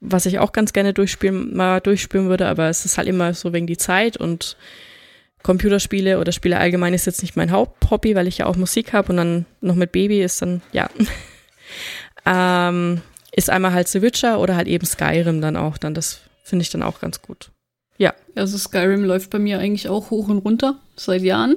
was 0.00 0.24
ich 0.24 0.38
auch 0.38 0.52
ganz 0.52 0.72
gerne 0.72 0.94
durchspielen, 0.94 1.54
mal 1.54 1.80
durchspielen 1.80 2.28
würde, 2.28 2.46
aber 2.46 2.68
es 2.68 2.84
ist 2.84 2.96
halt 2.96 3.08
immer 3.08 3.34
so 3.34 3.52
wegen 3.52 3.66
die 3.66 3.76
Zeit 3.76 4.16
und 4.16 4.56
Computerspiele 5.42 6.18
oder 6.18 6.32
Spiele 6.32 6.58
allgemein 6.58 6.94
ist 6.94 7.06
jetzt 7.06 7.22
nicht 7.22 7.36
mein 7.36 7.50
Haupthobby, 7.50 8.14
weil 8.14 8.28
ich 8.28 8.38
ja 8.38 8.46
auch 8.46 8.56
Musik 8.56 8.92
habe 8.92 9.10
und 9.10 9.16
dann 9.16 9.46
noch 9.60 9.74
mit 9.74 9.92
Baby 9.92 10.22
ist 10.22 10.40
dann, 10.40 10.62
ja. 10.72 10.88
ähm, 12.26 13.02
ist 13.34 13.50
einmal 13.50 13.72
halt 13.72 13.88
The 13.88 14.02
Witcher 14.02 14.38
oder 14.38 14.56
halt 14.56 14.68
eben 14.68 14.86
Skyrim 14.86 15.40
dann 15.40 15.56
auch, 15.56 15.78
dann 15.78 15.94
das 15.94 16.20
finde 16.44 16.62
ich 16.62 16.70
dann 16.70 16.82
auch 16.82 17.00
ganz 17.00 17.22
gut. 17.22 17.50
Ja. 17.98 18.14
Also 18.34 18.58
Skyrim 18.58 19.04
läuft 19.04 19.30
bei 19.30 19.38
mir 19.38 19.58
eigentlich 19.58 19.88
auch 19.88 20.10
hoch 20.10 20.28
und 20.28 20.38
runter 20.38 20.78
seit 20.96 21.22
Jahren. 21.22 21.56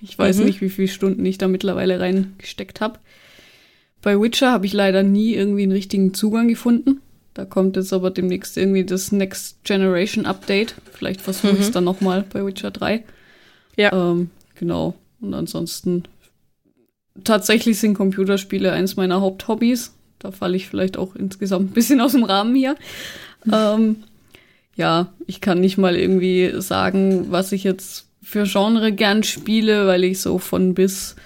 Ich 0.00 0.18
weiß 0.18 0.38
mhm. 0.38 0.44
nicht, 0.44 0.60
wie 0.60 0.70
viele 0.70 0.88
Stunden 0.88 1.24
ich 1.24 1.38
da 1.38 1.48
mittlerweile 1.48 1.98
reingesteckt 1.98 2.80
habe. 2.80 2.98
Bei 4.04 4.20
Witcher 4.20 4.52
habe 4.52 4.66
ich 4.66 4.74
leider 4.74 5.02
nie 5.02 5.34
irgendwie 5.34 5.62
einen 5.62 5.72
richtigen 5.72 6.12
Zugang 6.12 6.46
gefunden. 6.46 7.00
Da 7.32 7.46
kommt 7.46 7.76
jetzt 7.76 7.90
aber 7.94 8.10
demnächst 8.10 8.58
irgendwie 8.58 8.84
das 8.84 9.12
Next 9.12 9.64
Generation 9.64 10.26
Update. 10.26 10.74
Vielleicht 10.92 11.22
versuche 11.22 11.54
ich 11.54 11.60
es 11.60 11.68
mhm. 11.68 11.72
dann 11.72 11.84
nochmal 11.84 12.22
bei 12.30 12.44
Witcher 12.44 12.70
3. 12.70 13.02
Ja. 13.78 14.10
Ähm, 14.10 14.28
genau. 14.56 14.92
Und 15.22 15.32
ansonsten 15.32 16.02
tatsächlich 17.24 17.78
sind 17.78 17.94
Computerspiele 17.94 18.72
eins 18.72 18.96
meiner 18.96 19.22
Haupthobbys. 19.22 19.94
Da 20.18 20.32
falle 20.32 20.56
ich 20.56 20.68
vielleicht 20.68 20.98
auch 20.98 21.16
insgesamt 21.16 21.70
ein 21.70 21.74
bisschen 21.74 22.02
aus 22.02 22.12
dem 22.12 22.24
Rahmen 22.24 22.54
hier. 22.54 22.76
Ähm, 23.50 24.04
ja, 24.76 25.14
ich 25.26 25.40
kann 25.40 25.62
nicht 25.62 25.78
mal 25.78 25.96
irgendwie 25.96 26.52
sagen, 26.60 27.30
was 27.30 27.52
ich 27.52 27.64
jetzt 27.64 28.06
für 28.22 28.44
Genre 28.44 28.92
gern 28.92 29.22
spiele, 29.22 29.86
weil 29.86 30.04
ich 30.04 30.20
so 30.20 30.38
von 30.38 30.74
bis 30.74 31.16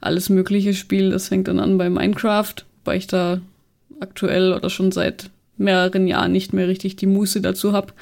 alles 0.00 0.28
Mögliche 0.28 0.74
spiele. 0.74 1.10
Das 1.10 1.28
fängt 1.28 1.48
dann 1.48 1.60
an 1.60 1.78
bei 1.78 1.90
Minecraft, 1.90 2.54
weil 2.84 2.98
ich 2.98 3.06
da 3.06 3.40
aktuell 4.00 4.52
oder 4.52 4.70
schon 4.70 4.92
seit 4.92 5.30
mehreren 5.56 6.06
Jahren 6.06 6.32
nicht 6.32 6.52
mehr 6.52 6.68
richtig 6.68 6.96
die 6.96 7.06
Muße 7.06 7.40
dazu 7.40 7.72
habe, 7.72 7.92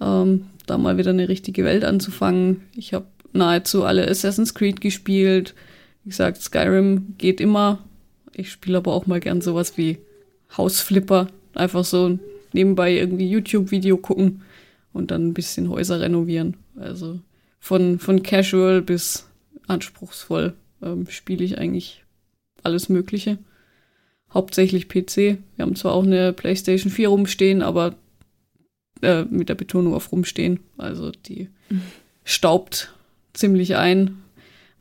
ähm, 0.00 0.46
da 0.66 0.78
mal 0.78 0.98
wieder 0.98 1.10
eine 1.10 1.28
richtige 1.28 1.64
Welt 1.64 1.84
anzufangen. 1.84 2.62
Ich 2.76 2.94
habe 2.94 3.06
nahezu 3.32 3.84
alle 3.84 4.08
Assassin's 4.08 4.54
Creed 4.54 4.80
gespielt. 4.80 5.54
Wie 6.04 6.10
gesagt, 6.10 6.40
Skyrim 6.40 7.14
geht 7.18 7.40
immer. 7.40 7.80
Ich 8.32 8.52
spiele 8.52 8.78
aber 8.78 8.92
auch 8.92 9.06
mal 9.06 9.20
gern 9.20 9.40
sowas 9.40 9.76
wie 9.76 9.98
Hausflipper. 10.56 11.28
Einfach 11.54 11.84
so 11.84 12.18
nebenbei 12.52 12.92
irgendwie 12.92 13.28
YouTube-Video 13.28 13.96
gucken 13.96 14.42
und 14.92 15.10
dann 15.10 15.28
ein 15.28 15.34
bisschen 15.34 15.68
Häuser 15.68 16.00
renovieren. 16.00 16.56
Also 16.78 17.20
von, 17.58 17.98
von 17.98 18.22
casual 18.22 18.82
bis 18.82 19.26
anspruchsvoll 19.66 20.54
ähm, 20.82 21.06
spiele 21.08 21.44
ich 21.44 21.58
eigentlich 21.58 22.04
alles 22.62 22.88
Mögliche. 22.88 23.38
Hauptsächlich 24.32 24.88
PC. 24.88 25.16
Wir 25.16 25.38
haben 25.60 25.76
zwar 25.76 25.92
auch 25.92 26.04
eine 26.04 26.32
PlayStation 26.32 26.90
4 26.90 27.08
rumstehen, 27.08 27.62
aber 27.62 27.94
äh, 29.02 29.24
mit 29.24 29.48
der 29.48 29.54
Betonung 29.54 29.94
auf 29.94 30.12
rumstehen. 30.12 30.60
Also 30.76 31.10
die 31.10 31.48
mhm. 31.70 31.82
staubt 32.24 32.92
ziemlich 33.32 33.76
ein. 33.76 34.22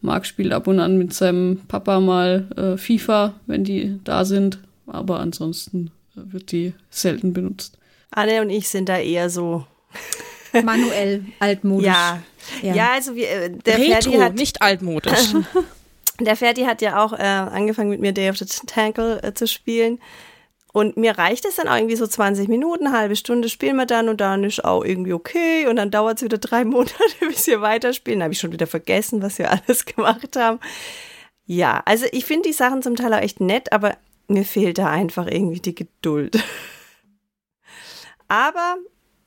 Marc 0.01 0.25
spielt 0.25 0.53
ab 0.53 0.67
und 0.67 0.79
an 0.79 0.97
mit 0.97 1.13
seinem 1.13 1.62
Papa 1.67 1.99
mal 1.99 2.47
äh, 2.55 2.77
FIFA, 2.77 3.39
wenn 3.45 3.63
die 3.63 3.99
da 4.03 4.25
sind. 4.25 4.60
Aber 4.88 5.19
ansonsten 5.19 5.91
äh, 6.15 6.21
wird 6.31 6.51
die 6.51 6.73
selten 6.89 7.34
benutzt. 7.34 7.77
Anne 8.12 8.41
und 8.41 8.49
ich 8.49 8.69
sind 8.69 8.88
da 8.89 8.97
eher 8.97 9.29
so 9.29 9.65
manuell 10.63 11.25
altmodisch. 11.39 11.88
Ja, 11.88 12.21
ja, 12.62 12.75
ja 12.75 12.91
also 12.93 13.15
wir, 13.15 13.29
äh, 13.29 13.49
der 13.51 13.77
Retro, 13.77 14.12
Ferdi 14.12 14.17
hat 14.17 14.36
nicht 14.36 14.62
altmodisch. 14.62 15.34
Der 16.19 16.36
Ferdi 16.36 16.63
hat 16.63 16.82
ja 16.82 17.04
auch 17.04 17.13
äh, 17.13 17.23
angefangen 17.23 17.89
mit 17.89 17.99
mir 17.99 18.13
Day 18.13 18.30
of 18.30 18.38
the 18.38 18.45
Tankle 18.45 19.21
äh, 19.21 19.34
zu 19.34 19.47
spielen. 19.47 19.99
Und 20.71 20.97
mir 20.97 21.17
reicht 21.17 21.45
es 21.45 21.56
dann 21.56 21.69
auch 21.69 21.75
irgendwie 21.75 21.95
so 21.95 22.06
20 22.06 22.49
Minuten, 22.49 22.91
halbe 22.91 23.15
Stunde 23.15 23.47
spielen 23.47 23.78
wir 23.78 23.86
dann 23.86 24.10
und 24.10 24.19
dann 24.19 24.43
ist 24.43 24.63
auch 24.65 24.84
irgendwie 24.84 25.13
okay. 25.13 25.67
Und 25.67 25.78
dann 25.78 25.89
dauert 25.89 26.17
es 26.17 26.23
wieder 26.23 26.38
drei 26.38 26.65
Monate, 26.65 26.93
bis 27.21 27.47
wir 27.47 27.62
weiterspielen. 27.62 28.19
Da 28.19 28.25
habe 28.25 28.34
ich 28.34 28.39
schon 28.39 28.51
wieder 28.51 28.67
vergessen, 28.67 29.21
was 29.21 29.38
wir 29.38 29.51
alles 29.67 29.86
gemacht 29.86 30.36
haben. 30.36 30.60
Ja, 31.45 31.82
also 31.86 32.06
ich 32.12 32.25
finde 32.25 32.49
die 32.49 32.54
Sachen 32.54 32.82
zum 32.82 32.95
Teil 32.95 33.13
auch 33.13 33.21
echt 33.21 33.39
nett, 33.39 33.71
aber 33.71 33.95
mir 34.28 34.43
fehlt 34.43 34.78
da 34.78 34.89
einfach 34.89 35.28
irgendwie 35.28 35.60
die 35.60 35.75
Geduld. 35.75 36.43
aber 38.28 38.78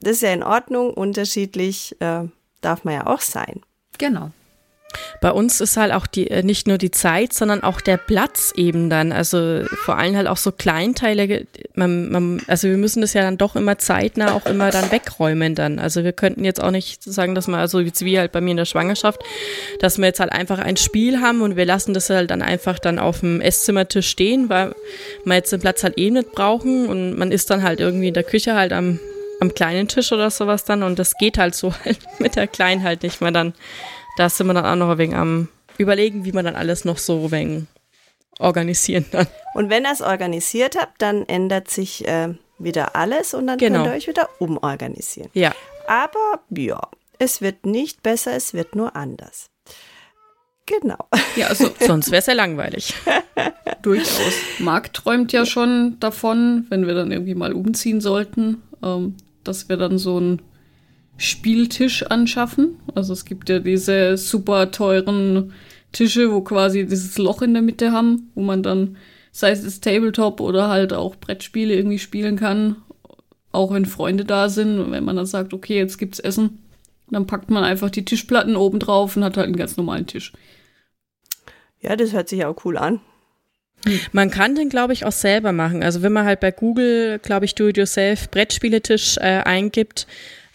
das 0.00 0.16
ist 0.16 0.22
ja 0.22 0.32
in 0.32 0.42
Ordnung, 0.42 0.92
unterschiedlich 0.92 1.96
äh, 2.00 2.24
darf 2.60 2.84
man 2.84 2.94
ja 2.94 3.06
auch 3.06 3.20
sein. 3.20 3.62
Genau. 3.98 4.32
Bei 5.20 5.32
uns 5.32 5.60
ist 5.60 5.76
halt 5.76 5.92
auch 5.92 6.06
die, 6.06 6.30
äh, 6.30 6.42
nicht 6.42 6.66
nur 6.66 6.78
die 6.78 6.90
Zeit, 6.90 7.32
sondern 7.32 7.62
auch 7.62 7.80
der 7.80 7.96
Platz 7.96 8.52
eben 8.56 8.88
dann. 8.88 9.12
Also 9.12 9.64
vor 9.84 9.98
allem 9.98 10.16
halt 10.16 10.26
auch 10.26 10.36
so 10.36 10.52
Kleinteile. 10.52 11.46
Man, 11.74 12.10
man, 12.10 12.42
also 12.46 12.68
wir 12.68 12.76
müssen 12.76 13.00
das 13.00 13.12
ja 13.12 13.22
dann 13.22 13.36
doch 13.36 13.56
immer 13.56 13.78
zeitnah 13.78 14.32
auch 14.32 14.46
immer 14.46 14.70
dann 14.70 14.90
wegräumen 14.90 15.54
dann. 15.54 15.78
Also 15.78 16.04
wir 16.04 16.12
könnten 16.12 16.44
jetzt 16.44 16.62
auch 16.62 16.70
nicht 16.70 17.02
sagen, 17.02 17.34
dass 17.34 17.48
wir, 17.48 17.58
also 17.58 17.80
wie 17.80 18.18
halt 18.18 18.32
bei 18.32 18.40
mir 18.40 18.52
in 18.52 18.56
der 18.56 18.64
Schwangerschaft, 18.64 19.20
dass 19.80 19.98
wir 19.98 20.06
jetzt 20.06 20.20
halt 20.20 20.32
einfach 20.32 20.58
ein 20.58 20.76
Spiel 20.76 21.20
haben 21.20 21.42
und 21.42 21.56
wir 21.56 21.66
lassen 21.66 21.94
das 21.94 22.08
halt 22.10 22.30
dann 22.30 22.42
einfach 22.42 22.78
dann 22.78 22.98
auf 22.98 23.20
dem 23.20 23.40
Esszimmertisch 23.40 24.08
stehen, 24.08 24.48
weil 24.48 24.74
wir 25.24 25.34
jetzt 25.34 25.52
den 25.52 25.60
Platz 25.60 25.82
halt 25.82 25.98
eben 25.98 26.14
nicht 26.14 26.32
brauchen 26.32 26.86
und 26.86 27.18
man 27.18 27.32
ist 27.32 27.50
dann 27.50 27.62
halt 27.62 27.80
irgendwie 27.80 28.08
in 28.08 28.14
der 28.14 28.24
Küche 28.24 28.54
halt 28.54 28.72
am, 28.72 29.00
am 29.40 29.52
kleinen 29.52 29.88
Tisch 29.88 30.12
oder 30.12 30.30
sowas 30.30 30.64
dann 30.64 30.82
und 30.82 30.98
das 30.98 31.16
geht 31.18 31.38
halt 31.38 31.54
so 31.54 31.74
halt 31.84 31.98
mit 32.18 32.36
der 32.36 32.46
Kleinen 32.46 32.82
halt 32.82 33.02
nicht 33.02 33.20
mehr 33.20 33.32
dann 33.32 33.52
da 34.18 34.28
sind 34.28 34.48
wir 34.48 34.54
dann 34.54 34.66
auch 34.66 34.76
noch 34.76 34.90
ein 34.90 34.98
wenig 34.98 35.16
am 35.16 35.48
überlegen, 35.76 36.24
wie 36.24 36.32
man 36.32 36.44
dann 36.44 36.56
alles 36.56 36.84
noch 36.84 36.98
so 36.98 37.26
ein 37.26 37.30
wenig 37.30 37.64
organisieren 38.40 39.06
kann. 39.10 39.26
Und 39.54 39.70
wenn 39.70 39.84
ihr 39.84 39.92
es 39.92 40.02
organisiert 40.02 40.76
habt, 40.76 41.00
dann 41.00 41.24
ändert 41.28 41.70
sich 41.70 42.06
äh, 42.06 42.34
wieder 42.58 42.96
alles 42.96 43.32
und 43.34 43.46
dann 43.46 43.58
genau. 43.58 43.78
könnt 43.78 43.86
ihr 43.86 43.96
euch 43.96 44.08
wieder 44.08 44.28
umorganisieren. 44.40 45.30
Ja. 45.34 45.54
Aber 45.86 46.40
ja, 46.50 46.80
es 47.18 47.40
wird 47.40 47.64
nicht 47.64 48.02
besser, 48.02 48.34
es 48.34 48.54
wird 48.54 48.74
nur 48.74 48.96
anders. 48.96 49.50
Genau. 50.66 50.98
Ja, 51.36 51.46
also 51.46 51.70
sonst 51.80 52.10
wäre 52.10 52.18
es 52.20 52.26
ja 52.26 52.34
langweilig. 52.34 52.94
Durchaus. 53.82 54.34
Marc 54.58 54.92
träumt 54.92 55.32
ja 55.32 55.46
schon 55.46 55.98
davon, 56.00 56.66
wenn 56.68 56.86
wir 56.86 56.94
dann 56.94 57.12
irgendwie 57.12 57.36
mal 57.36 57.52
umziehen 57.52 58.00
sollten, 58.00 58.62
ähm, 58.82 59.16
dass 59.44 59.68
wir 59.68 59.76
dann 59.76 59.98
so 59.98 60.18
ein 60.18 60.42
Spieltisch 61.18 62.04
anschaffen. 62.04 62.78
Also 62.94 63.12
es 63.12 63.24
gibt 63.24 63.48
ja 63.48 63.58
diese 63.58 64.16
super 64.16 64.70
teuren 64.70 65.52
Tische, 65.92 66.32
wo 66.32 66.40
quasi 66.40 66.86
dieses 66.86 67.18
Loch 67.18 67.42
in 67.42 67.52
der 67.52 67.62
Mitte 67.62 67.92
haben, 67.92 68.30
wo 68.34 68.42
man 68.42 68.62
dann, 68.62 68.96
sei 69.32 69.50
es 69.50 69.64
das 69.64 69.80
Tabletop 69.80 70.40
oder 70.40 70.68
halt 70.68 70.92
auch 70.92 71.16
Brettspiele 71.16 71.74
irgendwie 71.74 71.98
spielen 71.98 72.36
kann, 72.36 72.76
auch 73.52 73.72
wenn 73.72 73.84
Freunde 73.84 74.24
da 74.24 74.48
sind 74.48 74.78
und 74.78 74.92
wenn 74.92 75.04
man 75.04 75.16
dann 75.16 75.26
sagt, 75.26 75.52
okay, 75.52 75.76
jetzt 75.76 75.98
gibt's 75.98 76.20
Essen, 76.20 76.60
Dann 77.10 77.26
packt 77.26 77.50
man 77.50 77.64
einfach 77.64 77.90
die 77.90 78.04
Tischplatten 78.04 78.56
oben 78.56 78.78
drauf 78.78 79.16
und 79.16 79.24
hat 79.24 79.36
halt 79.36 79.46
einen 79.46 79.56
ganz 79.56 79.76
normalen 79.76 80.06
Tisch. 80.06 80.32
Ja, 81.80 81.96
das 81.96 82.12
hört 82.12 82.28
sich 82.28 82.44
auch 82.44 82.64
cool 82.64 82.76
an. 82.76 83.00
Man 84.12 84.30
kann 84.30 84.56
den, 84.56 84.68
glaube 84.68 84.92
ich, 84.92 85.04
auch 85.04 85.12
selber 85.12 85.52
machen. 85.52 85.82
Also 85.82 86.02
wenn 86.02 86.12
man 86.12 86.26
halt 86.26 86.40
bei 86.40 86.50
Google, 86.50 87.18
glaube 87.20 87.44
ich, 87.44 87.54
Do-it-yourself 87.54 88.30
Brettspieletisch 88.30 89.16
äh, 89.18 89.42
eingibt 89.44 90.06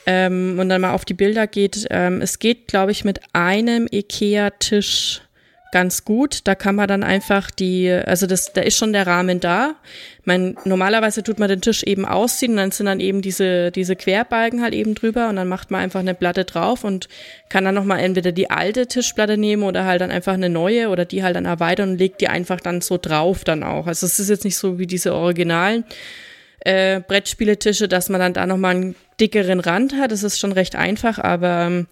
ähm, 0.05 0.57
und 0.59 0.69
dann 0.69 0.81
mal 0.81 0.93
auf 0.93 1.05
die 1.05 1.13
Bilder 1.13 1.47
geht, 1.47 1.87
ähm, 1.89 2.21
es 2.21 2.39
geht, 2.39 2.67
glaube 2.67 2.91
ich, 2.91 3.05
mit 3.05 3.19
einem 3.33 3.87
Ikea-Tisch 3.91 5.21
ganz 5.73 6.05
gut. 6.05 6.41
Da 6.43 6.53
kann 6.53 6.75
man 6.75 6.87
dann 6.87 7.03
einfach 7.03 7.49
die, 7.49 7.91
also 7.91 8.27
das, 8.27 8.53
da 8.53 8.61
ist 8.61 8.77
schon 8.77 8.93
der 8.93 9.07
Rahmen 9.07 9.39
da. 9.39 9.75
Man, 10.23 10.55
normalerweise 10.65 11.23
tut 11.23 11.39
man 11.39 11.49
den 11.49 11.61
Tisch 11.61 11.83
eben 11.83 12.05
ausziehen 12.05 12.51
und 12.51 12.57
dann 12.57 12.71
sind 12.71 12.85
dann 12.85 12.99
eben 12.99 13.23
diese, 13.23 13.71
diese 13.71 13.95
Querbalken 13.95 14.61
halt 14.61 14.75
eben 14.75 14.93
drüber 14.93 15.29
und 15.29 15.35
dann 15.35 15.47
macht 15.47 15.71
man 15.71 15.81
einfach 15.81 16.01
eine 16.01 16.13
Platte 16.13 16.45
drauf 16.45 16.83
und 16.83 17.09
kann 17.49 17.65
dann 17.65 17.73
nochmal 17.73 17.99
entweder 18.01 18.31
die 18.31 18.51
alte 18.51 18.85
Tischplatte 18.85 19.35
nehmen 19.35 19.63
oder 19.63 19.85
halt 19.85 20.01
dann 20.01 20.11
einfach 20.11 20.33
eine 20.33 20.49
neue 20.49 20.89
oder 20.89 21.05
die 21.05 21.23
halt 21.23 21.35
dann 21.35 21.45
erweitern 21.45 21.89
und 21.89 21.97
legt 21.97 22.21
die 22.21 22.27
einfach 22.27 22.59
dann 22.59 22.81
so 22.81 22.99
drauf 23.01 23.43
dann 23.43 23.63
auch. 23.63 23.87
Also 23.87 24.05
es 24.05 24.19
ist 24.19 24.29
jetzt 24.29 24.45
nicht 24.45 24.57
so 24.57 24.77
wie 24.77 24.87
diese 24.87 25.15
originalen 25.15 25.85
äh, 26.59 27.01
Brettspieletische, 27.01 27.87
dass 27.87 28.09
man 28.09 28.21
dann 28.21 28.33
da 28.33 28.45
nochmal 28.45 28.75
einen 28.75 28.95
dickeren 29.19 29.59
Rand 29.59 29.93
hat. 29.95 30.11
Das 30.11 30.23
ist 30.23 30.39
schon 30.39 30.51
recht 30.51 30.75
einfach, 30.75 31.19
aber 31.19 31.65
ähm, 31.67 31.87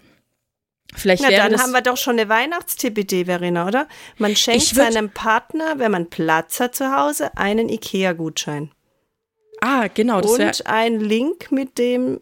Vielleicht 0.94 1.22
Na, 1.22 1.30
wäre 1.30 1.48
dann 1.48 1.58
haben 1.58 1.72
wir 1.72 1.80
doch 1.80 1.96
schon 1.96 2.18
eine 2.18 2.28
Weihnachtstipp-Idee, 2.28 3.24
Verena, 3.24 3.66
oder? 3.66 3.88
Man 4.18 4.36
schenkt 4.36 4.66
seinem 4.66 5.08
Partner, 5.08 5.78
wenn 5.78 5.90
man 5.90 6.10
Platz 6.10 6.60
hat 6.60 6.74
zu 6.74 6.94
Hause, 6.94 7.34
einen 7.36 7.70
Ikea-Gutschein. 7.70 8.70
Ah, 9.62 9.88
genau, 9.88 10.20
das 10.20 10.32
Und 10.32 10.66
ein 10.66 11.00
Link 11.00 11.50
mit 11.50 11.78
dem 11.78 12.20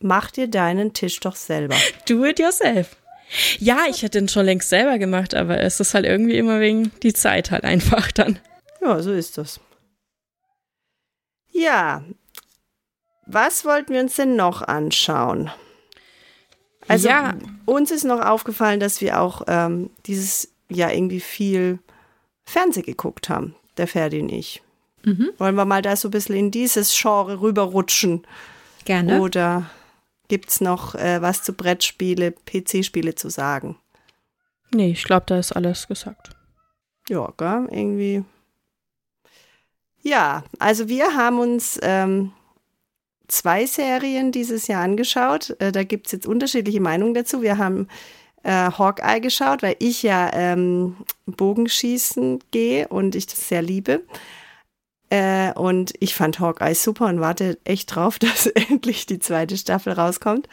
Mach 0.00 0.30
dir 0.30 0.48
deinen 0.48 0.92
Tisch 0.92 1.18
doch 1.20 1.34
selber. 1.36 1.76
do 2.08 2.24
it 2.24 2.38
yourself. 2.38 2.96
Ja, 3.58 3.80
ich 3.90 4.02
hätte 4.02 4.18
den 4.18 4.28
schon 4.28 4.46
längst 4.46 4.68
selber 4.68 4.98
gemacht, 4.98 5.34
aber 5.34 5.60
es 5.60 5.80
ist 5.80 5.92
halt 5.92 6.06
irgendwie 6.06 6.38
immer 6.38 6.60
wegen 6.60 6.92
die 7.02 7.12
Zeit 7.12 7.50
halt 7.50 7.64
einfach 7.64 8.10
dann. 8.12 8.38
Ja, 8.80 9.02
so 9.02 9.12
ist 9.12 9.36
das. 9.38 9.60
Ja, 11.50 12.04
was 13.28 13.64
wollten 13.64 13.92
wir 13.92 14.00
uns 14.00 14.16
denn 14.16 14.36
noch 14.36 14.62
anschauen? 14.62 15.50
Also 16.88 17.08
Ja. 17.08 17.34
uns 17.66 17.90
ist 17.90 18.04
noch 18.04 18.20
aufgefallen, 18.24 18.80
dass 18.80 19.00
wir 19.00 19.20
auch 19.20 19.42
ähm, 19.46 19.90
dieses 20.06 20.48
Jahr 20.70 20.92
irgendwie 20.92 21.20
viel 21.20 21.78
Fernseh 22.44 22.82
geguckt 22.82 23.28
haben, 23.28 23.54
der 23.76 23.86
Ferdi 23.86 24.20
und 24.20 24.30
ich. 24.30 24.62
Wollen 25.38 25.54
wir 25.54 25.64
mal 25.64 25.80
da 25.80 25.96
so 25.96 26.08
ein 26.08 26.10
bisschen 26.10 26.34
in 26.34 26.50
dieses 26.50 26.94
Genre 27.00 27.40
rüberrutschen? 27.40 28.26
Gerne. 28.84 29.20
Oder 29.20 29.70
gibt's 30.28 30.60
noch 30.60 30.94
äh, 30.94 31.22
was 31.22 31.42
zu 31.42 31.54
Brettspiele, 31.54 32.32
PC-Spiele 32.32 33.14
zu 33.14 33.30
sagen? 33.30 33.76
Nee, 34.74 34.90
ich 34.90 35.04
glaube, 35.04 35.24
da 35.26 35.38
ist 35.38 35.52
alles 35.52 35.88
gesagt. 35.88 36.30
Ja, 37.08 37.32
gell? 37.38 37.68
irgendwie. 37.70 38.24
Ja, 40.02 40.44
also 40.58 40.88
wir 40.88 41.14
haben 41.16 41.38
uns 41.38 41.78
ähm, 41.82 42.32
zwei 43.28 43.66
Serien 43.66 44.32
dieses 44.32 44.66
Jahr 44.66 44.82
angeschaut. 44.82 45.54
Äh, 45.60 45.72
da 45.72 45.84
gibt's 45.84 46.12
jetzt 46.12 46.26
unterschiedliche 46.26 46.80
Meinungen 46.80 47.14
dazu. 47.14 47.42
Wir 47.42 47.58
haben 47.58 47.88
äh, 48.42 48.70
Hawkeye 48.70 49.20
geschaut, 49.20 49.62
weil 49.62 49.76
ich 49.78 50.02
ja 50.02 50.30
ähm, 50.32 50.96
Bogenschießen 51.26 52.40
gehe 52.50 52.88
und 52.88 53.14
ich 53.14 53.26
das 53.26 53.48
sehr 53.48 53.62
liebe. 53.62 54.02
Äh, 55.10 55.52
und 55.52 55.94
ich 56.00 56.14
fand 56.14 56.40
Hawkeye 56.40 56.74
super 56.74 57.06
und 57.06 57.20
warte 57.20 57.58
echt 57.64 57.94
drauf, 57.94 58.18
dass 58.18 58.46
endlich 58.46 59.06
die 59.06 59.18
zweite 59.18 59.56
Staffel 59.56 59.92
rauskommt. 59.92 60.48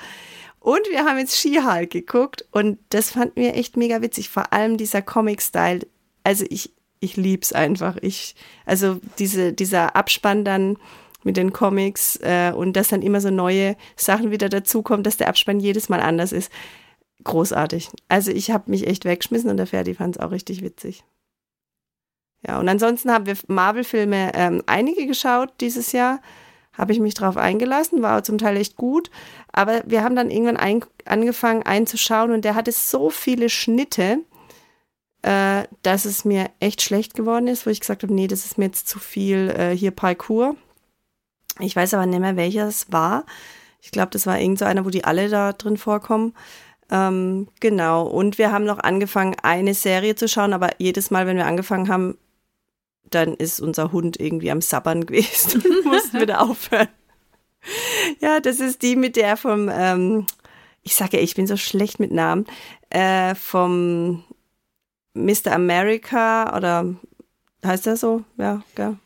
Und 0.60 0.82
wir 0.90 1.06
haben 1.06 1.20
jetzt 1.20 1.38
She-Hulk 1.38 1.92
geguckt 1.92 2.46
und 2.52 2.80
das 2.90 3.12
fanden 3.12 3.40
wir 3.40 3.56
echt 3.56 3.78
mega 3.78 4.02
witzig. 4.02 4.30
Vor 4.30 4.52
allem 4.52 4.78
dieser 4.78 5.04
Comic-Style. 5.04 5.86
Also 6.24 6.44
ich, 6.50 6.74
ich 7.00 7.18
lieb's 7.18 7.54
einfach. 7.54 7.98
Ich, 8.02 8.36
also 8.66 9.00
diese, 9.20 9.54
dieser 9.54 9.96
Abspann 9.96 10.44
dann 10.44 10.78
mit 11.26 11.38
den 11.38 11.52
Comics 11.52 12.18
äh, 12.22 12.54
und 12.56 12.74
dass 12.74 12.90
dann 12.90 13.02
immer 13.02 13.20
so 13.20 13.30
neue 13.30 13.76
Sachen 13.96 14.32
wieder 14.32 14.48
dazukommen, 14.48 15.04
dass 15.04 15.18
der 15.18 15.28
Abspann 15.28 15.60
jedes 15.60 15.90
Mal 15.90 16.00
anders 16.00 16.32
ist. 16.32 16.52
Großartig. 17.24 17.90
Also 18.08 18.32
ich 18.32 18.52
habe 18.52 18.70
mich 18.70 18.88
echt 18.88 19.06
weggeschmissen 19.06 19.50
und 19.50 19.58
der 19.58 19.68
Ferdi 19.68 19.96
fand 19.96 20.16
es 20.16 20.22
auch 20.22 20.32
richtig 20.32 20.62
witzig. 20.62 21.04
Ja, 22.46 22.60
und 22.60 22.70
ansonsten 22.70 23.12
haben 23.12 23.26
wir 23.26 23.36
Marvel-Filme 23.48 24.32
ähm, 24.36 24.62
einige 24.68 25.08
geschaut 25.08 25.52
dieses 25.62 25.92
Jahr. 25.92 26.22
Habe 26.74 26.92
ich 26.92 27.00
mich 27.00 27.14
drauf 27.14 27.38
eingelassen, 27.38 28.02
war 28.02 28.24
zum 28.24 28.38
Teil 28.38 28.58
echt 28.58 28.76
gut. 28.76 29.10
Aber 29.52 29.82
wir 29.88 30.04
haben 30.04 30.16
dann 30.16 30.30
irgendwann 30.30 30.58
ein, 30.58 30.86
angefangen 31.06 31.64
einzuschauen 31.64 32.32
und 32.32 32.46
der 32.46 32.54
hatte 32.54 32.72
so 32.72 33.10
viele 33.10 33.50
Schnitte, 33.50 34.20
äh, 35.24 35.64
dass 35.82 36.06
es 36.06 36.26
mir 36.26 36.52
echt 36.60 36.84
schlecht 36.84 37.16
geworden 37.16 37.48
ist, 37.48 37.66
wo 37.66 37.72
ich 37.72 37.80
gesagt 37.80 38.04
habe, 38.04 38.14
nee, 38.14 38.28
das 38.28 38.46
ist 38.46 38.60
mir 38.60 38.66
jetzt 38.66 38.88
zu 38.88 39.00
viel 39.00 39.50
äh, 39.58 39.76
hier 39.76 39.92
Parkour. 39.92 40.56
Ich 41.60 41.76
weiß 41.76 41.94
aber 41.94 42.06
nicht 42.06 42.20
mehr, 42.20 42.36
welcher 42.36 42.68
es 42.68 42.92
war. 42.92 43.26
Ich 43.82 43.92
glaube, 43.92 44.10
das 44.12 44.26
war 44.26 44.40
irgend 44.40 44.60
so 44.60 44.66
einer, 44.66 44.86
wo 44.86 44.90
die 44.90 45.04
alle 45.04 45.30
da 45.30 45.54
drin 45.54 45.78
vorkommen. 45.78 46.34
Ähm, 46.92 47.48
genau. 47.60 48.04
Und 48.08 48.38
wir 48.38 48.52
haben 48.52 48.66
noch 48.66 48.80
angefangen, 48.80 49.36
eine 49.42 49.74
Serie 49.74 50.16
zu 50.16 50.28
schauen, 50.28 50.54
aber 50.54 50.72
jedes 50.80 51.12
Mal, 51.12 51.28
wenn 51.28 51.38
wir 51.38 51.46
angefangen 51.46 51.90
haben, 51.90 52.18
dann 53.10 53.34
ist 53.34 53.62
unser 53.62 53.92
Hund 53.92 54.20
irgendwie 54.20 54.52
am 54.52 54.62
Sabbern 54.62 55.06
gewesen 55.06 55.62
und 55.62 55.86
mussten 55.86 56.20
wieder 56.20 56.42
aufhören. 56.42 56.90
Ja, 58.20 58.40
das 58.40 58.60
ist 58.60 58.82
die 58.84 58.96
mit 58.96 59.16
der 59.16 59.38
vom, 59.38 59.70
ähm, 59.74 60.28
ich 60.84 60.96
sage 60.96 61.18
ja, 61.18 61.24
ich 61.24 61.36
bin 61.36 61.48
so 61.48 61.58
schlecht 61.58 62.00
mit 62.00 62.12
Namen, 62.12 62.46
äh, 62.90 63.34
vom 63.34 64.24
Mr. 65.16 65.54
America 65.54 66.56
oder 66.56 66.96
heißt 67.66 67.88
der 67.88 67.98
so? 67.98 68.24
Ja, 68.38 68.62
gell? 68.76 68.98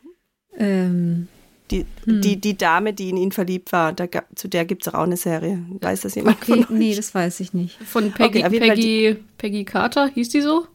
Ähm, 0.58 1.30
Die, 1.72 1.86
die, 2.06 2.42
die 2.42 2.58
Dame, 2.58 2.94
die 2.94 3.10
in 3.10 3.18
ihn 3.18 3.32
verliebt 3.32 3.72
war, 3.72 3.94
da, 3.94 4.08
zu 4.34 4.48
der 4.48 4.66
gibt 4.66 4.88
es 4.88 4.94
auch 4.94 5.04
eine 5.04 5.18
Serie. 5.18 5.64
Weiß 5.82 6.02
das 6.02 6.16
jemand 6.16 6.38
okay, 6.42 6.52
von 6.54 6.60
euch? 6.64 6.70
nee, 6.70 6.96
das 6.96 7.14
weiß 7.14 7.40
ich 7.42 7.54
nicht. 7.54 7.78
Von 7.84 8.12
Peggy, 8.12 8.44
Okay, 8.44 8.60
Peggy, 8.60 9.18
Peggy 9.38 9.66
Carter, 9.66 10.08
hieß 10.08 10.30
die 10.30 10.42
so? 10.42 10.66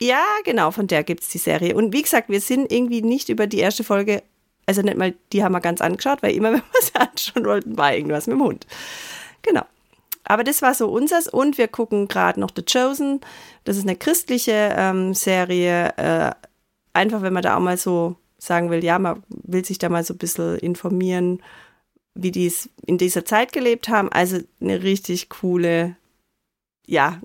Ja, 0.00 0.24
genau, 0.44 0.70
von 0.70 0.86
der 0.86 1.04
gibt 1.04 1.22
es 1.22 1.28
die 1.28 1.38
Serie. 1.38 1.76
Und 1.76 1.92
wie 1.92 2.02
gesagt, 2.02 2.30
wir 2.30 2.40
sind 2.40 2.72
irgendwie 2.72 3.02
nicht 3.02 3.28
über 3.28 3.46
die 3.46 3.58
erste 3.58 3.84
Folge, 3.84 4.22
also 4.66 4.82
nicht 4.82 4.96
mal, 4.96 5.14
die 5.32 5.44
haben 5.44 5.52
wir 5.52 5.60
ganz 5.60 5.80
angeschaut, 5.80 6.22
weil 6.22 6.34
immer, 6.34 6.52
wenn 6.52 6.62
wir 6.62 6.82
sie 6.82 6.94
anschauen 6.96 7.44
wollten, 7.44 7.76
war 7.76 7.94
irgendwas 7.94 8.26
mit 8.26 8.36
dem 8.36 8.42
Hund. 8.42 8.66
Genau. 9.42 9.62
Aber 10.24 10.44
das 10.44 10.62
war 10.62 10.74
so 10.74 10.88
unseres 10.88 11.28
und 11.28 11.58
wir 11.58 11.68
gucken 11.68 12.08
gerade 12.08 12.40
noch 12.40 12.50
The 12.54 12.62
Chosen. 12.62 13.20
Das 13.64 13.76
ist 13.76 13.82
eine 13.82 13.96
christliche 13.96 14.74
ähm, 14.76 15.12
Serie. 15.12 15.92
Äh, 15.96 16.30
einfach, 16.92 17.22
wenn 17.22 17.32
man 17.32 17.42
da 17.42 17.56
auch 17.56 17.60
mal 17.60 17.76
so 17.76 18.16
sagen 18.40 18.70
will, 18.70 18.82
ja, 18.82 18.98
man 18.98 19.22
will 19.28 19.64
sich 19.64 19.78
da 19.78 19.88
mal 19.88 20.02
so 20.02 20.14
ein 20.14 20.18
bisschen 20.18 20.58
informieren, 20.58 21.42
wie 22.14 22.32
die 22.32 22.46
es 22.46 22.68
in 22.86 22.98
dieser 22.98 23.24
Zeit 23.24 23.52
gelebt 23.52 23.88
haben. 23.88 24.10
Also 24.10 24.38
eine 24.60 24.82
richtig 24.82 25.28
coole, 25.28 25.96
ja, 26.86 27.20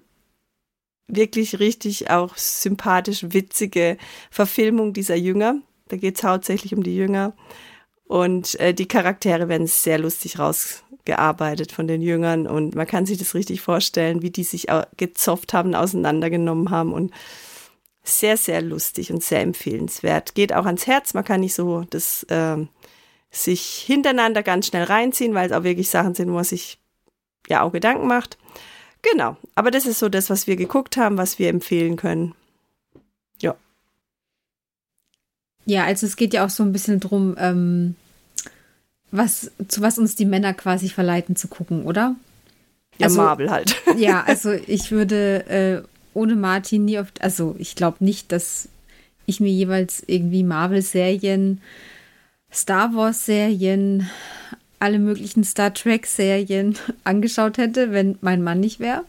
wirklich 1.07 1.59
richtig 1.59 2.09
auch 2.09 2.35
sympathisch 2.35 3.25
witzige 3.29 3.97
Verfilmung 4.29 4.93
dieser 4.93 5.15
Jünger. 5.15 5.61
Da 5.87 5.97
geht 5.97 6.17
es 6.17 6.23
hauptsächlich 6.23 6.73
um 6.73 6.83
die 6.83 6.95
Jünger. 6.95 7.33
Und 8.05 8.59
äh, 8.59 8.73
die 8.73 8.87
Charaktere 8.87 9.47
werden 9.49 9.67
sehr 9.67 9.97
lustig 9.97 10.37
rausgearbeitet 10.37 11.71
von 11.71 11.87
den 11.87 12.01
Jüngern. 12.01 12.45
Und 12.47 12.75
man 12.75 12.87
kann 12.87 13.05
sich 13.05 13.17
das 13.17 13.33
richtig 13.33 13.61
vorstellen, 13.61 14.21
wie 14.21 14.31
die 14.31 14.43
sich 14.43 14.71
au- 14.71 14.85
gezopft 14.97 15.53
haben, 15.53 15.73
auseinandergenommen 15.75 16.69
haben. 16.69 16.93
Und 16.93 17.13
sehr, 18.05 18.37
sehr 18.37 18.61
lustig 18.61 19.11
und 19.11 19.23
sehr 19.23 19.41
empfehlenswert. 19.41 20.35
Geht 20.35 20.53
auch 20.53 20.65
ans 20.65 20.87
Herz. 20.87 21.13
Man 21.13 21.23
kann 21.23 21.41
nicht 21.41 21.55
so 21.55 21.85
das 21.89 22.25
ähm, 22.29 22.69
sich 23.31 23.83
hintereinander 23.85 24.43
ganz 24.43 24.67
schnell 24.67 24.83
reinziehen, 24.83 25.33
weil 25.33 25.47
es 25.49 25.51
auch 25.55 25.63
wirklich 25.63 25.89
Sachen 25.89 26.15
sind, 26.15 26.29
wo 26.29 26.35
man 26.35 26.43
sich 26.43 26.79
ja 27.49 27.61
auch 27.61 27.71
Gedanken 27.71 28.07
macht. 28.07 28.37
Genau, 29.01 29.37
aber 29.53 29.69
das 29.71 29.85
ist 29.85 29.99
so 29.99 30.09
das, 30.09 30.29
was 30.29 30.47
wir 30.47 30.55
geguckt 30.55 30.97
haben, 30.97 31.17
was 31.17 31.37
wir 31.37 31.49
empfehlen 31.49 31.95
können. 31.95 32.33
Ja. 33.41 33.55
Ja, 35.65 35.83
also 35.85 36.05
es 36.05 36.15
geht 36.15 36.33
ja 36.33 36.45
auch 36.45 36.49
so 36.49 36.63
ein 36.63 36.71
bisschen 36.71 36.99
drum, 36.99 37.35
ähm, 37.39 37.95
was, 39.11 39.51
zu 39.67 39.81
was 39.81 39.97
uns 39.99 40.15
die 40.15 40.25
Männer 40.25 40.53
quasi 40.53 40.89
verleiten 40.89 41.35
zu 41.35 41.47
gucken, 41.47 41.85
oder? 41.85 42.15
Ja, 42.97 43.05
Also- 43.07 43.21
Marvel 43.21 43.49
halt. 43.51 43.75
Ja, 43.97 44.23
also 44.23 44.51
ich 44.51 44.91
würde 44.91 45.45
äh, 45.85 45.87
ohne 46.15 46.35
Martin 46.35 46.85
nie 46.85 46.97
oft, 46.97 47.21
also 47.21 47.55
ich 47.59 47.75
glaube 47.75 48.03
nicht, 48.03 48.31
dass 48.31 48.69
ich 49.27 49.39
mir 49.39 49.51
jeweils 49.51 50.03
irgendwie 50.07 50.43
Marvel-Serien, 50.43 51.61
Star 52.51 52.95
Wars-Serien, 52.95 54.09
alle 54.79 54.99
möglichen 54.99 55.43
Star 55.43 55.73
Trek-Serien 55.73 56.77
angeschaut 57.03 57.57
hätte, 57.57 57.91
wenn 57.91 58.17
mein 58.21 58.41
Mann 58.41 58.59
nicht 58.59 58.79
wäre. 58.79 59.03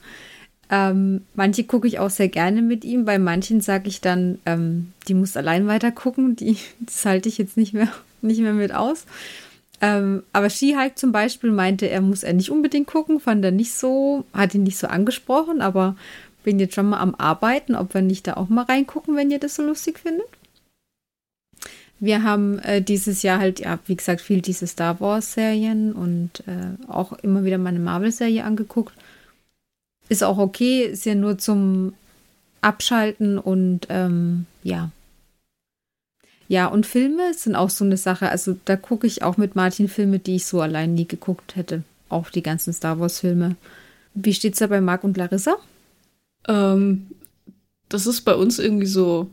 Ähm, 0.68 1.22
manche 1.34 1.64
gucke 1.64 1.86
ich 1.86 2.00
auch 2.00 2.10
sehr 2.10 2.28
gerne 2.28 2.60
mit 2.60 2.84
ihm, 2.84 3.04
bei 3.04 3.18
manchen 3.18 3.60
sage 3.60 3.88
ich 3.88 4.00
dann, 4.00 4.40
ähm, 4.46 4.92
die 5.06 5.14
muss 5.14 5.36
allein 5.36 5.68
weiter 5.68 5.92
gucken, 5.92 6.34
die, 6.34 6.56
das 6.80 7.04
halte 7.04 7.28
ich 7.28 7.38
jetzt 7.38 7.56
nicht 7.56 7.72
mehr, 7.72 7.88
nicht 8.20 8.40
mehr 8.40 8.52
mit 8.52 8.74
aus. 8.74 9.06
Ähm, 9.80 10.22
aber 10.32 10.48
She-Hulk 10.48 10.98
zum 10.98 11.12
Beispiel 11.12 11.52
meinte, 11.52 11.88
er 11.88 12.00
muss 12.00 12.22
er 12.22 12.32
nicht 12.32 12.50
unbedingt 12.50 12.86
gucken, 12.86 13.20
fand 13.20 13.44
er 13.44 13.50
nicht 13.50 13.74
so, 13.74 14.24
hat 14.32 14.54
ihn 14.54 14.62
nicht 14.62 14.78
so 14.78 14.86
angesprochen, 14.86 15.60
aber 15.60 15.96
bin 16.46 16.60
jetzt 16.60 16.76
schon 16.76 16.88
mal 16.88 17.00
am 17.00 17.16
Arbeiten, 17.16 17.74
ob 17.74 17.92
wir 17.92 18.02
nicht 18.02 18.28
da 18.28 18.34
auch 18.34 18.48
mal 18.48 18.62
reingucken, 18.64 19.16
wenn 19.16 19.32
ihr 19.32 19.40
das 19.40 19.56
so 19.56 19.64
lustig 19.64 19.98
findet. 19.98 20.28
Wir 21.98 22.22
haben 22.22 22.60
äh, 22.60 22.80
dieses 22.80 23.22
Jahr 23.22 23.40
halt, 23.40 23.58
ja, 23.58 23.80
wie 23.86 23.96
gesagt, 23.96 24.20
viel 24.20 24.42
diese 24.42 24.68
Star 24.68 25.00
Wars-Serien 25.00 25.92
und 25.92 26.44
äh, 26.46 26.88
auch 26.88 27.14
immer 27.14 27.42
wieder 27.42 27.58
meine 27.58 27.80
Marvel-Serie 27.80 28.44
angeguckt. 28.44 28.94
Ist 30.08 30.22
auch 30.22 30.38
okay, 30.38 30.82
ist 30.84 31.04
ja 31.04 31.16
nur 31.16 31.36
zum 31.36 31.94
Abschalten 32.60 33.38
und 33.40 33.88
ähm, 33.88 34.46
ja. 34.62 34.92
Ja, 36.46 36.68
und 36.68 36.86
Filme 36.86 37.34
sind 37.34 37.56
auch 37.56 37.70
so 37.70 37.84
eine 37.84 37.96
Sache. 37.96 38.28
Also 38.28 38.56
da 38.66 38.76
gucke 38.76 39.08
ich 39.08 39.24
auch 39.24 39.36
mit 39.36 39.56
Martin 39.56 39.88
Filme, 39.88 40.20
die 40.20 40.36
ich 40.36 40.46
so 40.46 40.60
allein 40.60 40.94
nie 40.94 41.08
geguckt 41.08 41.56
hätte. 41.56 41.82
Auch 42.08 42.30
die 42.30 42.42
ganzen 42.42 42.72
Star 42.72 43.00
Wars-Filme. 43.00 43.56
Wie 44.14 44.32
steht's 44.32 44.60
da 44.60 44.68
bei 44.68 44.80
Marc 44.80 45.02
und 45.02 45.16
Larissa? 45.16 45.56
Ähm, 46.48 47.08
das 47.88 48.06
ist 48.06 48.22
bei 48.22 48.34
uns 48.34 48.58
irgendwie 48.58 48.86
so 48.86 49.30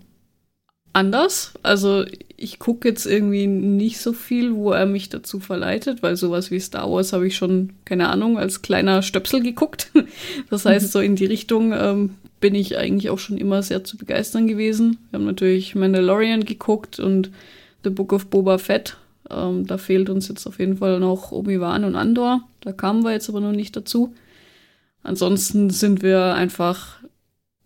anders. 0.93 1.53
Also 1.63 2.05
ich 2.37 2.59
gucke 2.59 2.87
jetzt 2.87 3.05
irgendwie 3.05 3.47
nicht 3.47 3.99
so 3.99 4.13
viel, 4.13 4.55
wo 4.55 4.71
er 4.71 4.85
mich 4.85 5.09
dazu 5.09 5.39
verleitet, 5.39 6.03
weil 6.03 6.15
sowas 6.15 6.51
wie 6.51 6.59
Star 6.59 6.91
Wars 6.91 7.13
habe 7.13 7.27
ich 7.27 7.35
schon, 7.35 7.73
keine 7.85 8.09
Ahnung, 8.09 8.37
als 8.37 8.61
kleiner 8.61 9.01
Stöpsel 9.01 9.41
geguckt. 9.41 9.91
Das 10.49 10.65
heißt, 10.65 10.91
so 10.91 10.99
in 10.99 11.15
die 11.15 11.25
Richtung 11.25 11.73
ähm, 11.73 12.11
bin 12.39 12.53
ich 12.53 12.77
eigentlich 12.77 13.09
auch 13.09 13.19
schon 13.19 13.37
immer 13.37 13.63
sehr 13.63 13.83
zu 13.83 13.97
begeistern 13.97 14.47
gewesen. 14.47 14.97
Wir 15.09 15.19
haben 15.19 15.25
natürlich 15.25 15.75
Mandalorian 15.75 16.45
geguckt 16.45 16.99
und 16.99 17.31
The 17.83 17.89
Book 17.89 18.13
of 18.13 18.27
Boba 18.27 18.57
Fett. 18.57 18.97
Ähm, 19.29 19.65
da 19.65 19.77
fehlt 19.77 20.09
uns 20.09 20.27
jetzt 20.27 20.45
auf 20.45 20.59
jeden 20.59 20.77
Fall 20.77 20.99
noch 20.99 21.31
Obi-Wan 21.31 21.85
und 21.85 21.95
Andor. 21.95 22.41
Da 22.61 22.71
kamen 22.71 23.03
wir 23.03 23.11
jetzt 23.11 23.29
aber 23.29 23.39
noch 23.39 23.51
nicht 23.51 23.75
dazu. 23.75 24.13
Ansonsten 25.01 25.69
sind 25.69 26.01
wir 26.01 26.33
einfach 26.33 26.99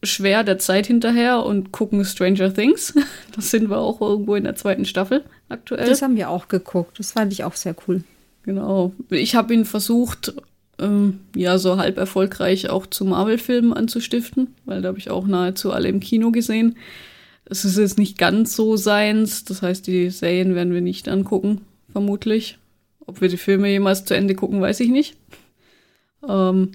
schwer 0.03 0.43
der 0.43 0.59
Zeit 0.59 0.87
hinterher 0.87 1.43
und 1.43 1.71
gucken 1.71 2.03
Stranger 2.05 2.53
Things. 2.53 2.93
Das 3.35 3.51
sind 3.51 3.69
wir 3.69 3.77
auch 3.77 4.01
irgendwo 4.01 4.33
in 4.33 4.45
der 4.45 4.55
zweiten 4.55 4.85
Staffel 4.85 5.23
aktuell. 5.47 5.87
Das 5.87 6.01
haben 6.01 6.15
wir 6.15 6.31
auch 6.31 6.47
geguckt. 6.47 6.97
Das 6.97 7.11
fand 7.11 7.31
ich 7.31 7.43
auch 7.43 7.53
sehr 7.53 7.75
cool. 7.87 8.03
Genau. 8.41 8.93
Ich 9.11 9.35
habe 9.35 9.53
ihn 9.53 9.63
versucht, 9.63 10.33
ähm, 10.79 11.19
ja, 11.35 11.59
so 11.59 11.77
halb 11.77 11.97
erfolgreich 11.97 12.69
auch 12.69 12.87
zu 12.87 13.05
Marvel-Filmen 13.05 13.73
anzustiften, 13.73 14.55
weil 14.65 14.81
da 14.81 14.87
habe 14.87 14.97
ich 14.97 15.11
auch 15.11 15.27
nahezu 15.27 15.71
alle 15.71 15.87
im 15.87 15.99
Kino 15.99 16.31
gesehen. 16.31 16.77
Es 17.45 17.63
ist 17.63 17.77
jetzt 17.77 17.99
nicht 17.99 18.17
ganz 18.17 18.55
so 18.55 18.75
seins. 18.75 19.45
Das 19.45 19.61
heißt, 19.61 19.85
die 19.85 20.09
Serien 20.09 20.55
werden 20.55 20.73
wir 20.73 20.81
nicht 20.81 21.07
angucken, 21.09 21.61
vermutlich. 21.91 22.57
Ob 23.05 23.21
wir 23.21 23.29
die 23.29 23.37
Filme 23.37 23.69
jemals 23.69 24.05
zu 24.05 24.15
Ende 24.15 24.33
gucken, 24.33 24.61
weiß 24.61 24.79
ich 24.79 24.89
nicht. 24.89 25.15
Ähm, 26.27 26.71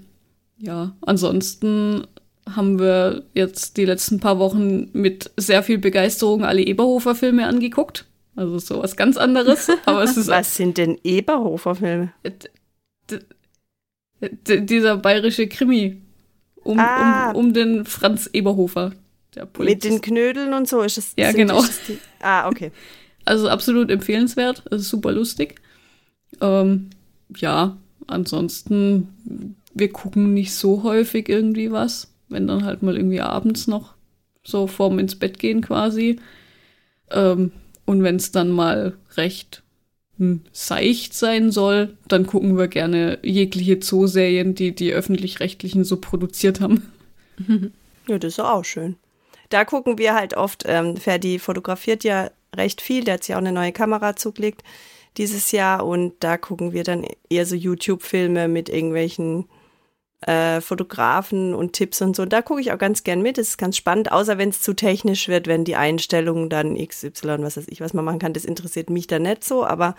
ja, 0.59 0.95
ansonsten 1.01 2.07
haben 2.51 2.79
wir 2.79 3.25
jetzt 3.35 3.77
die 3.77 3.85
letzten 3.85 4.21
paar 4.21 4.39
Wochen 4.39 4.89
mit 4.93 5.31
sehr 5.37 5.63
viel 5.63 5.79
Begeisterung 5.79 6.45
alle 6.45 6.63
Eberhofer-Filme 6.63 7.47
angeguckt. 7.47 8.07
Also 8.35 8.59
so 8.59 8.83
was 8.83 8.97
ganz 8.97 9.17
anderes. 9.17 9.69
Aber 9.85 10.03
es 10.03 10.17
ist 10.17 10.29
was 10.29 10.57
sind 10.57 10.79
denn 10.79 10.99
Eberhofer-Filme? 11.05 12.13
Dieser 14.47 14.97
bayerische 14.97 15.47
Krimi 15.49 16.01
um, 16.65 16.79
ah. 16.79 17.31
um, 17.31 17.37
um 17.37 17.53
den 17.53 17.85
Franz 17.85 18.29
Eberhofer. 18.33 18.93
Mit 19.59 19.85
den 19.85 20.01
Knödeln 20.01 20.53
und 20.53 20.69
so 20.69 20.83
ist 20.83 20.99
es. 20.99 21.15
Ja, 21.17 21.33
genau. 21.33 21.65
Die, 21.89 21.99
ah, 22.21 22.49
okay. 22.49 22.71
Also 23.25 23.49
absolut 23.49 23.89
empfehlenswert. 23.89 24.65
Es 24.73 24.81
ist 24.81 24.89
super 24.89 25.13
lustig. 25.13 25.61
Ähm, 26.41 26.91
ja, 27.37 27.77
ansonsten, 28.09 29.55
wir 29.73 29.93
gucken 29.93 30.35
nicht 30.35 30.53
so 30.53 30.83
häufig 30.83 31.29
irgendwie 31.29 31.71
was 31.71 32.12
wenn 32.33 32.47
dann 32.47 32.65
halt 32.65 32.83
mal 32.83 32.97
irgendwie 32.97 33.21
abends 33.21 33.67
noch 33.67 33.95
so 34.45 34.67
vorm 34.67 34.99
ins 34.99 35.17
Bett 35.17 35.39
gehen 35.39 35.61
quasi. 35.61 36.19
Ähm, 37.11 37.53
und 37.85 38.03
wenn 38.03 38.17
es 38.17 38.33
dann 38.33 38.51
mal 38.51 38.95
recht 39.17 39.63
hm, 40.19 40.43
seicht 40.53 41.15
sein 41.15 41.51
soll, 41.51 41.97
dann 42.09 42.27
gucken 42.27 42.57
wir 42.57 42.69
gerne 42.69 43.19
jegliche 43.23 43.81
Zooserien, 43.81 44.55
die 44.55 44.75
die 44.75 44.93
öffentlich-rechtlichen 44.93 45.85
so 45.85 45.97
produziert 45.97 46.61
haben. 46.61 46.91
Ja, 48.09 48.19
das 48.19 48.33
ist 48.33 48.41
auch 48.41 48.65
schön. 48.65 48.97
Da 49.49 49.65
gucken 49.65 49.97
wir 49.97 50.15
halt 50.15 50.37
oft, 50.37 50.65
ähm, 50.67 50.97
Ferdi 50.97 51.39
fotografiert 51.39 52.03
ja 52.03 52.33
recht 52.53 52.81
viel, 52.81 53.05
der 53.05 53.15
hat 53.15 53.23
sich 53.23 53.37
auch 53.37 53.39
eine 53.39 53.53
neue 53.53 53.71
Kamera 53.71 54.17
zugelegt 54.17 54.65
dieses 55.19 55.53
Jahr 55.53 55.87
und 55.87 56.15
da 56.21 56.37
gucken 56.37 56.73
wir 56.73 56.85
dann 56.85 57.07
eher 57.29 57.47
so 57.47 57.55
YouTube-Filme 57.55 58.49
mit 58.49 58.69
irgendwelchen 58.69 59.49
äh, 60.27 60.61
Fotografen 60.61 61.55
und 61.55 61.73
Tipps 61.73 62.01
und 62.01 62.15
so. 62.17 62.25
Da 62.25 62.43
gucke 62.43 62.61
ich 62.61 62.73
auch 62.73 62.79
ganz 62.79 63.05
gern 63.05 63.23
mit. 63.23 63.39
Das 63.39 63.49
ist 63.49 63.59
ganz 63.59 63.77
spannend, 63.77 64.13
außer 64.13 64.39
wenn 64.39 64.51
es 64.51 64.61
zu 64.61 64.75
technisch 64.75 65.29
wird, 65.29 65.47
wenn 65.47 65.65
die 65.65 65.77
Einstellungen 65.77 66.49
dann 66.49 66.77
XY, 66.77 67.43
was 67.43 67.57
weiß 67.57 67.69
ich, 67.69 67.81
was 67.81 67.95
man 67.95 68.05
machen 68.05 68.19
kann, 68.19 68.33
das 68.33 68.45
interessiert 68.45 68.91
mich 68.91 69.07
dann 69.07 69.23
nicht 69.23 69.45
so, 69.45 69.65
aber 69.65 69.97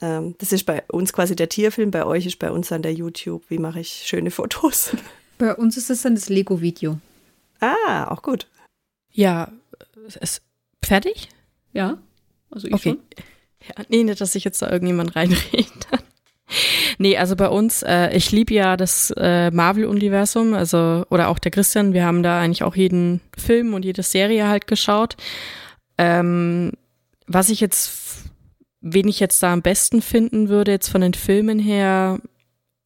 ähm, 0.00 0.34
das 0.38 0.52
ist 0.52 0.64
bei 0.64 0.82
uns 0.88 1.12
quasi 1.12 1.36
der 1.36 1.48
Tierfilm, 1.48 1.90
bei 1.90 2.04
euch 2.04 2.26
ist 2.26 2.38
bei 2.38 2.50
uns 2.50 2.68
dann 2.68 2.82
der 2.82 2.92
YouTube. 2.92 3.44
Wie 3.48 3.58
mache 3.58 3.80
ich 3.80 4.04
schöne 4.06 4.30
Fotos? 4.30 4.96
Bei 5.36 5.52
uns 5.52 5.76
ist 5.76 5.90
es 5.90 6.02
dann 6.02 6.14
das 6.14 6.28
Lego-Video. 6.28 7.00
Ah, 7.58 8.06
auch 8.08 8.22
gut. 8.22 8.46
Ja, 9.10 9.50
ist 10.20 10.42
fertig? 10.84 11.28
Ja, 11.72 11.98
also 12.52 12.68
ich 12.68 12.74
okay. 12.74 12.90
schon. 12.90 12.98
Ja, 13.66 13.84
nee, 13.88 14.04
nicht, 14.04 14.20
dass 14.20 14.32
sich 14.32 14.44
jetzt 14.44 14.62
da 14.62 14.70
irgendjemand 14.70 15.16
reinredet. 15.16 15.88
Nee, 16.98 17.16
also 17.16 17.36
bei 17.36 17.48
uns, 17.48 17.82
äh, 17.82 18.14
ich 18.16 18.30
liebe 18.30 18.54
ja 18.54 18.76
das 18.76 19.12
äh, 19.16 19.50
Marvel-Universum, 19.50 20.54
also 20.54 21.04
oder 21.10 21.28
auch 21.28 21.38
der 21.38 21.50
Christian, 21.50 21.92
wir 21.92 22.04
haben 22.04 22.22
da 22.22 22.40
eigentlich 22.40 22.62
auch 22.62 22.76
jeden 22.76 23.20
Film 23.36 23.74
und 23.74 23.84
jede 23.84 24.02
Serie 24.02 24.48
halt 24.48 24.66
geschaut. 24.66 25.16
Ähm, 25.98 26.72
was 27.26 27.48
ich 27.48 27.60
jetzt, 27.60 28.24
wen 28.80 29.08
ich 29.08 29.20
jetzt 29.20 29.42
da 29.42 29.52
am 29.52 29.62
besten 29.62 30.02
finden 30.02 30.48
würde, 30.48 30.72
jetzt 30.72 30.88
von 30.88 31.00
den 31.00 31.14
Filmen 31.14 31.58
her, 31.58 32.18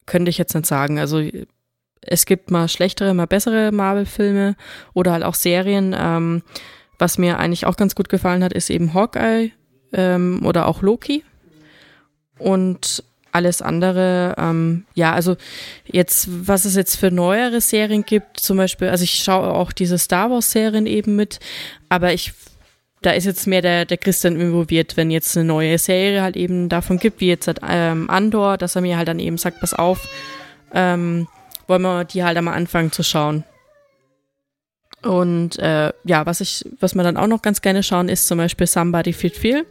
könnte 0.05 0.29
ich 0.29 0.37
jetzt 0.37 0.55
nicht 0.55 0.65
sagen. 0.65 0.99
Also 0.99 1.21
es 2.01 2.25
gibt 2.25 2.51
mal 2.51 2.67
schlechtere, 2.67 3.13
mal 3.13 3.27
bessere 3.27 3.71
Marvel-Filme 3.71 4.55
oder 4.93 5.11
halt 5.11 5.23
auch 5.23 5.35
Serien. 5.35 5.95
Ähm, 5.97 6.41
was 6.97 7.17
mir 7.17 7.37
eigentlich 7.37 7.65
auch 7.65 7.77
ganz 7.77 7.95
gut 7.95 8.09
gefallen 8.09 8.43
hat, 8.43 8.53
ist 8.53 8.69
eben 8.69 8.93
Hawkeye 8.93 9.51
ähm, 9.93 10.41
oder 10.45 10.67
auch 10.67 10.81
Loki. 10.81 11.23
Und 12.37 13.03
alles 13.39 13.61
andere, 13.61 14.35
ähm, 14.37 14.85
ja, 14.95 15.13
also 15.13 15.37
jetzt, 15.85 16.27
was 16.29 16.65
es 16.65 16.75
jetzt 16.75 16.97
für 16.97 17.09
neuere 17.09 17.61
Serien 17.61 18.03
gibt, 18.03 18.37
zum 18.41 18.57
Beispiel, 18.57 18.89
also 18.89 19.05
ich 19.05 19.23
schaue 19.23 19.47
auch 19.53 19.71
diese 19.71 19.97
Star 19.97 20.29
Wars-Serien 20.29 20.85
eben 20.85 21.15
mit, 21.15 21.39
aber 21.87 22.11
ich, 22.11 22.33
da 23.01 23.11
ist 23.11 23.23
jetzt 23.23 23.47
mehr 23.47 23.61
der, 23.61 23.85
der 23.85 23.97
Christian 23.97 24.37
involviert, 24.37 24.97
wenn 24.97 25.09
jetzt 25.09 25.37
eine 25.37 25.45
neue 25.45 25.77
Serie 25.77 26.21
halt 26.21 26.35
eben 26.35 26.67
davon 26.67 26.99
gibt, 26.99 27.21
wie 27.21 27.29
jetzt 27.29 27.47
halt, 27.47 27.61
ähm, 27.65 28.09
Andor, 28.09 28.57
dass 28.57 28.75
er 28.75 28.81
mir 28.81 28.97
halt 28.97 29.07
dann 29.07 29.19
eben 29.19 29.37
sagt, 29.37 29.61
pass 29.61 29.73
auf, 29.73 30.09
ähm, 30.73 31.29
wollen 31.67 31.81
wir 31.81 32.03
die 32.03 32.25
halt 32.25 32.37
einmal 32.37 32.55
anfangen 32.55 32.91
zu 32.91 33.03
schauen. 33.03 33.45
Und 35.01 35.57
äh, 35.59 35.93
ja, 36.03 36.25
was 36.25 36.41
ich, 36.41 36.65
was 36.81 36.93
wir 36.93 37.03
dann 37.03 37.15
auch 37.15 37.27
noch 37.27 37.41
ganz 37.41 37.61
gerne 37.61 37.83
schauen, 37.83 38.09
ist 38.09 38.27
zum 38.27 38.37
Beispiel 38.37 38.67
Somebody 38.67 39.13
Fit 39.13 39.37
Feel. 39.37 39.65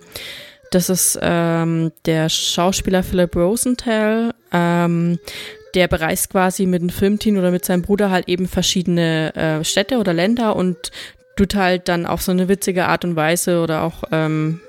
Das 0.70 0.90
ist 0.90 1.18
ähm, 1.22 1.92
der 2.04 2.28
Schauspieler 2.28 3.02
Philip 3.02 3.34
Rosenthal. 3.36 4.34
Ähm, 4.52 5.18
der 5.74 5.88
bereist 5.88 6.30
quasi 6.30 6.66
mit 6.66 6.80
einem 6.80 6.90
Filmteam 6.90 7.36
oder 7.36 7.50
mit 7.50 7.64
seinem 7.64 7.82
Bruder 7.82 8.10
halt 8.10 8.28
eben 8.28 8.48
verschiedene 8.48 9.34
äh, 9.34 9.64
Städte 9.64 9.98
oder 9.98 10.14
Länder 10.14 10.56
und 10.56 10.90
tut 11.36 11.54
halt 11.54 11.88
dann 11.88 12.06
auf 12.06 12.22
so 12.22 12.32
eine 12.32 12.48
witzige 12.48 12.86
Art 12.86 13.04
und 13.04 13.16
Weise 13.16 13.62
oder 13.62 13.82
auch 13.82 14.02
ähm, 14.10 14.60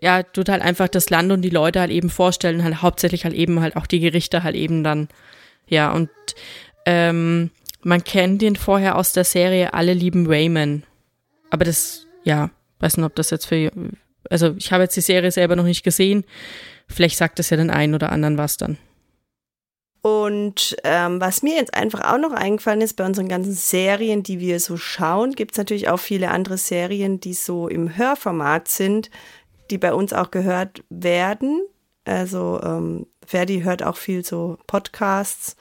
ja, 0.00 0.22
tut 0.22 0.48
halt 0.48 0.62
einfach 0.62 0.88
das 0.88 1.10
Land 1.10 1.32
und 1.32 1.42
die 1.42 1.50
Leute 1.50 1.80
halt 1.80 1.90
eben 1.90 2.10
vorstellen, 2.10 2.62
halt 2.64 2.82
hauptsächlich 2.82 3.24
halt 3.24 3.34
eben 3.34 3.60
halt 3.60 3.76
auch 3.76 3.86
die 3.86 4.00
Gerichte 4.00 4.42
halt 4.42 4.54
eben 4.54 4.84
dann, 4.84 5.08
ja, 5.66 5.90
und 5.92 6.10
ähm, 6.86 7.50
man 7.82 8.04
kennt 8.04 8.42
den 8.42 8.56
vorher 8.56 8.96
aus 8.96 9.12
der 9.12 9.24
Serie 9.24 9.74
Alle 9.74 9.94
lieben 9.94 10.26
Rayman. 10.26 10.84
Aber 11.50 11.64
das, 11.64 12.06
ja, 12.24 12.50
weiß 12.80 12.96
nicht, 12.96 13.06
ob 13.06 13.14
das 13.16 13.30
jetzt 13.30 13.46
für 13.46 13.72
also 14.30 14.54
ich 14.56 14.72
habe 14.72 14.84
jetzt 14.84 14.96
die 14.96 15.00
Serie 15.00 15.30
selber 15.30 15.56
noch 15.56 15.64
nicht 15.64 15.82
gesehen. 15.82 16.24
Vielleicht 16.88 17.16
sagt 17.16 17.38
es 17.38 17.50
ja 17.50 17.56
den 17.56 17.70
einen 17.70 17.94
oder 17.94 18.10
anderen 18.12 18.38
was 18.38 18.56
dann. 18.56 18.78
Und 20.00 20.76
ähm, 20.84 21.20
was 21.20 21.42
mir 21.42 21.56
jetzt 21.56 21.74
einfach 21.74 22.12
auch 22.12 22.18
noch 22.18 22.32
eingefallen 22.32 22.80
ist, 22.80 22.94
bei 22.94 23.04
unseren 23.04 23.28
ganzen 23.28 23.52
Serien, 23.52 24.22
die 24.22 24.38
wir 24.38 24.60
so 24.60 24.76
schauen, 24.76 25.32
gibt 25.32 25.52
es 25.52 25.58
natürlich 25.58 25.88
auch 25.88 25.98
viele 25.98 26.30
andere 26.30 26.56
Serien, 26.56 27.20
die 27.20 27.34
so 27.34 27.68
im 27.68 27.96
Hörformat 27.96 28.68
sind, 28.68 29.10
die 29.70 29.78
bei 29.78 29.92
uns 29.92 30.12
auch 30.12 30.30
gehört 30.30 30.84
werden. 30.88 31.62
Also 32.04 32.60
ähm, 32.62 33.06
Ferdi 33.26 33.62
hört 33.62 33.82
auch 33.82 33.96
viel 33.96 34.24
so 34.24 34.56
Podcasts, 34.66 35.56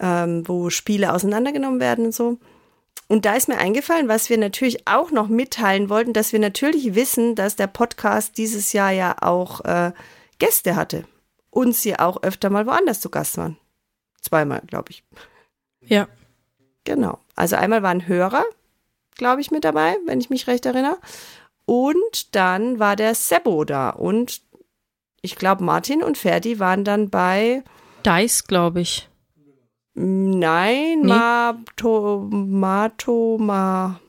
ähm, 0.00 0.48
wo 0.48 0.70
Spiele 0.70 1.12
auseinandergenommen 1.12 1.78
werden 1.78 2.06
und 2.06 2.14
so. 2.14 2.38
Und 3.08 3.24
da 3.24 3.34
ist 3.34 3.48
mir 3.48 3.56
eingefallen, 3.56 4.06
was 4.06 4.28
wir 4.28 4.36
natürlich 4.36 4.86
auch 4.86 5.10
noch 5.10 5.28
mitteilen 5.28 5.88
wollten, 5.88 6.12
dass 6.12 6.32
wir 6.32 6.38
natürlich 6.38 6.94
wissen, 6.94 7.34
dass 7.34 7.56
der 7.56 7.66
Podcast 7.66 8.36
dieses 8.36 8.74
Jahr 8.74 8.90
ja 8.90 9.16
auch 9.22 9.64
äh, 9.64 9.92
Gäste 10.38 10.76
hatte 10.76 11.04
und 11.50 11.74
sie 11.74 11.98
auch 11.98 12.22
öfter 12.22 12.50
mal 12.50 12.66
woanders 12.66 13.00
zu 13.00 13.08
Gast 13.08 13.38
waren. 13.38 13.56
Zweimal, 14.20 14.60
glaube 14.66 14.90
ich. 14.90 15.04
Ja. 15.80 16.06
Genau. 16.84 17.18
Also 17.34 17.56
einmal 17.56 17.82
waren 17.82 18.06
Hörer, 18.06 18.44
glaube 19.16 19.40
ich, 19.40 19.50
mit 19.50 19.64
dabei, 19.64 19.96
wenn 20.06 20.20
ich 20.20 20.30
mich 20.30 20.46
recht 20.46 20.66
erinnere. 20.66 20.98
Und 21.64 22.34
dann 22.34 22.78
war 22.78 22.96
der 22.96 23.14
Sebo 23.14 23.64
da. 23.64 23.90
Und 23.90 24.42
ich 25.22 25.36
glaube, 25.36 25.64
Martin 25.64 26.02
und 26.02 26.18
Ferdi 26.18 26.58
waren 26.58 26.84
dann 26.84 27.10
bei. 27.10 27.62
Dice, 28.04 28.44
glaube 28.44 28.80
ich. 28.80 29.08
Nein, 30.00 31.00
Nee. 31.00 31.08
Mato, 31.08 32.28
Mato, 32.30 33.36
Ma. 33.40 34.00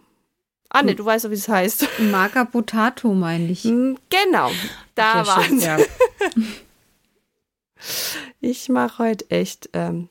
Ah, 0.69 0.83
ne, 0.83 0.93
du 0.93 1.03
weißt 1.03 1.25
doch, 1.25 1.31
wie 1.31 1.35
es 1.35 1.49
heißt. 1.49 1.87
Maga 2.11 2.45
Potato, 2.45 3.11
meine 3.15 3.47
ich. 3.51 3.63
Hm, 3.63 3.97
Genau, 4.09 4.51
da 4.93 5.23
Ja, 5.23 5.41
sie. 5.49 5.57
ja. 5.65 5.77
Ich 8.41 8.69
mache 8.69 9.03
heute 9.03 9.29
echt 9.31 9.69
ähm, 9.73 10.09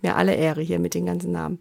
mir 0.00 0.16
alle 0.16 0.34
Ehre 0.34 0.62
hier 0.62 0.78
mit 0.78 0.94
den 0.94 1.06
ganzen 1.06 1.32
Namen. 1.32 1.60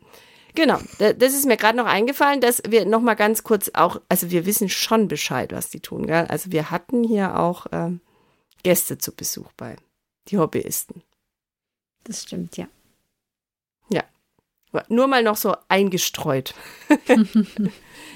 Genau, 0.54 0.80
da- 1.00 1.14
das 1.14 1.34
ist 1.34 1.46
mir 1.46 1.58
gerade 1.58 1.78
noch 1.78 1.86
eingefallen, 1.86 2.40
dass 2.40 2.62
wir 2.68 2.86
noch 2.86 3.02
mal 3.02 3.16
ganz 3.16 3.44
kurz 3.44 3.72
auch, 3.74 4.00
also 4.10 4.32
wir 4.32 4.46
wissen 4.46 4.70
schon 4.70 5.08
Bescheid, 5.08 5.52
was 5.52 5.70
die 5.70 5.80
tun, 5.82 6.06
gell? 6.08 6.26
Also 6.30 6.52
wir 6.52 6.72
hatten 6.72 7.04
hier 7.04 7.38
auch 7.40 7.66
ähm, 7.72 8.00
Gäste 8.64 8.98
zu 8.98 9.12
Besuch 9.14 9.52
bei, 9.58 9.76
die 10.30 10.38
Hobbyisten. 10.38 11.02
Das 12.04 12.24
stimmt, 12.24 12.56
ja. 12.58 12.68
Nur 14.90 15.08
mal 15.08 15.24
noch 15.24 15.38
so 15.38 15.56
eingestreut, 15.70 16.54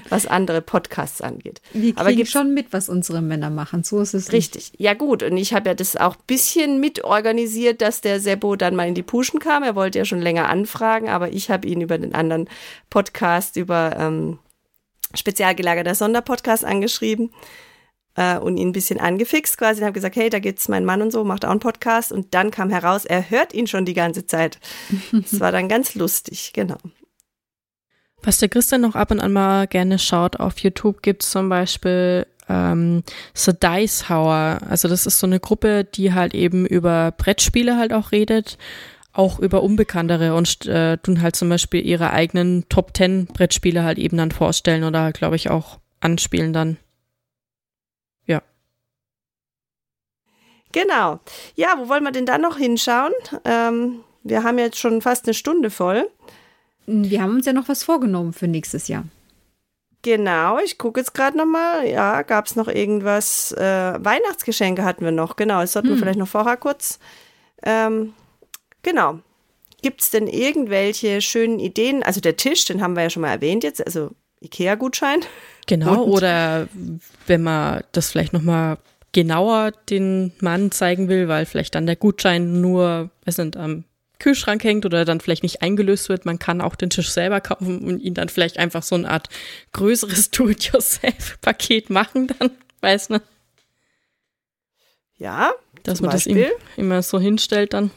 was 0.10 0.26
andere 0.26 0.62
Podcasts 0.62 1.22
angeht. 1.22 1.62
Wir 1.74 1.93
Aber 1.95 2.05
kriegen 2.05 2.18
gibt's- 2.18 2.32
schon 2.32 2.53
mit, 2.53 2.74
was 2.74 2.89
unsere 2.89 3.22
Männer 3.22 3.49
machen. 3.49 3.84
So 3.84 3.99
ist 4.01 4.14
es 4.14 4.28
nicht. 4.32 4.55
Richtig. 4.55 4.72
Ja 4.78 4.93
gut, 4.93 5.24
und 5.24 5.38
ich 5.38 5.53
habe 5.53 5.70
ja 5.70 5.76
das 5.76 5.95
auch 5.95 6.16
ein 6.16 6.24
bisschen 6.28 6.80
mitorganisiert, 6.80 7.82
dass 7.82 8.01
der 8.01 8.20
Seppo 8.20 8.55
dann 8.55 8.76
mal 8.76 8.88
in 8.88 8.95
die 8.95 9.03
Puschen 9.03 9.39
kam. 9.39 9.64
Er 9.64 9.76
wollte 9.76 9.99
ja 9.99 10.05
schon 10.05 10.22
länger 10.22 10.49
anfragen, 10.49 11.10
aber 11.10 11.32
ich 11.32 11.49
habe 11.49 11.68
ihn 11.68 11.82
über 11.82 11.97
den 11.97 12.16
anderen 12.16 12.49
Podcast, 12.89 13.55
über 13.55 13.95
ähm, 13.99 14.39
spezial 15.14 15.55
gelagerter 15.55 15.95
Sonderpodcast 15.95 16.66
angeschrieben 16.66 17.32
äh, 18.16 18.38
und 18.38 18.57
ihn 18.57 18.70
ein 18.70 18.74
bisschen 18.74 18.99
angefixt 18.99 19.57
quasi 19.57 19.82
und 19.82 19.86
habe 19.86 19.93
gesagt, 19.93 20.16
hey, 20.16 20.30
da 20.30 20.39
gibt's 20.39 20.68
meinen 20.68 20.86
Mann 20.86 21.01
und 21.01 21.12
so, 21.12 21.24
macht 21.24 21.45
auch 21.45 21.51
einen 21.51 21.60
Podcast. 21.60 22.12
Und 22.12 22.34
dann 22.34 22.51
kam 22.51 22.70
heraus, 22.70 23.05
er 23.05 23.30
hört 23.30 23.53
ihn 23.53 23.68
schon 23.68 23.86
die 23.86 23.93
ganze 23.93 24.26
Zeit. 24.26 24.60
Das 25.12 25.39
war 25.39 25.51
dann 25.51 25.70
ganz 25.70 25.95
lustig, 25.95 26.51
genau. 26.53 26.78
Was 28.22 28.38
der 28.38 28.49
Christian 28.49 28.82
noch 28.82 28.95
ab 28.95 29.12
und 29.12 29.20
an 29.20 29.32
mal 29.32 29.68
gerne 29.68 29.97
schaut, 29.97 30.39
auf 30.39 30.60
YouTube 30.60 31.01
gibt's 31.01 31.32
zum 31.32 31.47
Beispiel 31.47 32.26
ähm, 32.49 33.03
The 33.34 33.53
Dice 33.53 34.10
Hour. 34.10 34.60
Also 34.68 34.88
das 34.88 35.05
ist 35.05 35.20
so 35.20 35.28
eine 35.28 35.39
Gruppe, 35.39 35.86
die 35.86 36.14
halt 36.14 36.34
eben 36.34 36.66
über 36.66 37.14
Brettspiele 37.18 37.78
halt 37.78 37.93
auch 37.93 38.12
redet, 38.12 38.57
auch 39.14 39.39
über 39.39 39.64
unbekanntere 39.64 40.36
und 40.36 40.66
äh, 40.66 40.97
tun 40.97 41.22
halt 41.22 41.36
zum 41.36 41.49
Beispiel 41.49 41.86
ihre 41.86 42.12
eigenen 42.12 42.68
Top 42.68 42.95
10 42.95 43.28
Brettspiele 43.28 43.84
halt 43.84 43.97
eben 43.97 44.18
dann 44.18 44.32
vorstellen 44.32 44.84
oder 44.84 45.12
glaube 45.14 45.36
ich 45.36 45.49
auch 45.49 45.80
anspielen 46.01 46.51
dann. 46.51 46.78
Genau. 50.72 51.20
Ja, 51.56 51.76
wo 51.78 51.90
wollen 51.90 52.04
wir 52.04 52.12
denn 52.12 52.26
dann 52.26 52.42
noch 52.42 52.58
hinschauen? 52.58 53.14
Ähm, 53.46 54.02
wir 54.24 54.44
haben 54.44 54.60
jetzt 54.60 54.78
schon 54.78 55.02
fast 55.02 55.26
eine 55.26 55.34
Stunde 55.34 55.70
voll. 55.70 56.10
Wir 56.86 57.22
haben 57.22 57.36
uns 57.36 57.46
ja 57.46 57.54
noch 57.54 57.68
was 57.70 57.84
vorgenommen 57.84 58.34
für 58.34 58.48
nächstes 58.48 58.88
Jahr. 58.88 59.06
Genau, 60.02 60.60
ich 60.60 60.78
gucke 60.78 61.00
jetzt 61.02 61.14
gerade 61.14 61.38
nochmal. 61.38 61.88
Ja, 61.88 62.22
gab 62.22 62.46
es 62.46 62.56
noch 62.56 62.68
irgendwas? 62.68 63.52
Äh, 63.52 63.64
Weihnachtsgeschenke 64.04 64.84
hatten 64.84 65.04
wir 65.04 65.12
noch, 65.12 65.36
genau. 65.36 65.60
Das 65.62 65.74
sollten 65.74 65.90
wir 65.90 65.98
vielleicht 65.98 66.20
noch 66.20 66.28
vorher 66.28 66.56
kurz. 66.58 67.00
Ähm, 67.64 68.14
genau. 68.82 69.20
Gibt 69.82 70.02
es 70.02 70.10
denn 70.10 70.28
irgendwelche 70.28 71.22
schönen 71.22 71.60
Ideen? 71.60 72.02
Also 72.04 72.22
der 72.22 72.38
Tisch, 72.38 72.66
den 72.66 72.82
haben 72.82 72.96
wir 72.96 73.04
ja 73.04 73.10
schon 73.10 73.22
mal 73.22 73.32
erwähnt 73.32 73.64
jetzt, 73.64 73.86
also 73.86 74.12
IKEA-Gutschein. 74.42 75.20
Genau, 75.68 76.04
Und- 76.04 76.12
oder 76.12 76.68
wenn 77.28 77.44
man 77.44 77.84
das 77.92 78.12
vielleicht 78.12 78.34
nochmal 78.34 78.78
genauer 79.12 79.72
den 79.89 80.32
Mann 80.39 80.72
zeigen 80.72 81.07
will, 81.10 81.28
weil 81.28 81.45
vielleicht 81.45 81.76
dann 81.76 81.86
der 81.86 81.95
Gutschein 81.95 82.62
nur, 82.62 83.10
es 83.26 83.36
sind 83.36 83.57
am 83.57 83.84
Kühlschrank 84.20 84.64
hängt 84.64 84.86
oder 84.86 85.05
dann 85.05 85.22
vielleicht 85.22 85.43
nicht 85.43 85.62
eingelöst 85.62 86.10
wird, 86.10 86.26
man 86.26 86.39
kann 86.39 86.62
auch 86.62 86.76
den 86.76 86.89
Tisch 86.89 87.10
selber 87.10 87.39
kaufen 87.41 87.80
und 87.80 88.01
ihn 88.01 88.14
dann 88.14 88.30
vielleicht 88.30 88.57
einfach 88.57 88.84
so 88.84 88.95
eine 88.95 89.10
Art 89.10 89.30
größeres 89.72 90.30
Do-it-yourself-Paket 90.32 91.89
machen, 91.89 92.28
dann 92.39 92.51
weiß 92.82 93.10
man, 93.10 93.22
Ja, 95.18 95.53
dass 95.84 96.01
man 96.01 96.12
das 96.12 96.28
ihm 96.28 96.36
Beispiel? 96.36 96.55
immer 96.78 97.01
so 97.01 97.20
hinstellt 97.20 97.74
dann. 97.74 97.91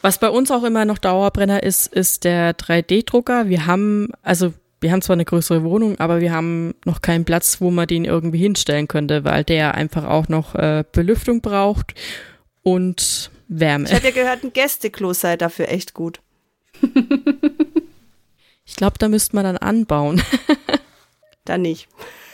Was 0.00 0.18
bei 0.18 0.28
uns 0.28 0.50
auch 0.50 0.64
immer 0.64 0.84
noch 0.84 0.98
Dauerbrenner 0.98 1.62
ist, 1.62 1.86
ist 1.86 2.24
der 2.24 2.54
3D-Drucker. 2.54 3.48
Wir 3.48 3.64
haben, 3.64 4.08
also 4.22 4.52
wir 4.84 4.92
haben 4.92 5.00
zwar 5.00 5.14
eine 5.14 5.24
größere 5.24 5.64
Wohnung, 5.64 5.98
aber 5.98 6.20
wir 6.20 6.30
haben 6.30 6.74
noch 6.84 7.00
keinen 7.00 7.24
Platz, 7.24 7.62
wo 7.62 7.70
man 7.70 7.86
den 7.86 8.04
irgendwie 8.04 8.36
hinstellen 8.36 8.86
könnte, 8.86 9.24
weil 9.24 9.42
der 9.42 9.74
einfach 9.74 10.04
auch 10.04 10.28
noch 10.28 10.54
äh, 10.54 10.84
Belüftung 10.92 11.40
braucht 11.40 11.94
und 12.62 13.30
Wärme. 13.48 13.86
ich 13.86 13.94
habe 13.94 14.08
ja 14.08 14.12
gehört, 14.12 14.44
ein 14.44 14.52
Gästeklo 14.52 15.14
sei 15.14 15.38
dafür 15.38 15.68
echt 15.70 15.94
gut. 15.94 16.20
Ich 18.66 18.76
glaube, 18.76 18.96
da 18.98 19.08
müsste 19.08 19.36
man 19.36 19.44
dann 19.44 19.58
anbauen. 19.58 20.22
Dann 21.44 21.60
nicht. 21.60 21.86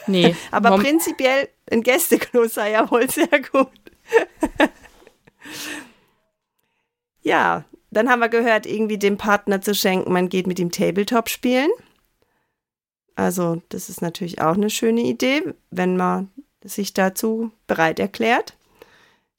nee. 0.07 0.33
Aber 0.51 0.77
prinzipiell 0.77 1.49
ein 1.69 1.83
Gästeklo 1.83 2.47
sei 2.47 2.71
ja 2.71 2.89
wohl 2.89 3.09
sehr 3.09 3.27
gut. 3.51 3.67
ja, 7.21 7.65
dann 7.89 8.09
haben 8.09 8.21
wir 8.21 8.29
gehört, 8.29 8.65
irgendwie 8.65 8.97
dem 8.97 9.17
Partner 9.17 9.59
zu 9.59 9.75
schenken, 9.75 10.13
man 10.13 10.29
geht 10.29 10.47
mit 10.47 10.57
ihm 10.57 10.71
Tabletop 10.71 11.27
spielen. 11.27 11.69
Also, 13.15 13.61
das 13.69 13.89
ist 13.89 14.01
natürlich 14.01 14.41
auch 14.41 14.55
eine 14.55 14.69
schöne 14.69 15.01
Idee, 15.01 15.53
wenn 15.69 15.97
man 15.97 16.29
sich 16.63 16.93
dazu 16.93 17.51
bereit 17.67 17.99
erklärt. 17.99 18.55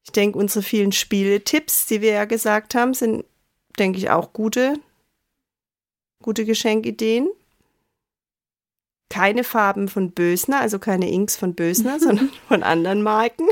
Ich 0.04 0.12
denke, 0.12 0.38
unsere 0.38 0.62
vielen 0.62 0.92
Spieletipps, 0.92 1.86
die 1.86 2.00
wir 2.00 2.12
ja 2.12 2.24
gesagt 2.24 2.74
haben, 2.74 2.94
sind, 2.94 3.24
denke 3.78 3.98
ich, 3.98 4.10
auch 4.10 4.32
gute, 4.32 4.74
gute 6.22 6.44
Geschenkideen. 6.44 7.28
Keine 9.08 9.44
Farben 9.44 9.88
von 9.88 10.10
Bösner, 10.10 10.60
also 10.60 10.78
keine 10.78 11.10
Inks 11.10 11.36
von 11.36 11.54
Bösner, 11.54 12.00
sondern 12.00 12.30
von 12.48 12.62
anderen 12.62 13.02
Marken. 13.02 13.46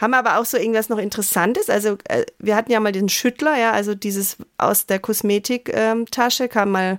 Haben 0.00 0.14
aber 0.14 0.38
auch 0.38 0.46
so 0.46 0.56
irgendwas 0.56 0.88
noch 0.88 0.98
Interessantes. 0.98 1.68
Also 1.68 1.98
äh, 2.04 2.24
wir 2.38 2.56
hatten 2.56 2.72
ja 2.72 2.80
mal 2.80 2.92
den 2.92 3.10
Schüttler, 3.10 3.58
ja, 3.58 3.72
also 3.72 3.94
dieses 3.94 4.38
aus 4.56 4.86
der 4.86 4.98
Kosmetiktasche 4.98 6.48
kam 6.48 6.70
mal 6.72 6.98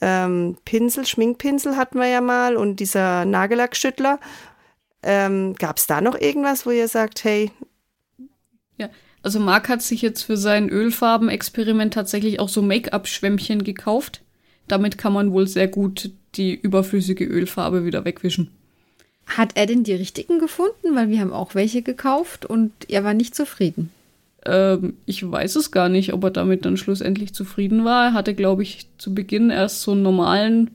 ähm, 0.00 0.56
Pinsel, 0.64 1.06
Schminkpinsel 1.06 1.76
hatten 1.76 1.98
wir 1.98 2.08
ja 2.08 2.20
mal 2.20 2.56
und 2.56 2.80
dieser 2.80 3.24
Nagellackschüttler. 3.24 4.18
Ähm, 5.02 5.54
Gab 5.54 5.78
es 5.78 5.86
da 5.86 6.00
noch 6.00 6.18
irgendwas, 6.18 6.66
wo 6.66 6.70
ihr 6.70 6.88
sagt, 6.88 7.24
hey, 7.24 7.50
Also 9.26 9.40
Marc 9.40 9.68
hat 9.68 9.82
sich 9.82 10.02
jetzt 10.02 10.22
für 10.22 10.36
sein 10.36 10.68
Ölfarben-Experiment 10.68 11.92
tatsächlich 11.92 12.38
auch 12.38 12.48
so 12.48 12.62
Make-up-Schwämmchen 12.62 13.64
gekauft. 13.64 14.22
Damit 14.68 14.98
kann 14.98 15.12
man 15.12 15.32
wohl 15.32 15.48
sehr 15.48 15.66
gut 15.66 16.12
die 16.36 16.54
überflüssige 16.54 17.24
Ölfarbe 17.24 17.84
wieder 17.84 18.04
wegwischen. 18.04 18.52
Hat 19.26 19.56
er 19.56 19.66
denn 19.66 19.82
die 19.82 19.94
richtigen 19.94 20.38
gefunden? 20.38 20.94
Weil 20.94 21.08
wir 21.08 21.18
haben 21.18 21.32
auch 21.32 21.56
welche 21.56 21.82
gekauft 21.82 22.46
und 22.46 22.70
er 22.88 23.02
war 23.02 23.14
nicht 23.14 23.34
zufrieden. 23.34 23.90
Ähm, 24.46 24.94
ich 25.06 25.28
weiß 25.28 25.56
es 25.56 25.72
gar 25.72 25.88
nicht, 25.88 26.12
ob 26.12 26.24
er 26.24 26.30
damit 26.30 26.64
dann 26.64 26.76
schlussendlich 26.76 27.34
zufrieden 27.34 27.84
war. 27.84 28.06
Er 28.06 28.12
hatte, 28.14 28.34
glaube 28.34 28.62
ich, 28.62 28.86
zu 28.96 29.12
Beginn 29.12 29.50
erst 29.50 29.82
so 29.82 29.92
einen 29.92 30.02
normalen 30.02 30.70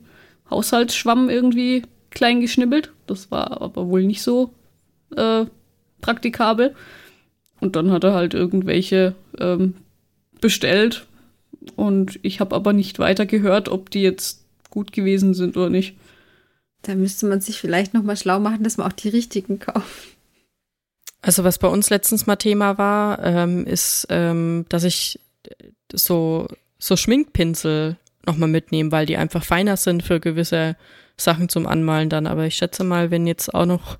Haushaltsschwamm 0.50 1.30
irgendwie 1.30 1.82
klein 2.10 2.40
geschnibbelt. 2.40 2.92
Das 3.06 3.30
war 3.30 3.62
aber 3.62 3.88
wohl 3.88 4.04
nicht 4.04 4.22
so 4.22 4.52
äh, 5.16 5.46
praktikabel. 6.02 6.74
Und 7.60 7.76
dann 7.76 7.90
hat 7.90 8.04
er 8.04 8.12
halt 8.12 8.34
irgendwelche 8.34 9.14
ähm, 9.38 9.74
bestellt. 10.40 11.06
Und 11.76 12.18
ich 12.22 12.40
habe 12.40 12.54
aber 12.54 12.72
nicht 12.72 12.98
weiter 12.98 13.24
gehört, 13.24 13.68
ob 13.68 13.88
die 13.90 14.02
jetzt 14.02 14.44
gut 14.68 14.92
gewesen 14.92 15.32
sind 15.32 15.56
oder 15.56 15.70
nicht. 15.70 15.96
Da 16.82 16.94
müsste 16.96 17.26
man 17.26 17.40
sich 17.40 17.60
vielleicht 17.60 17.94
noch 17.94 18.02
mal 18.02 18.16
schlau 18.16 18.40
machen, 18.40 18.64
dass 18.64 18.76
man 18.76 18.88
auch 18.88 18.92
die 18.92 19.08
richtigen 19.08 19.60
kauft. 19.60 20.11
Also 21.22 21.44
was 21.44 21.58
bei 21.58 21.68
uns 21.68 21.88
letztens 21.88 22.26
mal 22.26 22.36
Thema 22.36 22.78
war, 22.78 23.22
ähm, 23.24 23.64
ist, 23.66 24.06
ähm, 24.10 24.66
dass 24.68 24.82
ich 24.84 25.20
so, 25.92 26.48
so 26.78 26.96
Schminkpinsel 26.96 27.96
nochmal 28.26 28.48
mitnehme, 28.48 28.90
weil 28.92 29.06
die 29.06 29.16
einfach 29.16 29.44
feiner 29.44 29.76
sind 29.76 30.02
für 30.02 30.18
gewisse 30.20 30.76
Sachen 31.16 31.48
zum 31.48 31.66
Anmalen 31.66 32.08
dann. 32.08 32.26
Aber 32.26 32.44
ich 32.46 32.56
schätze 32.56 32.82
mal, 32.84 33.10
wenn 33.10 33.26
jetzt 33.26 33.54
auch 33.54 33.66
noch 33.66 33.98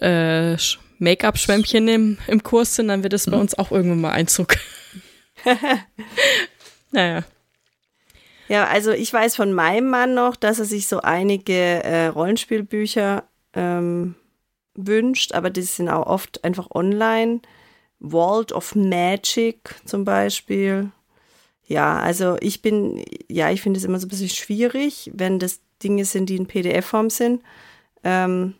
äh, 0.00 0.54
Sch- 0.54 0.78
Make-up-Schwämmchen 0.98 1.88
im, 1.88 2.18
im 2.28 2.42
Kurs 2.42 2.76
sind, 2.76 2.88
dann 2.88 3.02
wird 3.02 3.12
es 3.12 3.26
bei 3.28 3.36
uns 3.36 3.58
auch 3.58 3.72
irgendwann 3.72 4.00
mal 4.00 4.12
Einzug. 4.12 4.54
naja. 6.92 7.24
Ja, 8.48 8.66
also 8.66 8.92
ich 8.92 9.12
weiß 9.12 9.36
von 9.36 9.52
meinem 9.52 9.88
Mann 9.88 10.14
noch, 10.14 10.36
dass 10.36 10.58
er 10.58 10.66
sich 10.66 10.86
so 10.86 11.00
einige 11.00 11.52
äh, 11.54 12.06
Rollenspielbücher 12.06 13.24
ähm, 13.54 14.14
wünscht, 14.74 15.32
aber 15.32 15.50
die 15.50 15.62
sind 15.62 15.88
auch 15.88 16.06
oft 16.06 16.44
einfach 16.44 16.70
online. 16.72 17.40
Vault 18.00 18.52
of 18.52 18.74
Magic 18.74 19.76
zum 19.84 20.04
Beispiel. 20.04 20.90
Ja, 21.66 21.98
also 21.98 22.36
ich 22.40 22.60
bin, 22.60 23.02
ja, 23.28 23.50
ich 23.50 23.62
finde 23.62 23.78
es 23.78 23.84
immer 23.84 23.98
so 23.98 24.06
ein 24.06 24.10
bisschen 24.10 24.28
schwierig, 24.28 25.10
wenn 25.14 25.38
das 25.38 25.60
Dinge 25.82 26.04
sind, 26.04 26.28
die 26.28 26.36
in 26.36 26.46
PDF-Form 26.46 27.08
sind. 27.10 27.42
Ähm, 28.02 28.54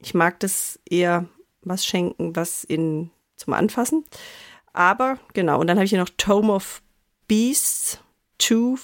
ich 0.00 0.12
mag 0.12 0.40
das 0.40 0.78
eher 0.88 1.26
was 1.62 1.86
schenken, 1.86 2.36
was 2.36 2.64
in 2.64 3.10
zum 3.36 3.54
Anfassen. 3.54 4.04
Aber 4.72 5.18
genau, 5.32 5.60
und 5.60 5.66
dann 5.66 5.76
habe 5.76 5.84
ich 5.84 5.90
hier 5.90 6.00
noch 6.00 6.10
Tome 6.16 6.52
of 6.52 6.82
Beasts 7.26 8.00
2 8.38 8.76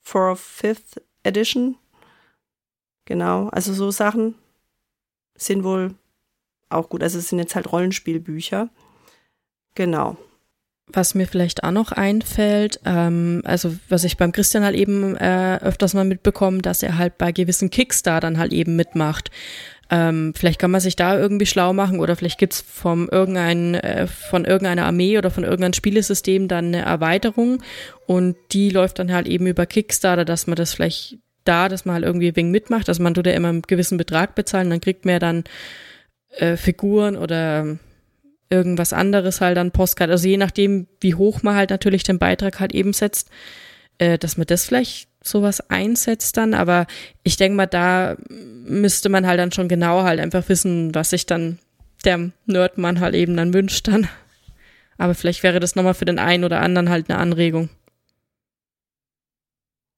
for 0.00 0.36
Fifth 0.36 1.02
Edition. 1.22 1.76
Genau, 3.04 3.48
also 3.48 3.74
so 3.74 3.90
Sachen 3.90 4.34
sind 5.36 5.64
wohl 5.64 5.94
auch 6.68 6.88
gut. 6.88 7.02
Also 7.02 7.18
es 7.18 7.28
sind 7.28 7.38
jetzt 7.38 7.54
halt 7.54 7.70
Rollenspielbücher. 7.70 8.70
Genau. 9.74 10.16
Was 10.88 11.14
mir 11.14 11.26
vielleicht 11.26 11.64
auch 11.64 11.70
noch 11.70 11.92
einfällt, 11.92 12.80
ähm, 12.84 13.42
also 13.44 13.74
was 13.88 14.04
ich 14.04 14.16
beim 14.16 14.32
Christian 14.32 14.64
halt 14.64 14.74
eben 14.74 15.16
äh, 15.16 15.58
öfters 15.62 15.94
mal 15.94 16.04
mitbekomme, 16.04 16.60
dass 16.60 16.82
er 16.82 16.98
halt 16.98 17.18
bei 17.18 17.32
gewissen 17.32 17.70
Kickstartern 17.70 18.36
halt 18.36 18.52
eben 18.52 18.76
mitmacht. 18.76 19.30
Ähm, 19.90 20.32
vielleicht 20.36 20.58
kann 20.58 20.70
man 20.70 20.80
sich 20.80 20.96
da 20.96 21.18
irgendwie 21.18 21.46
schlau 21.46 21.72
machen 21.72 22.00
oder 22.00 22.16
vielleicht 22.16 22.38
gibt's 22.38 22.60
vom 22.60 23.08
irgendein, 23.08 23.74
äh, 23.74 24.06
von 24.06 24.44
irgendeiner 24.44 24.86
Armee 24.86 25.18
oder 25.18 25.30
von 25.30 25.44
irgendeinem 25.44 25.74
Spielesystem 25.74 26.48
dann 26.48 26.66
eine 26.66 26.80
Erweiterung 26.80 27.62
und 28.06 28.36
die 28.52 28.70
läuft 28.70 28.98
dann 28.98 29.12
halt 29.12 29.28
eben 29.28 29.46
über 29.46 29.66
Kickstarter, 29.66 30.24
dass 30.24 30.46
man 30.46 30.56
das 30.56 30.74
vielleicht 30.74 31.18
da, 31.44 31.68
dass 31.68 31.84
man 31.84 31.94
halt 31.94 32.04
irgendwie 32.04 32.34
wegen 32.34 32.50
mitmacht. 32.50 32.88
Also 32.88 33.02
man 33.02 33.14
tut 33.14 33.26
ja 33.26 33.32
immer 33.32 33.48
einen 33.48 33.62
gewissen 33.62 33.98
Betrag 33.98 34.34
bezahlen, 34.34 34.70
dann 34.70 34.80
kriegt 34.80 35.04
man 35.04 35.12
ja 35.14 35.18
dann 35.18 35.44
äh, 36.36 36.56
Figuren 36.56 37.16
oder 37.16 37.78
irgendwas 38.50 38.92
anderes 38.92 39.40
halt 39.40 39.58
an 39.58 39.70
Postkarte. 39.70 40.12
Also 40.12 40.28
je 40.28 40.36
nachdem, 40.36 40.86
wie 41.00 41.14
hoch 41.14 41.42
man 41.42 41.56
halt 41.56 41.70
natürlich 41.70 42.02
den 42.02 42.18
Beitrag 42.18 42.60
halt 42.60 42.74
eben 42.74 42.92
setzt, 42.92 43.30
äh, 43.98 44.18
dass 44.18 44.36
man 44.36 44.46
das 44.46 44.66
vielleicht 44.66 45.08
sowas 45.22 45.70
einsetzt 45.70 46.36
dann. 46.36 46.54
Aber 46.54 46.86
ich 47.22 47.36
denke 47.36 47.56
mal, 47.56 47.66
da 47.66 48.16
müsste 48.28 49.08
man 49.08 49.26
halt 49.26 49.40
dann 49.40 49.52
schon 49.52 49.68
genau 49.68 50.02
halt 50.02 50.20
einfach 50.20 50.48
wissen, 50.48 50.94
was 50.94 51.10
sich 51.10 51.26
dann 51.26 51.58
der 52.04 52.30
Nerdmann 52.46 53.00
halt 53.00 53.14
eben 53.14 53.36
dann 53.36 53.54
wünscht 53.54 53.88
dann. 53.88 54.08
Aber 54.98 55.14
vielleicht 55.14 55.42
wäre 55.42 55.60
das 55.60 55.74
nochmal 55.74 55.94
für 55.94 56.04
den 56.04 56.18
einen 56.18 56.44
oder 56.44 56.60
anderen 56.60 56.90
halt 56.90 57.08
eine 57.08 57.18
Anregung. 57.18 57.70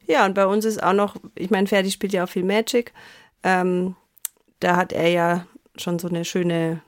Ja, 0.07 0.27
und 0.27 0.35
bei 0.35 0.47
uns 0.47 0.65
ist 0.65 0.83
auch 0.83 0.93
noch, 0.93 1.17
ich 1.35 1.51
meine, 1.51 1.67
Ferdi 1.67 1.91
spielt 1.91 2.13
ja 2.13 2.25
auch 2.25 2.29
viel 2.29 2.45
Magic. 2.45 2.93
Ähm, 3.43 3.97
da 4.61 4.77
hat 4.77 4.93
er 4.93 5.09
ja 5.09 5.47
schon 5.77 5.99
so 5.99 6.09
eine 6.09 6.25
schöne 6.25 6.83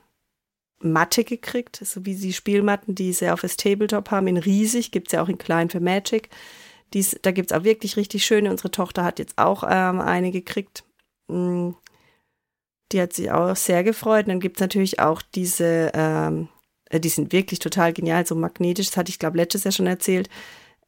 Matte 0.79 1.23
gekriegt, 1.23 1.79
so 1.83 2.05
wie 2.05 2.15
die 2.15 2.33
Spielmatten, 2.33 2.93
die 2.93 3.13
sie 3.13 3.31
auf 3.31 3.41
das 3.41 3.57
Tabletop 3.57 4.11
haben, 4.11 4.27
in 4.27 4.37
riesig, 4.37 4.91
gibt 4.91 5.07
es 5.07 5.13
ja 5.13 5.23
auch 5.23 5.29
in 5.29 5.37
klein 5.37 5.69
für 5.69 5.79
Magic. 5.79 6.29
Dies, 6.93 7.17
da 7.21 7.31
gibt 7.31 7.51
es 7.51 7.57
auch 7.57 7.63
wirklich 7.63 7.97
richtig 7.97 8.25
schöne. 8.25 8.49
Unsere 8.49 8.71
Tochter 8.71 9.03
hat 9.03 9.19
jetzt 9.19 9.37
auch 9.37 9.63
ähm, 9.67 9.99
eine 9.99 10.31
gekriegt. 10.31 10.83
Mm, 11.27 11.71
die 12.91 13.01
hat 13.01 13.13
sich 13.13 13.31
auch 13.31 13.55
sehr 13.55 13.83
gefreut. 13.83 14.25
Und 14.25 14.29
dann 14.29 14.39
gibt 14.39 14.57
es 14.57 14.61
natürlich 14.61 14.99
auch 14.99 15.21
diese, 15.21 15.91
ähm, 15.93 16.47
äh, 16.89 16.99
die 16.99 17.09
sind 17.09 17.33
wirklich 17.33 17.59
total 17.59 17.91
genial, 17.91 18.25
so 18.25 18.35
magnetisch, 18.35 18.87
das 18.87 18.97
hatte 18.97 19.09
ich, 19.09 19.19
glaube 19.19 19.37
letztes 19.37 19.65
Jahr 19.65 19.73
schon 19.73 19.87
erzählt, 19.87 20.29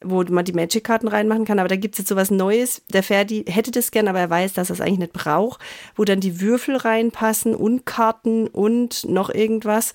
wo 0.01 0.23
man 0.23 0.45
die 0.45 0.53
Magic-Karten 0.53 1.07
reinmachen 1.07 1.45
kann. 1.45 1.59
Aber 1.59 1.67
da 1.67 1.75
gibt 1.75 1.95
es 1.95 1.99
jetzt 1.99 2.09
sowas 2.09 2.31
Neues. 2.31 2.81
Der 2.89 3.03
Ferdi 3.03 3.43
hätte 3.47 3.71
das 3.71 3.91
gern, 3.91 4.07
aber 4.07 4.19
er 4.19 4.29
weiß, 4.29 4.53
dass 4.53 4.69
er 4.69 4.75
es 4.75 4.81
eigentlich 4.81 4.99
nicht 4.99 5.13
braucht, 5.13 5.59
wo 5.95 6.05
dann 6.05 6.19
die 6.19 6.39
Würfel 6.39 6.77
reinpassen 6.77 7.55
und 7.55 7.85
Karten 7.85 8.47
und 8.47 9.07
noch 9.09 9.29
irgendwas. 9.29 9.93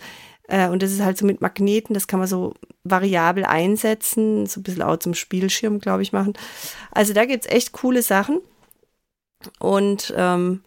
Äh, 0.48 0.68
und 0.68 0.82
das 0.82 0.92
ist 0.92 1.02
halt 1.02 1.16
so 1.16 1.24
mit 1.24 1.40
Magneten, 1.40 1.94
das 1.94 2.06
kann 2.06 2.18
man 2.18 2.28
so 2.28 2.54
variabel 2.82 3.44
einsetzen, 3.44 4.46
so 4.46 4.60
ein 4.60 4.62
bisschen 4.62 4.82
auch 4.82 4.98
zum 4.98 5.14
Spielschirm, 5.14 5.80
glaube 5.80 6.02
ich, 6.02 6.12
machen. 6.12 6.34
Also 6.90 7.14
da 7.14 7.24
gibt 7.24 7.46
es 7.46 7.50
echt 7.50 7.72
coole 7.72 8.02
Sachen. 8.02 8.40
Und 9.58 10.12
ähm, 10.16 10.62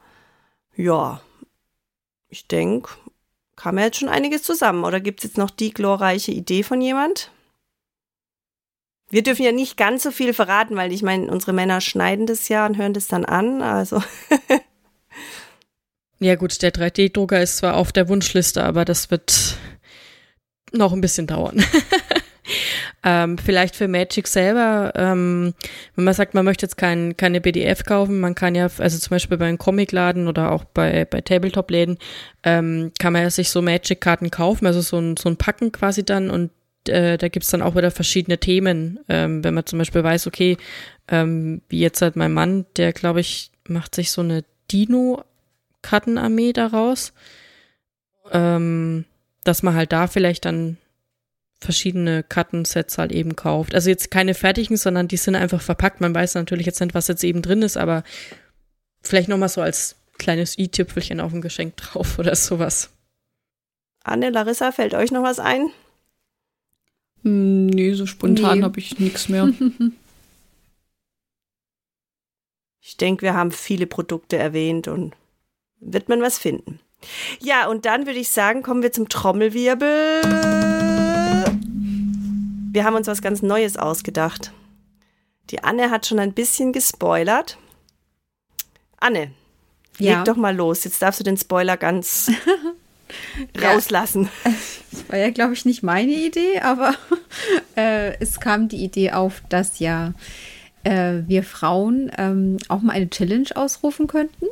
ja, 0.76 1.22
ich 2.30 2.48
denke, 2.48 2.90
kam 3.56 3.78
ja 3.78 3.86
jetzt 3.86 3.98
schon 3.98 4.10
einiges 4.10 4.44
zusammen. 4.44 4.84
Oder 4.84 5.00
gibt 5.00 5.20
es 5.20 5.30
jetzt 5.30 5.38
noch 5.38 5.50
die 5.50 5.72
glorreiche 5.72 6.32
Idee 6.32 6.64
von 6.64 6.82
jemand? 6.82 7.32
Wir 9.10 9.24
dürfen 9.24 9.44
ja 9.44 9.52
nicht 9.52 9.78
ganz 9.78 10.04
so 10.04 10.12
viel 10.12 10.34
verraten, 10.34 10.76
weil 10.76 10.92
ich 10.92 11.02
meine, 11.02 11.28
unsere 11.28 11.54
Männer 11.54 11.80
schneiden 11.80 12.26
das 12.26 12.50
ja 12.50 12.66
und 12.66 12.78
hören 12.78 12.94
das 12.94 13.08
dann 13.08 13.24
an. 13.24 13.62
Also. 13.62 14.04
ja, 16.20 16.36
gut, 16.36 16.62
der 16.62 16.74
3D-Drucker 16.74 17.42
ist 17.42 17.58
zwar 17.58 17.76
auf 17.76 17.94
der 17.94 18.10
Wunschliste, 18.10 18.64
aber 18.64 18.84
das 18.84 19.10
wird 19.10 19.58
noch 20.74 20.92
ein 20.92 21.00
bisschen 21.00 21.26
dauern. 21.26 21.64
ähm, 23.04 23.38
vielleicht 23.38 23.78
für 23.78 23.88
Magic 23.88 24.28
selber, 24.28 24.92
ähm, 24.96 25.54
wenn 25.96 26.04
man 26.04 26.14
sagt, 26.14 26.34
man 26.34 26.44
möchte 26.44 26.66
jetzt 26.66 26.76
kein, 26.76 27.16
keine 27.16 27.40
PDF 27.40 27.86
kaufen, 27.86 28.20
man 28.20 28.36
kann 28.36 28.56
ja, 28.56 28.68
also 28.78 28.98
zum 28.98 29.10
Beispiel 29.10 29.38
bei 29.38 29.48
einem 29.48 29.58
Comicladen 29.58 30.28
oder 30.28 30.52
auch 30.52 30.66
bei, 30.66 31.06
bei 31.06 31.22
Tabletop-Läden, 31.22 31.98
ähm, 32.44 32.92
kann 33.00 33.14
man 33.14 33.22
ja 33.22 33.30
sich 33.30 33.50
so 33.50 33.62
Magic-Karten 33.62 34.32
kaufen, 34.32 34.66
also 34.66 34.82
so 34.82 34.98
ein, 34.98 35.16
so 35.16 35.30
ein 35.30 35.38
Packen 35.38 35.72
quasi 35.72 36.04
dann 36.04 36.30
und 36.30 36.52
äh, 36.90 37.18
da 37.18 37.28
gibt's 37.28 37.50
dann 37.50 37.62
auch 37.62 37.76
wieder 37.76 37.92
verschiedene 37.92 38.38
Themen. 38.38 39.00
Ähm, 39.10 39.44
wenn 39.44 39.54
man 39.54 39.66
zum 39.66 39.80
Beispiel 39.80 40.04
weiß, 40.04 40.28
okay, 40.28 40.58
ähm, 41.08 41.62
wie 41.70 41.80
jetzt 41.80 42.02
halt 42.02 42.16
mein 42.16 42.34
Mann, 42.34 42.66
der 42.76 42.94
glaube 42.94 43.20
ich, 43.20 43.52
macht 43.68 43.96
sich 43.96 44.12
so 44.12 44.22
eine 44.22 44.44
Dino-Kartenarmee 44.72 46.54
daraus. 46.54 47.14
Ähm, 48.32 49.06
dass 49.44 49.64
man 49.64 49.76
halt 49.76 49.94
da 49.94 50.08
vielleicht 50.08 50.46
dann 50.46 50.78
verschiedene 51.60 52.24
Kartensets 52.24 52.98
halt 52.98 53.12
eben 53.12 53.36
kauft. 53.36 53.74
Also 53.74 53.90
jetzt 53.90 54.12
keine 54.12 54.34
fertigen, 54.34 54.78
sondern 54.78 55.08
die 55.08 55.18
sind 55.18 55.36
einfach 55.36 55.62
verpackt. 55.62 56.02
Man 56.02 56.14
weiß 56.14 56.36
natürlich 56.36 56.66
jetzt 56.66 56.80
nicht, 56.82 56.94
was 56.94 57.08
jetzt 57.08 57.24
eben 57.24 57.42
drin 57.42 57.62
ist, 57.62 57.78
aber 57.78 58.04
vielleicht 59.02 59.30
nochmal 59.30 59.50
so 59.50 59.62
als 59.62 59.96
kleines 60.18 60.58
i-Tüpfelchen 60.58 61.20
auf 61.20 61.32
dem 61.32 61.42
Geschenk 61.42 61.78
drauf 61.78 62.20
oder 62.20 62.36
sowas. 62.36 62.92
Anne, 64.04 64.30
Larissa, 64.30 64.72
fällt 64.72 64.94
euch 64.94 65.12
noch 65.12 65.24
was 65.24 65.40
ein? 65.40 65.70
Hm, 67.24 67.68
nee, 67.68 67.94
so 67.94 68.06
spontan 68.06 68.60
nee. 68.60 68.64
habe 68.64 68.80
ich 68.80 69.00
nichts 69.00 69.30
mehr. 69.30 69.48
ich 72.82 72.98
denke, 72.98 73.24
wir 73.24 73.34
haben 73.34 73.52
viele 73.52 73.88
Produkte 73.88 74.38
erwähnt 74.38 74.88
und 74.88 75.16
wird 75.80 76.10
man 76.10 76.22
was 76.22 76.38
finden. 76.38 76.80
Ja, 77.40 77.68
und 77.68 77.86
dann 77.86 78.06
würde 78.06 78.20
ich 78.20 78.30
sagen, 78.30 78.64
kommen 78.64 78.82
wir 78.82 78.92
zum 78.92 79.10
Trommelwirbel. 79.10 80.22
Wir 82.72 82.84
haben 82.84 82.96
uns 82.96 83.08
was 83.08 83.22
ganz 83.22 83.42
Neues 83.42 83.78
ausgedacht. 83.78 84.52
Die 85.50 85.64
Anne 85.64 85.90
hat 85.90 86.06
schon 86.06 86.20
ein 86.20 86.34
bisschen 86.34 86.74
gespoilert. 86.74 87.58
Anne, 88.98 89.32
ja. 90.00 90.18
leg 90.18 90.26
doch 90.26 90.36
mal 90.36 90.56
los. 90.56 90.84
Jetzt 90.84 91.02
darfst 91.02 91.20
du 91.20 91.24
den 91.24 91.38
Spoiler 91.38 91.78
ganz 91.78 92.32
rauslassen. 93.62 94.30
Das 94.90 95.10
war 95.10 95.20
ja, 95.20 95.30
glaube 95.30 95.54
ich, 95.54 95.64
nicht 95.64 95.84
meine 95.84 96.12
Idee, 96.12 96.60
aber 96.62 96.96
äh, 97.78 98.18
es 98.20 98.40
kam 98.40 98.68
die 98.68 98.84
Idee 98.84 99.12
auf, 99.12 99.44
dass 99.50 99.78
ja 99.78 100.14
äh, 100.84 101.22
wir 101.28 101.44
Frauen 101.44 102.10
ähm, 102.18 102.58
auch 102.68 102.82
mal 102.82 102.94
eine 102.94 103.10
Challenge 103.10 103.50
ausrufen 103.54 104.08
könnten. 104.08 104.46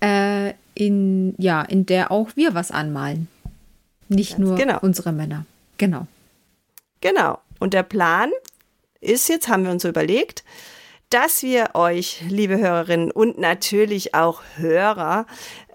Äh, 0.00 0.54
in, 0.74 1.34
ja, 1.38 1.62
in 1.62 1.86
der 1.86 2.10
auch 2.12 2.36
wir 2.36 2.54
was 2.54 2.70
anmalen. 2.70 3.28
Nicht 4.08 4.36
Ganz 4.36 4.40
nur 4.48 4.56
genau. 4.56 4.78
unsere 4.82 5.12
Männer. 5.12 5.46
Genau. 5.78 6.06
Genau. 7.00 7.38
Und 7.58 7.74
der 7.74 7.82
Plan 7.82 8.30
ist 9.00 9.28
jetzt, 9.28 9.48
haben 9.48 9.64
wir 9.64 9.70
uns 9.70 9.82
so 9.82 9.88
überlegt, 9.88 10.44
dass 11.10 11.42
wir 11.42 11.70
euch, 11.74 12.22
liebe 12.28 12.58
Hörerinnen 12.58 13.10
und 13.10 13.38
natürlich 13.38 14.14
auch 14.14 14.42
Hörer, 14.56 15.26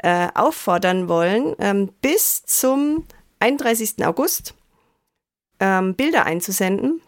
äh, 0.06 0.28
auffordern 0.36 1.10
wollen, 1.10 1.56
ähm, 1.58 1.90
bis 2.00 2.44
zum 2.46 3.06
31. 3.40 4.06
August 4.06 4.54
ähm, 5.60 5.96
Bilder 5.96 6.28
einzusenden 6.28 7.02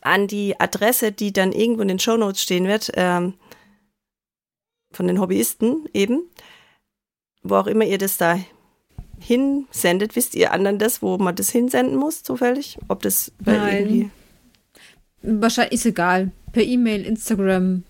an 0.00 0.28
die 0.28 0.58
Adresse, 0.60 1.10
die 1.10 1.32
dann 1.32 1.50
irgendwo 1.50 1.82
in 1.82 1.88
den 1.88 1.98
Shownotes 1.98 2.40
stehen 2.40 2.68
wird, 2.68 2.92
ähm, 2.94 3.34
von 4.92 5.08
den 5.08 5.20
Hobbyisten 5.20 5.88
eben. 5.92 6.22
Wo 7.42 7.56
auch 7.56 7.66
immer 7.66 7.84
ihr 7.84 7.98
das 7.98 8.16
da 8.16 8.38
hinsendet, 9.18 10.14
wisst 10.14 10.36
ihr 10.36 10.52
anderen 10.52 10.78
das, 10.78 11.02
wo 11.02 11.18
man 11.18 11.34
das 11.34 11.50
hinsenden 11.50 11.96
muss, 11.96 12.22
zufällig? 12.22 12.78
Ob 12.86 13.02
das 13.02 13.32
Nein. 13.44 14.12
Wahrscheinlich 15.20 15.74
ist 15.74 15.86
egal. 15.86 16.30
Per 16.52 16.62
E-Mail, 16.62 17.04
Instagram, 17.04 17.82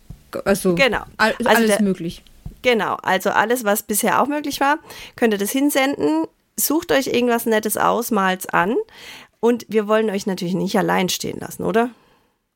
also, 0.46 0.74
genau. 0.74 1.04
Also 1.18 1.46
alles 1.46 1.76
der, 1.76 1.82
möglich. 1.82 2.22
Genau, 2.64 2.94
also 3.02 3.30
alles, 3.30 3.62
was 3.62 3.82
bisher 3.84 4.20
auch 4.20 4.26
möglich 4.26 4.58
war, 4.58 4.78
könnt 5.16 5.32
ihr 5.34 5.38
das 5.38 5.50
hinsenden. 5.52 6.24
Sucht 6.58 6.90
euch 6.92 7.06
irgendwas 7.08 7.46
Nettes 7.46 7.76
aus, 7.76 8.10
malt's 8.10 8.46
an. 8.46 8.74
Und 9.38 9.66
wir 9.68 9.86
wollen 9.86 10.08
euch 10.10 10.26
natürlich 10.26 10.54
nicht 10.54 10.76
allein 10.78 11.08
stehen 11.10 11.38
lassen, 11.38 11.62
oder? 11.64 11.90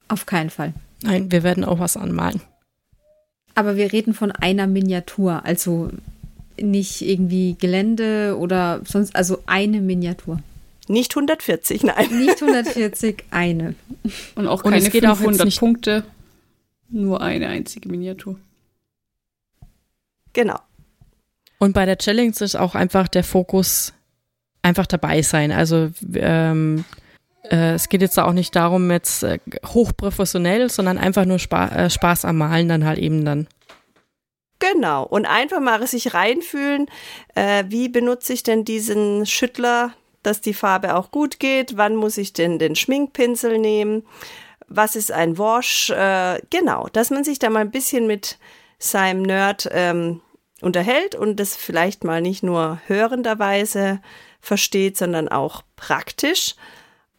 Auf 0.09 0.24
keinen 0.26 0.48
Fall. 0.50 0.72
Nein, 1.02 1.30
wir 1.30 1.42
werden 1.42 1.64
auch 1.64 1.78
was 1.78 1.96
anmalen. 1.96 2.40
Aber 3.54 3.76
wir 3.76 3.92
reden 3.92 4.14
von 4.14 4.32
einer 4.32 4.66
Miniatur. 4.66 5.44
Also 5.44 5.90
nicht 6.61 7.02
irgendwie 7.02 7.56
Gelände 7.61 8.36
oder 8.38 8.80
sonst, 8.84 9.14
also 9.14 9.42
eine 9.46 9.80
Miniatur. 9.82 10.38
Nicht 10.88 11.12
140, 11.14 11.82
nein. 11.84 12.06
Nicht 12.18 12.40
140, 12.42 13.24
eine. 13.30 13.74
Und 14.36 14.46
auch 14.48 14.64
Und 14.64 14.72
keine 14.72 14.86
es 14.86 14.90
geht 14.90 15.04
auch 15.04 15.11
jetzt 15.11 15.18
500 15.18 15.44
nicht- 15.44 15.61
Punkte. 15.61 16.04
Nur 16.88 17.20
eine 17.20 17.48
einzige 17.48 17.90
Miniatur. 17.90 18.36
Genau. 20.39 20.61
Und 21.59 21.72
bei 21.72 21.84
der 21.84 21.99
Challenge 21.99 22.32
ist 22.39 22.55
auch 22.55 22.76
einfach 22.76 23.09
der 23.09 23.24
Fokus 23.24 23.93
einfach 24.62 24.86
dabei 24.86 25.20
sein. 25.22 25.51
Also 25.51 25.91
ähm, 26.14 26.84
äh, 27.43 27.72
es 27.72 27.89
geht 27.89 28.03
jetzt 28.03 28.20
auch 28.20 28.32
nicht 28.32 28.55
darum, 28.55 28.89
jetzt 28.93 29.24
äh, 29.24 29.41
hochprofessionell, 29.66 30.70
sondern 30.70 30.97
einfach 30.97 31.24
nur 31.24 31.41
Spa 31.41 31.66
äh, 31.70 31.91
Spaß 31.91 32.24
am 32.24 32.39
Malen 32.39 32.68
dann 32.68 32.84
halt 32.84 33.01
eben 33.01 33.24
dann. 33.24 33.49
Genau. 34.61 35.03
Und 35.03 35.26
einfach 35.26 35.59
mal 35.59 35.84
sich 35.89 36.14
reinfühlen, 36.14 36.86
äh, 37.34 37.64
wie 37.66 37.89
benutze 37.89 38.32
ich 38.32 38.45
denn 38.45 38.64
diesen 38.64 39.26
Schüttler, 39.26 39.93
dass 40.22 40.41
die 40.41 40.55
Farbe 40.55 40.95
auch 40.95 41.11
gut 41.11 41.41
geht? 41.41 41.76
Wann 41.76 41.97
muss 41.97 42.16
ich 42.16 42.32
denn 42.32 42.61
den 42.61 42.76
Schminkpinsel 42.76 43.59
nehmen? 43.59 44.05
Was 44.68 44.95
ist 44.95 45.11
ein 45.11 45.36
Wash? 45.36 45.91
Äh, 45.91 46.41
genau, 46.51 46.86
dass 46.93 47.11
man 47.11 47.24
sich 47.24 47.41
da 47.41 47.51
mal 47.51 47.62
ein 47.62 47.72
bisschen 47.72 48.07
mit 48.07 48.39
seinem 48.78 49.22
Nerd 49.22 49.68
ähm, 49.72 50.20
unterhält 50.61 51.14
und 51.14 51.38
das 51.38 51.56
vielleicht 51.56 52.04
mal 52.04 52.20
nicht 52.20 52.42
nur 52.42 52.80
hörenderweise 52.86 54.00
versteht, 54.40 54.96
sondern 54.96 55.28
auch 55.28 55.62
praktisch. 55.76 56.54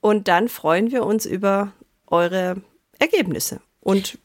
Und 0.02 0.28
dann 0.28 0.50
freuen 0.50 0.92
wir 0.92 1.06
uns 1.06 1.26
über 1.26 1.72
eure 2.08 2.58
Ergebnisse. 3.00 3.62
Und 3.82 4.18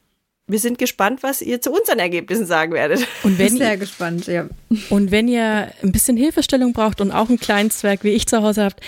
wir 0.47 0.59
sind 0.59 0.77
gespannt, 0.77 1.23
was 1.23 1.41
ihr 1.41 1.59
zu 1.59 1.71
unseren 1.71 1.99
Ergebnissen 1.99 2.45
sagen 2.45 2.73
werdet. 2.73 3.07
Und 3.23 3.37
Bin 3.37 3.47
wenn, 3.47 3.57
sehr 3.57 3.71
ihr, 3.71 3.77
gespannt, 3.77 4.27
ja. 4.27 4.47
und 4.89 5.11
wenn 5.11 5.27
ihr 5.27 5.71
ein 5.81 5.91
bisschen 5.91 6.17
Hilfestellung 6.17 6.73
braucht 6.73 7.01
und 7.01 7.11
auch 7.11 7.29
einen 7.29 7.39
kleinen 7.39 7.71
Zwerg 7.71 8.03
wie 8.03 8.11
ich 8.11 8.27
zu 8.27 8.41
Hause 8.41 8.63
habt, 8.63 8.81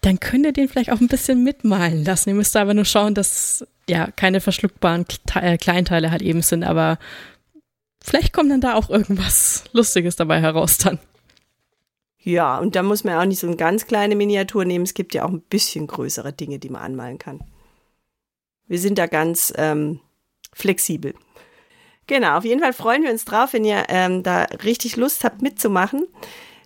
dann 0.00 0.20
könnt 0.20 0.46
ihr 0.46 0.52
den 0.52 0.68
vielleicht 0.68 0.92
auch 0.92 1.00
ein 1.00 1.08
bisschen 1.08 1.42
mitmalen 1.42 2.04
lassen. 2.04 2.30
Ihr 2.30 2.34
müsst 2.36 2.56
aber 2.56 2.72
nur 2.72 2.84
schauen, 2.84 3.14
dass 3.14 3.66
ja 3.88 4.08
keine 4.12 4.40
verschluckbaren 4.40 5.04
äh, 5.34 5.58
Kleinteile 5.58 6.10
halt 6.10 6.22
eben 6.22 6.42
sind, 6.42 6.64
aber 6.64 6.98
vielleicht 8.02 8.32
kommt 8.32 8.50
dann 8.50 8.60
da 8.60 8.74
auch 8.74 8.90
irgendwas 8.90 9.64
Lustiges 9.72 10.16
dabei 10.16 10.40
heraus 10.40 10.78
dann. 10.78 10.98
Ja, 12.20 12.58
und 12.58 12.74
da 12.76 12.82
muss 12.82 13.04
man 13.04 13.14
auch 13.14 13.24
nicht 13.24 13.38
so 13.38 13.46
eine 13.46 13.56
ganz 13.56 13.86
kleine 13.86 14.16
Miniatur 14.16 14.64
nehmen. 14.64 14.84
Es 14.84 14.94
gibt 14.94 15.14
ja 15.14 15.24
auch 15.24 15.30
ein 15.30 15.40
bisschen 15.40 15.86
größere 15.86 16.32
Dinge, 16.32 16.58
die 16.58 16.68
man 16.68 16.82
anmalen 16.82 17.18
kann. 17.18 17.42
Wir 18.66 18.78
sind 18.78 18.98
da 18.98 19.06
ganz 19.06 19.52
ähm, 19.56 20.00
flexibel. 20.52 21.14
Genau, 22.06 22.36
auf 22.36 22.44
jeden 22.44 22.60
Fall 22.60 22.72
freuen 22.72 23.02
wir 23.02 23.10
uns 23.10 23.24
drauf, 23.24 23.52
wenn 23.52 23.64
ihr 23.64 23.84
ähm, 23.88 24.22
da 24.22 24.42
richtig 24.64 24.96
Lust 24.96 25.24
habt 25.24 25.42
mitzumachen. 25.42 26.06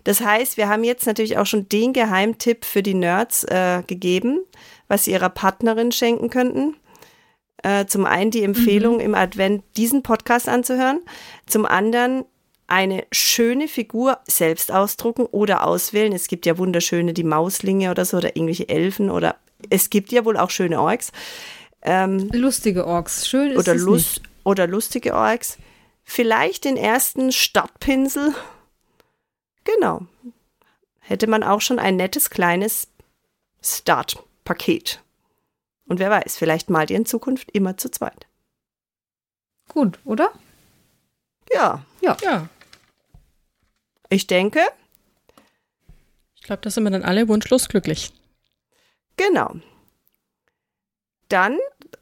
Das 0.03 0.21
heißt, 0.21 0.57
wir 0.57 0.67
haben 0.67 0.83
jetzt 0.83 1.05
natürlich 1.05 1.37
auch 1.37 1.45
schon 1.45 1.69
den 1.69 1.93
Geheimtipp 1.93 2.65
für 2.65 2.83
die 2.83 2.93
Nerds 2.93 3.43
äh, 3.45 3.83
gegeben, 3.87 4.39
was 4.87 5.05
sie 5.05 5.11
ihrer 5.11 5.29
Partnerin 5.29 5.91
schenken 5.91 6.29
könnten. 6.29 6.75
Äh, 7.63 7.85
zum 7.85 8.05
einen 8.05 8.29
die 8.29 8.43
Empfehlung 8.43 8.99
im 8.99 9.15
Advent, 9.15 9.63
diesen 9.77 10.03
Podcast 10.03 10.47
anzuhören. 10.47 11.01
Zum 11.47 11.65
anderen 11.65 12.25
eine 12.67 13.05
schöne 13.11 13.67
Figur 13.67 14.19
selbst 14.25 14.71
ausdrucken 14.71 15.25
oder 15.25 15.65
auswählen. 15.65 16.13
Es 16.13 16.27
gibt 16.27 16.45
ja 16.45 16.57
wunderschöne, 16.57 17.13
die 17.13 17.23
Mauslinge 17.23 17.91
oder 17.91 18.05
so, 18.05 18.17
oder 18.17 18.35
irgendwelche 18.35 18.69
Elfen 18.69 19.09
oder 19.09 19.35
es 19.69 19.89
gibt 19.89 20.11
ja 20.11 20.25
wohl 20.25 20.37
auch 20.37 20.49
schöne 20.49 20.81
Orks. 20.81 21.11
Ähm, 21.81 22.29
Lustige 22.33 22.85
Orks. 22.85 23.27
Schön 23.27 23.51
ist 23.51 23.59
oder, 23.59 23.75
es 23.75 23.81
Lust, 23.81 24.21
nicht. 24.21 24.29
oder 24.43 24.67
lustige 24.67 25.13
Orks. 25.13 25.57
Vielleicht 26.03 26.65
den 26.65 26.77
ersten 26.77 27.31
Startpinsel. 27.31 28.33
Genau. 29.63 30.01
Hätte 30.99 31.27
man 31.27 31.43
auch 31.43 31.61
schon 31.61 31.79
ein 31.79 31.95
nettes 31.95 32.29
kleines 32.29 32.87
Startpaket. 33.61 35.01
Und 35.85 35.99
wer 35.99 36.09
weiß, 36.09 36.37
vielleicht 36.37 36.69
malt 36.69 36.89
ihr 36.91 36.97
in 36.97 37.05
Zukunft 37.05 37.51
immer 37.51 37.77
zu 37.77 37.89
zweit. 37.89 38.27
Gut, 39.67 39.99
oder? 40.05 40.31
Ja, 41.51 41.85
Ja, 42.01 42.49
ich 44.09 44.27
denke, 44.27 44.59
ich 46.35 46.43
glaube, 46.43 46.61
da 46.61 46.69
sind 46.69 46.83
wir 46.83 46.91
dann 46.91 47.03
alle 47.03 47.27
wunschlos 47.27 47.67
glücklich. 47.69 48.11
Genau. 49.17 49.55
Dann 51.33 51.57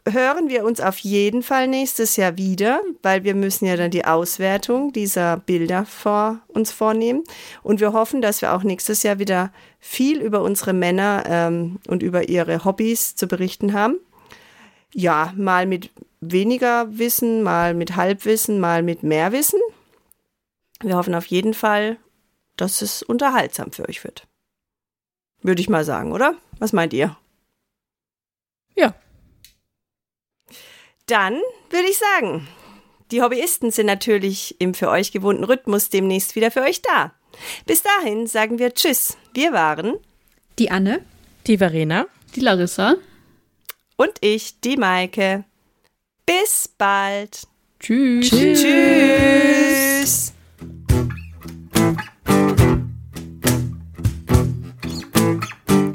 hören 0.05 0.49
wir 0.49 0.65
uns 0.65 0.82
auf 0.82 0.97
jeden 0.97 1.41
Fall 1.41 1.69
nächstes 1.69 2.17
Jahr 2.17 2.36
wieder, 2.36 2.82
weil 3.01 3.23
wir 3.23 3.34
müssen 3.34 3.65
ja 3.65 3.77
dann 3.77 3.89
die 3.89 4.03
Auswertung 4.03 4.91
dieser 4.91 5.38
Bilder 5.38 5.86
vor 5.86 6.41
uns 6.49 6.73
vornehmen. 6.73 7.23
Und 7.63 7.79
wir 7.79 7.93
hoffen, 7.93 8.21
dass 8.21 8.41
wir 8.41 8.53
auch 8.53 8.63
nächstes 8.63 9.03
Jahr 9.03 9.19
wieder 9.19 9.53
viel 9.79 10.19
über 10.19 10.41
unsere 10.41 10.73
Männer 10.73 11.23
ähm, 11.27 11.79
und 11.88 12.03
über 12.03 12.27
ihre 12.27 12.65
Hobbys 12.65 13.15
zu 13.15 13.25
berichten 13.25 13.71
haben. 13.71 13.95
Ja, 14.93 15.32
mal 15.38 15.65
mit 15.65 15.91
weniger 16.19 16.97
Wissen, 16.97 17.41
mal 17.41 17.73
mit 17.73 17.95
Halbwissen, 17.95 18.59
mal 18.59 18.84
mit 18.84 19.01
mehr 19.01 19.32
Wissen. 19.32 19.61
Wir 20.82 20.97
hoffen 20.97 21.15
auf 21.15 21.27
jeden 21.27 21.53
Fall, 21.53 21.95
dass 22.57 22.82
es 22.82 23.01
unterhaltsam 23.01 23.71
für 23.71 23.88
euch 23.88 24.03
wird. 24.03 24.27
Würde 25.41 25.61
ich 25.61 25.69
mal 25.69 25.86
sagen, 25.86 26.11
oder? 26.11 26.36
Was 26.59 26.73
meint 26.73 26.91
ihr? 26.91 27.15
Ja. 28.75 28.93
Dann 31.12 31.41
würde 31.70 31.89
ich 31.89 31.97
sagen, 31.97 32.47
die 33.12 33.22
Hobbyisten 33.22 33.70
sind 33.70 33.88
natürlich 33.88 34.55
im 34.59 34.74
für 34.74 34.89
euch 34.89 35.12
gewohnten 35.12 35.43
Rhythmus 35.43 35.89
demnächst 35.89 36.38
wieder 36.38 36.51
für 36.51 36.62
euch 36.62 36.82
da. 36.82 37.14
Bis 37.66 37.84
dahin 37.84 38.28
sagen 38.28 38.59
wir 38.59 38.74
Tschüss. 38.74 39.18
Wir 39.34 39.51
waren 39.51 39.95
Die 40.57 40.72
Anne. 40.72 41.03
Die 41.47 41.57
Verena. 41.57 42.05
Die 42.34 42.39
Larissa. 42.39 42.95
und 43.97 44.14
ich, 44.22 44.62
die 44.62 44.78
Maike. 44.78 45.43
Bis 46.26 46.70
bald. 46.78 47.41
Tschüss. 47.82 48.30
Tschüss. 48.30 48.62